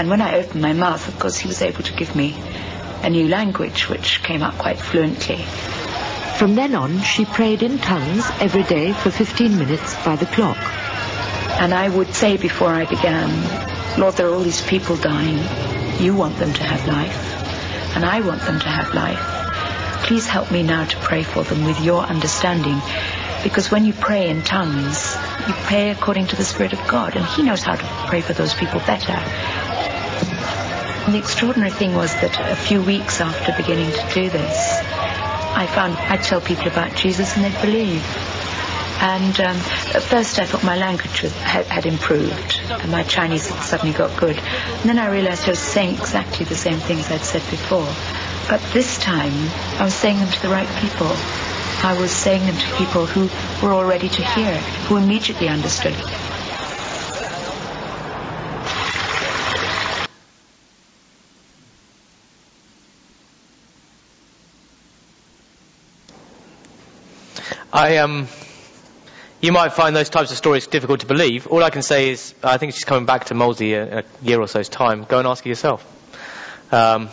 and 0.00 0.08
when 0.08 0.22
I 0.22 0.38
opened 0.38 0.62
my 0.62 0.72
mouth, 0.72 1.06
of 1.08 1.18
course, 1.18 1.36
he 1.36 1.46
was 1.46 1.60
able 1.60 1.82
to 1.82 1.92
give 1.92 2.16
me 2.16 2.34
a 3.02 3.10
new 3.10 3.28
language, 3.28 3.90
which 3.90 4.22
came 4.22 4.42
out 4.42 4.56
quite 4.56 4.78
fluently. 4.78 5.44
From 6.38 6.54
then 6.54 6.74
on, 6.74 7.02
she 7.02 7.26
prayed 7.26 7.62
in 7.62 7.76
tongues 7.76 8.24
every 8.40 8.62
day 8.62 8.94
for 8.94 9.10
15 9.10 9.58
minutes 9.58 10.02
by 10.02 10.16
the 10.16 10.24
clock. 10.24 10.56
And 11.60 11.74
I 11.74 11.90
would 11.90 12.14
say 12.14 12.38
before 12.38 12.70
I 12.70 12.86
began, 12.86 13.28
Lord, 14.00 14.14
there 14.14 14.28
are 14.28 14.32
all 14.32 14.40
these 14.40 14.66
people 14.66 14.96
dying. 14.96 15.36
You 16.02 16.16
want 16.16 16.38
them 16.38 16.54
to 16.54 16.62
have 16.62 16.88
life, 16.88 17.94
and 17.94 18.02
I 18.02 18.22
want 18.22 18.40
them 18.40 18.58
to 18.58 18.68
have 18.70 18.94
life. 18.94 20.06
Please 20.06 20.26
help 20.26 20.50
me 20.50 20.62
now 20.62 20.86
to 20.86 20.96
pray 21.00 21.24
for 21.24 21.42
them 21.42 21.66
with 21.66 21.78
your 21.78 22.00
understanding. 22.00 22.80
Because 23.42 23.70
when 23.70 23.84
you 23.84 23.92
pray 23.92 24.30
in 24.30 24.40
tongues, 24.40 25.14
you 25.46 25.52
pray 25.64 25.90
according 25.90 26.28
to 26.28 26.36
the 26.36 26.44
Spirit 26.44 26.72
of 26.72 26.88
God, 26.88 27.16
and 27.16 27.26
He 27.26 27.42
knows 27.42 27.62
how 27.62 27.74
to 27.74 27.84
pray 28.08 28.22
for 28.22 28.32
those 28.32 28.54
people 28.54 28.80
better. 28.86 29.22
And 31.10 31.16
the 31.16 31.24
extraordinary 31.26 31.72
thing 31.72 31.96
was 31.96 32.14
that 32.20 32.38
a 32.38 32.54
few 32.54 32.80
weeks 32.80 33.20
after 33.20 33.52
beginning 33.56 33.90
to 33.90 34.14
do 34.14 34.30
this, 34.30 34.78
I 34.78 35.66
found 35.66 35.96
I'd 35.96 36.22
tell 36.22 36.40
people 36.40 36.68
about 36.68 36.94
Jesus 36.94 37.34
and 37.34 37.44
they'd 37.44 37.60
believe. 37.60 38.00
And 39.02 39.40
um, 39.40 39.56
at 39.92 40.02
first 40.04 40.38
I 40.38 40.44
thought 40.44 40.62
my 40.62 40.76
language 40.76 41.22
had, 41.22 41.66
had, 41.66 41.86
improved 41.86 42.60
and 42.68 42.92
my 42.92 43.02
Chinese 43.02 43.48
had 43.48 43.60
suddenly 43.60 43.92
got 43.92 44.20
good. 44.20 44.38
And 44.38 44.88
then 44.88 45.00
I 45.00 45.08
realized 45.08 45.46
I 45.46 45.50
was 45.50 45.58
saying 45.58 45.96
exactly 45.96 46.46
the 46.46 46.54
same 46.54 46.78
things 46.78 47.10
I'd 47.10 47.22
said 47.22 47.42
before. 47.50 47.92
But 48.48 48.62
this 48.72 48.96
time 48.96 49.34
I 49.80 49.84
was 49.86 49.94
saying 49.94 50.20
them 50.20 50.30
to 50.30 50.42
the 50.42 50.48
right 50.48 50.68
people. 50.78 51.10
I 51.82 51.96
was 51.98 52.12
saying 52.12 52.46
them 52.46 52.56
to 52.56 52.76
people 52.76 53.06
who 53.06 53.28
were 53.66 53.72
all 53.72 53.84
ready 53.84 54.08
to 54.08 54.22
hear, 54.22 54.56
who 54.86 54.96
immediately 54.96 55.48
understood. 55.48 55.96
I 67.72 67.98
um, 67.98 68.26
you 69.40 69.52
might 69.52 69.72
find 69.72 69.94
those 69.94 70.10
types 70.10 70.30
of 70.32 70.36
stories 70.36 70.66
difficult 70.66 71.00
to 71.00 71.06
believe. 71.06 71.46
All 71.46 71.62
I 71.62 71.70
can 71.70 71.82
say 71.82 72.10
is, 72.10 72.34
I 72.42 72.58
think 72.58 72.72
she's 72.72 72.84
coming 72.84 73.06
back 73.06 73.26
to 73.26 73.34
Molesey 73.34 73.74
in 73.74 73.98
a 73.98 74.04
year 74.22 74.40
or 74.40 74.48
so's 74.48 74.68
time. 74.68 75.04
Go 75.04 75.18
and 75.18 75.28
ask 75.28 75.44
her 75.44 75.48
yourself. 75.48 75.86
Um, 76.72 77.08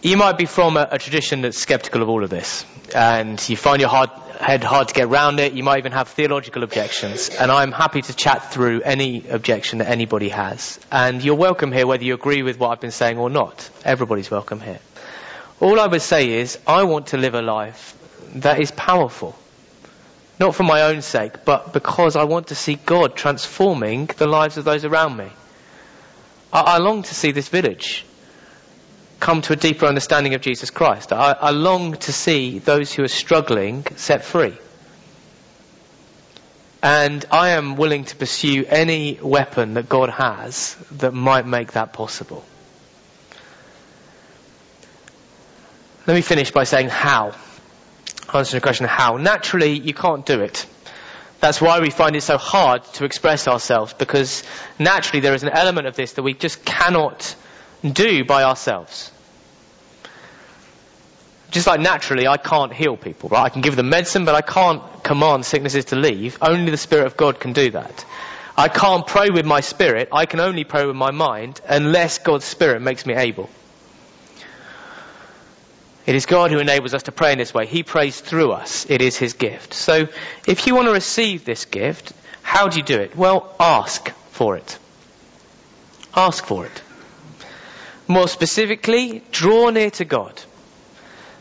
you 0.00 0.16
might 0.16 0.36
be 0.36 0.46
from 0.46 0.76
a, 0.76 0.88
a, 0.90 0.98
tradition 0.98 1.42
that's 1.42 1.58
skeptical 1.58 2.02
of 2.02 2.08
all 2.08 2.24
of 2.24 2.30
this, 2.30 2.66
and 2.94 3.46
you 3.48 3.56
find 3.56 3.80
your 3.80 3.88
hard, 3.88 4.10
head 4.40 4.64
hard 4.64 4.88
to 4.88 4.94
get 4.94 5.04
around 5.04 5.38
it. 5.38 5.52
You 5.52 5.62
might 5.62 5.78
even 5.78 5.92
have 5.92 6.08
theological 6.08 6.64
objections, 6.64 7.28
and 7.28 7.52
I'm 7.52 7.72
happy 7.72 8.02
to 8.02 8.16
chat 8.16 8.52
through 8.52 8.82
any 8.82 9.28
objection 9.28 9.78
that 9.78 9.88
anybody 9.88 10.30
has. 10.30 10.80
And 10.90 11.22
you're 11.22 11.36
welcome 11.36 11.72
here 11.72 11.86
whether 11.86 12.02
you 12.02 12.14
agree 12.14 12.42
with 12.42 12.58
what 12.58 12.70
I've 12.70 12.80
been 12.80 12.90
saying 12.90 13.18
or 13.18 13.30
not. 13.30 13.70
Everybody's 13.84 14.30
welcome 14.30 14.60
here. 14.60 14.80
All 15.62 15.78
I 15.78 15.86
would 15.86 16.02
say 16.02 16.28
is, 16.28 16.58
I 16.66 16.82
want 16.82 17.06
to 17.08 17.16
live 17.16 17.34
a 17.34 17.40
life 17.40 17.96
that 18.34 18.60
is 18.60 18.72
powerful. 18.72 19.38
Not 20.40 20.56
for 20.56 20.64
my 20.64 20.82
own 20.82 21.02
sake, 21.02 21.44
but 21.44 21.72
because 21.72 22.16
I 22.16 22.24
want 22.24 22.48
to 22.48 22.56
see 22.56 22.74
God 22.74 23.14
transforming 23.14 24.06
the 24.06 24.26
lives 24.26 24.56
of 24.58 24.64
those 24.64 24.84
around 24.84 25.16
me. 25.16 25.28
I, 26.52 26.62
I 26.62 26.78
long 26.78 27.04
to 27.04 27.14
see 27.14 27.30
this 27.30 27.48
village 27.48 28.04
come 29.20 29.40
to 29.42 29.52
a 29.52 29.56
deeper 29.56 29.86
understanding 29.86 30.34
of 30.34 30.40
Jesus 30.40 30.70
Christ. 30.70 31.12
I, 31.12 31.30
I 31.30 31.50
long 31.50 31.92
to 31.94 32.12
see 32.12 32.58
those 32.58 32.92
who 32.92 33.04
are 33.04 33.08
struggling 33.22 33.86
set 33.94 34.24
free. 34.24 34.54
And 36.82 37.24
I 37.30 37.50
am 37.50 37.76
willing 37.76 38.04
to 38.06 38.16
pursue 38.16 38.64
any 38.68 39.20
weapon 39.22 39.74
that 39.74 39.88
God 39.88 40.08
has 40.08 40.74
that 40.90 41.14
might 41.14 41.46
make 41.46 41.74
that 41.74 41.92
possible. 41.92 42.44
Let 46.06 46.14
me 46.14 46.20
finish 46.20 46.50
by 46.50 46.64
saying 46.64 46.88
how. 46.88 47.34
Answering 48.34 48.60
the 48.60 48.62
question 48.62 48.86
how. 48.86 49.18
Naturally, 49.18 49.78
you 49.78 49.94
can't 49.94 50.26
do 50.26 50.40
it. 50.40 50.66
That's 51.38 51.60
why 51.60 51.80
we 51.80 51.90
find 51.90 52.16
it 52.16 52.22
so 52.22 52.38
hard 52.38 52.84
to 52.94 53.04
express 53.04 53.46
ourselves 53.46 53.94
because 53.94 54.44
naturally 54.78 55.20
there 55.20 55.34
is 55.34 55.42
an 55.42 55.48
element 55.48 55.86
of 55.86 55.96
this 55.96 56.12
that 56.12 56.22
we 56.22 56.34
just 56.34 56.64
cannot 56.64 57.36
do 57.84 58.24
by 58.24 58.44
ourselves. 58.44 59.10
Just 61.50 61.66
like 61.66 61.80
naturally 61.80 62.26
I 62.26 62.36
can't 62.36 62.72
heal 62.72 62.96
people, 62.96 63.28
right? 63.28 63.42
I 63.42 63.48
can 63.48 63.60
give 63.60 63.76
them 63.76 63.88
medicine, 63.88 64.24
but 64.24 64.34
I 64.34 64.40
can't 64.40 64.82
command 65.04 65.44
sicknesses 65.44 65.86
to 65.86 65.96
leave. 65.96 66.38
Only 66.40 66.70
the 66.70 66.76
Spirit 66.76 67.06
of 67.06 67.16
God 67.16 67.38
can 67.38 67.52
do 67.52 67.70
that. 67.72 68.04
I 68.56 68.68
can't 68.68 69.06
pray 69.06 69.30
with 69.30 69.46
my 69.46 69.60
spirit. 69.60 70.08
I 70.12 70.26
can 70.26 70.40
only 70.40 70.64
pray 70.64 70.86
with 70.86 70.96
my 70.96 71.10
mind 71.10 71.60
unless 71.68 72.18
God's 72.18 72.44
Spirit 72.44 72.82
makes 72.82 73.04
me 73.04 73.14
able. 73.14 73.50
It 76.04 76.14
is 76.14 76.26
God 76.26 76.50
who 76.50 76.58
enables 76.58 76.94
us 76.94 77.04
to 77.04 77.12
pray 77.12 77.32
in 77.32 77.38
this 77.38 77.54
way. 77.54 77.66
He 77.66 77.82
prays 77.82 78.20
through 78.20 78.52
us. 78.52 78.90
It 78.90 79.00
is 79.00 79.16
His 79.16 79.34
gift. 79.34 79.74
So 79.74 80.08
if 80.46 80.66
you 80.66 80.74
want 80.74 80.88
to 80.88 80.92
receive 80.92 81.44
this 81.44 81.64
gift, 81.64 82.12
how 82.42 82.68
do 82.68 82.78
you 82.78 82.84
do 82.84 82.98
it? 82.98 83.16
Well, 83.16 83.54
ask 83.60 84.10
for 84.30 84.56
it. 84.56 84.78
Ask 86.14 86.44
for 86.44 86.66
it. 86.66 86.82
More 88.08 88.28
specifically, 88.28 89.22
draw 89.30 89.70
near 89.70 89.90
to 89.92 90.04
God. 90.04 90.40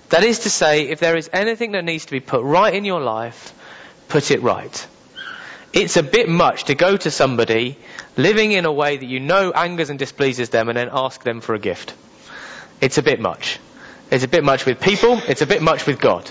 That 0.10 0.24
is 0.24 0.40
to 0.40 0.50
say, 0.50 0.90
if 0.90 1.00
there 1.00 1.16
is 1.16 1.30
anything 1.34 1.72
that 1.72 1.84
needs 1.84 2.06
to 2.06 2.12
be 2.12 2.20
put 2.20 2.44
right 2.44 2.74
in 2.74 2.86
your 2.86 3.02
life, 3.02 3.54
put 4.10 4.30
it 4.30 4.42
right. 4.42 4.88
It's 5.74 5.98
a 5.98 6.04
bit 6.04 6.28
much 6.30 6.66
to 6.66 6.76
go 6.76 6.98
to 6.98 7.10
somebody 7.10 7.78
living 8.18 8.52
in 8.52 8.66
a 8.66 8.72
way 8.72 8.98
that 8.98 9.06
you 9.06 9.20
know 9.20 9.52
angers 9.52 9.90
and 9.90 9.98
displeases 9.98 10.50
them 10.50 10.68
and 10.70 10.78
then 10.78 10.90
ask 10.92 11.24
them 11.24 11.40
for 11.40 11.56
a 11.56 11.60
gift. 11.60 11.94
It's 12.82 12.98
a 12.98 13.04
bit 13.04 13.20
much. 13.20 13.60
It's 14.12 14.26
a 14.26 14.28
bit 14.28 14.44
much 14.44 14.66
with 14.66 14.82
people. 14.82 15.22
It's 15.28 15.42
a 15.42 15.48
bit 15.48 15.62
much 15.62 15.88
with 15.88 16.00
God. 16.00 16.30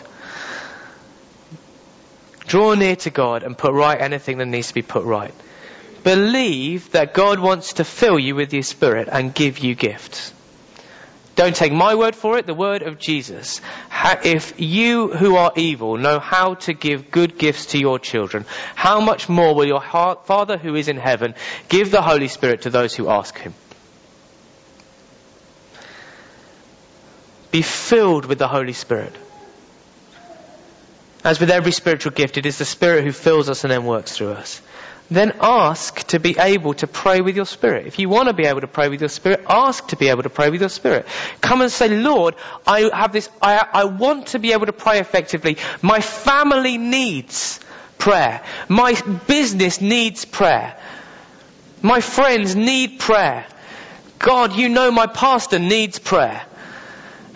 Draw 2.47 2.75
near 2.75 2.97
to 2.97 3.11
God 3.11 3.43
and 3.43 3.57
put 3.57 3.73
right 3.73 4.01
anything 4.01 4.39
that 4.39 4.47
needs 4.47 4.69
to 4.69 4.75
be 4.75 4.83
put 4.83 5.05
right. 5.05 5.33
Believe 6.05 6.93
that 6.93 7.15
God 7.15 7.39
wants 7.39 7.75
to 7.75 7.85
fill 7.85 8.19
you 8.19 8.35
with 8.35 8.53
His 8.53 8.69
Spirit 8.69 9.09
and 9.11 9.35
give 9.35 9.59
you 9.59 9.75
gifts. 9.75 10.35
Don't 11.37 11.57
take 11.57 11.73
my 11.73 11.95
word 11.95 12.17
for 12.17 12.37
it, 12.37 12.47
the 12.47 12.55
word 12.55 12.83
of 12.83 12.99
Jesus. 12.99 13.63
If 14.25 14.61
you 14.61 15.09
who 15.09 15.37
are 15.37 15.53
evil 15.57 15.97
know 15.97 16.19
how 16.19 16.55
to 16.55 16.75
give 16.75 17.11
good 17.11 17.39
gifts 17.39 17.67
to 17.67 17.79
your 17.79 17.99
children, 17.99 18.45
how 18.75 19.01
much 19.01 19.29
more 19.29 19.55
will 19.55 19.67
your 19.67 19.81
Father 19.81 20.59
who 20.59 20.75
is 20.75 20.89
in 20.89 20.99
heaven 20.99 21.35
give 21.69 21.91
the 21.91 22.03
Holy 22.03 22.29
Spirit 22.29 22.63
to 22.63 22.71
those 22.71 22.95
who 22.95 23.09
ask 23.09 23.39
Him? 23.39 23.55
Be 27.51 27.63
filled 27.63 28.27
with 28.27 28.39
the 28.39 28.49
Holy 28.49 28.73
Spirit. 28.73 29.15
As 31.23 31.39
with 31.39 31.51
every 31.51 31.73
spiritual 31.73 32.13
gift, 32.13 32.39
it 32.39 32.47
is 32.47 32.59
the 32.59 32.65
Spirit 32.65 33.05
who 33.05 33.13
fills 33.13 33.51
us 33.51 33.65
and 33.65 33.71
then 33.71 33.85
works 33.85 34.17
through 34.17 34.33
us. 34.33 34.63
Then 35.11 35.33
ask 35.41 35.99
to 36.09 36.21
be 36.21 36.37
able 36.39 36.75
to 36.75 36.87
pray 36.87 37.21
with 37.21 37.35
your 37.35 37.45
spirit. 37.45 37.89
If 37.89 37.99
you 37.99 38.09
want 38.09 38.29
to 38.29 38.33
be 38.33 38.47
able 38.47 38.61
to 38.61 38.69
pray 38.69 38.89
with 38.89 39.01
your 39.01 39.09
spirit, 39.09 39.45
ask 39.49 39.89
to 39.89 39.97
be 39.97 40.09
able 40.09 40.23
to 40.23 40.31
pray 40.31 40.51
with 40.51 40.61
your 40.61 40.71
spirit. 40.71 41.05
Come 41.41 41.63
and 41.63 41.73
say, 41.73 41.89
Lord, 41.89 42.37
I 42.65 42.89
have 42.95 43.13
this, 43.13 43.29
I, 43.43 43.67
I 43.73 43.85
want 43.87 44.29
to 44.29 44.39
be 44.39 44.53
able 44.53 44.67
to 44.67 44.73
pray 44.73 45.01
effectively. 45.01 45.57
My 45.83 46.01
family 46.01 46.79
needs 46.79 47.59
prayer. 47.99 48.41
My 48.69 48.95
business 49.27 49.81
needs 49.81 50.25
prayer. 50.25 50.77
My 51.83 52.01
friends 52.01 52.55
need 52.55 53.01
prayer. 53.01 53.47
God, 54.21 54.55
you 54.55 54.69
know 54.69 54.93
my 54.93 55.07
pastor 55.09 55.59
needs 55.59 55.99
prayer. 55.99 56.43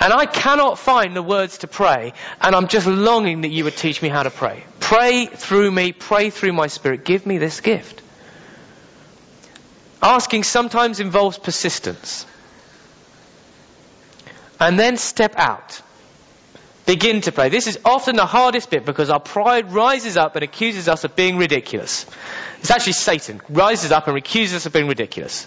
And 0.05 0.13
I 0.13 0.27
cannot 0.27 0.79
find 0.79 1.17
the 1.17 1.23
words 1.23 1.57
to 1.59 1.67
pray, 1.67 2.13
and 2.39 2.55
I'm 2.55 2.69
just 2.69 2.87
longing 2.87 3.41
that 3.41 3.49
you 3.49 3.65
would 3.65 3.75
teach 3.75 4.03
me 4.03 4.11
how 4.11 4.23
to 4.23 4.29
pray. 4.29 4.63
Pray 4.79 5.25
through 5.25 5.71
me, 5.71 5.93
pray 5.93 6.29
through 6.29 6.53
my 6.53 6.67
spirit. 6.67 7.07
Give 7.07 7.25
me 7.25 7.39
this 7.39 7.63
gift. 7.63 8.03
Asking 10.03 10.43
sometimes 10.43 11.01
involves 11.01 11.39
persistence. 11.39 12.27
And 14.61 14.79
then 14.79 14.99
step 14.99 15.37
out. 15.39 15.81
Begin 16.85 17.23
to 17.23 17.33
pray. 17.33 17.49
This 17.49 17.67
is 17.67 17.79
often 17.83 18.17
the 18.17 18.27
hardest 18.27 18.69
bit 18.69 18.85
because 18.85 19.09
our 19.09 19.21
pride 19.21 19.73
rises 19.73 20.19
up 20.19 20.37
and 20.37 20.45
accuses 20.45 20.87
us 20.87 21.05
of 21.05 21.17
being 21.17 21.39
ridiculous. 21.39 22.05
It's 22.61 22.71
actually 22.71 22.93
Satan 22.93 23.41
rises 23.49 23.91
up 23.91 24.07
and 24.07 24.19
accuses 24.19 24.57
us 24.57 24.67
of 24.67 24.75
being 24.75 24.87
ridiculous. 24.87 25.47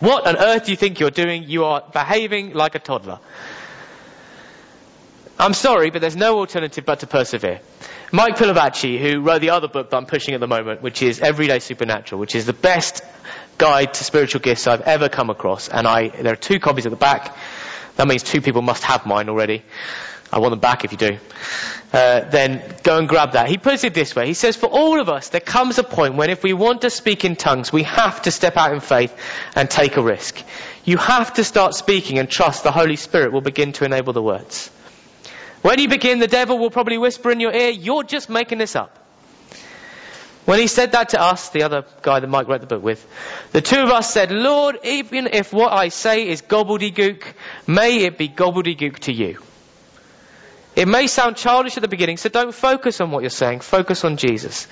What 0.00 0.26
on 0.26 0.36
earth 0.36 0.64
do 0.64 0.70
you 0.70 0.76
think 0.76 0.98
you're 0.98 1.10
doing? 1.10 1.44
You 1.44 1.64
are 1.66 1.84
behaving 1.92 2.54
like 2.54 2.74
a 2.74 2.78
toddler. 2.78 3.18
I'm 5.38 5.54
sorry, 5.54 5.90
but 5.90 6.00
there's 6.00 6.16
no 6.16 6.38
alternative 6.38 6.84
but 6.84 7.00
to 7.00 7.06
persevere. 7.06 7.60
Mike 8.12 8.36
Pilavachi, 8.36 8.98
who 8.98 9.20
wrote 9.20 9.40
the 9.40 9.50
other 9.50 9.68
book 9.68 9.90
that 9.90 9.96
I'm 9.96 10.06
pushing 10.06 10.34
at 10.34 10.40
the 10.40 10.46
moment, 10.46 10.82
which 10.82 11.02
is 11.02 11.20
Everyday 11.20 11.60
Supernatural, 11.60 12.18
which 12.18 12.34
is 12.34 12.44
the 12.44 12.52
best 12.52 13.02
guide 13.56 13.94
to 13.94 14.04
spiritual 14.04 14.40
gifts 14.40 14.66
I've 14.66 14.80
ever 14.82 15.08
come 15.08 15.30
across, 15.30 15.68
and 15.68 15.86
I, 15.86 16.08
there 16.08 16.32
are 16.32 16.36
two 16.36 16.60
copies 16.60 16.86
at 16.86 16.90
the 16.90 16.96
back. 16.96 17.36
That 17.96 18.08
means 18.08 18.22
two 18.22 18.40
people 18.40 18.62
must 18.62 18.82
have 18.84 19.04
mine 19.06 19.28
already. 19.28 19.62
I 20.32 20.38
want 20.38 20.52
them 20.52 20.60
back 20.60 20.84
if 20.84 20.92
you 20.92 20.98
do. 20.98 21.18
Uh, 21.92 22.20
then 22.30 22.62
go 22.84 22.98
and 22.98 23.08
grab 23.08 23.32
that. 23.32 23.48
He 23.48 23.58
puts 23.58 23.82
it 23.82 23.94
this 23.94 24.14
way. 24.14 24.26
He 24.26 24.34
says, 24.34 24.56
for 24.56 24.66
all 24.66 25.00
of 25.00 25.08
us, 25.08 25.30
there 25.30 25.40
comes 25.40 25.78
a 25.78 25.82
point 25.82 26.14
when 26.14 26.30
if 26.30 26.44
we 26.44 26.52
want 26.52 26.82
to 26.82 26.90
speak 26.90 27.24
in 27.24 27.34
tongues, 27.34 27.72
we 27.72 27.82
have 27.82 28.22
to 28.22 28.30
step 28.30 28.56
out 28.56 28.72
in 28.72 28.80
faith 28.80 29.16
and 29.56 29.68
take 29.68 29.96
a 29.96 30.02
risk. 30.02 30.40
You 30.84 30.98
have 30.98 31.34
to 31.34 31.44
start 31.44 31.74
speaking 31.74 32.18
and 32.18 32.30
trust 32.30 32.62
the 32.62 32.70
Holy 32.70 32.96
Spirit 32.96 33.32
will 33.32 33.40
begin 33.40 33.72
to 33.72 33.84
enable 33.84 34.12
the 34.12 34.22
words. 34.22 34.70
When 35.62 35.78
you 35.78 35.88
begin, 35.88 36.20
the 36.20 36.28
devil 36.28 36.58
will 36.58 36.70
probably 36.70 36.96
whisper 36.96 37.30
in 37.30 37.40
your 37.40 37.52
ear, 37.52 37.70
you're 37.70 38.04
just 38.04 38.30
making 38.30 38.58
this 38.58 38.76
up. 38.76 38.96
When 40.46 40.58
he 40.58 40.68
said 40.68 40.92
that 40.92 41.10
to 41.10 41.20
us, 41.20 41.50
the 41.50 41.64
other 41.64 41.84
guy 42.02 42.20
that 42.20 42.26
Mike 42.26 42.48
wrote 42.48 42.60
the 42.60 42.66
book 42.66 42.82
with, 42.82 43.06
the 43.52 43.60
two 43.60 43.80
of 43.80 43.90
us 43.90 44.12
said, 44.12 44.32
Lord, 44.32 44.78
even 44.84 45.26
if 45.26 45.52
what 45.52 45.72
I 45.72 45.88
say 45.90 46.28
is 46.28 46.40
gobbledygook, 46.40 47.22
may 47.66 48.04
it 48.04 48.16
be 48.16 48.28
gobbledygook 48.28 49.00
to 49.00 49.12
you. 49.12 49.38
It 50.76 50.86
may 50.86 51.06
sound 51.06 51.36
childish 51.36 51.76
at 51.76 51.82
the 51.82 51.88
beginning, 51.88 52.16
so 52.16 52.28
don't 52.28 52.54
focus 52.54 53.00
on 53.00 53.10
what 53.10 53.22
you're 53.22 53.30
saying. 53.30 53.60
Focus 53.60 54.04
on 54.04 54.16
Jesus. 54.16 54.68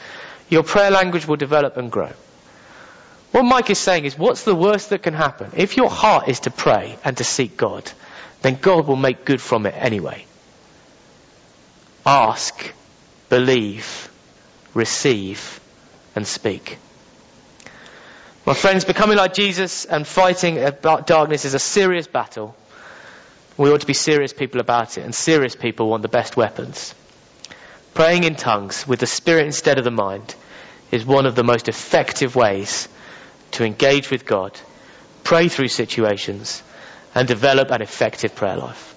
Your 0.49 0.63
prayer 0.63 0.91
language 0.91 1.27
will 1.27 1.37
develop 1.37 1.77
and 1.77 1.91
grow. 1.91 2.13
What 3.33 3.43
Mike 3.43 3.69
is 3.71 3.79
saying 3.79 4.05
is, 4.05 4.17
what's 4.17 4.45
the 4.45 4.55
worst 4.55 4.91
that 4.91 5.03
can 5.03 5.13
happen? 5.13 5.51
If 5.55 5.77
your 5.77 5.91
heart 5.91 6.29
is 6.29 6.41
to 6.41 6.51
pray 6.51 6.97
and 7.05 7.17
to 7.19 7.25
seek 7.25 7.57
God, 7.57 7.91
then 8.43 8.57
God 8.61 8.87
will 8.87 8.97
make 8.97 9.25
good 9.25 9.41
from 9.41 9.67
it 9.67 9.75
anyway. 9.77 10.25
Ask, 12.07 12.73
believe, 13.29 14.11
receive, 14.73 15.61
and 16.15 16.27
speak. 16.27 16.79
My 18.47 18.55
friends, 18.55 18.87
becoming 18.87 19.19
like 19.19 19.35
Jesus 19.35 19.85
and 19.85 20.07
fighting 20.07 20.59
about 20.63 21.07
darkness 21.07 21.45
is 21.45 21.53
a 21.53 21.59
serious 21.59 22.07
battle. 22.07 22.57
We 23.59 23.71
ought 23.71 23.81
to 23.81 23.87
be 23.87 23.93
serious 23.93 24.33
people 24.33 24.61
about 24.61 24.97
it, 24.97 25.05
and 25.05 25.15
serious 25.15 25.57
people 25.57 25.89
want 25.89 26.03
the 26.03 26.09
best 26.09 26.37
weapons. 26.37 26.95
Praying 27.93 28.23
in 28.23 28.37
tongues 28.37 28.87
with 28.87 29.01
the 29.01 29.07
spirit 29.07 29.47
instead 29.47 29.79
of 29.79 29.85
the 29.85 29.91
mind 29.91 30.37
is 30.93 31.05
one 31.05 31.27
of 31.27 31.35
the 31.35 31.43
most 31.43 31.69
effective 31.69 32.37
ways 32.37 32.89
to 33.53 33.65
engage 33.65 34.11
with 34.11 34.25
God, 34.25 34.59
pray 35.25 35.49
through 35.49 35.69
situations, 35.69 36.63
and 37.15 37.27
develop 37.27 37.73
an 37.73 37.83
effective 37.83 38.37
prayer 38.37 38.57
life. 38.57 38.95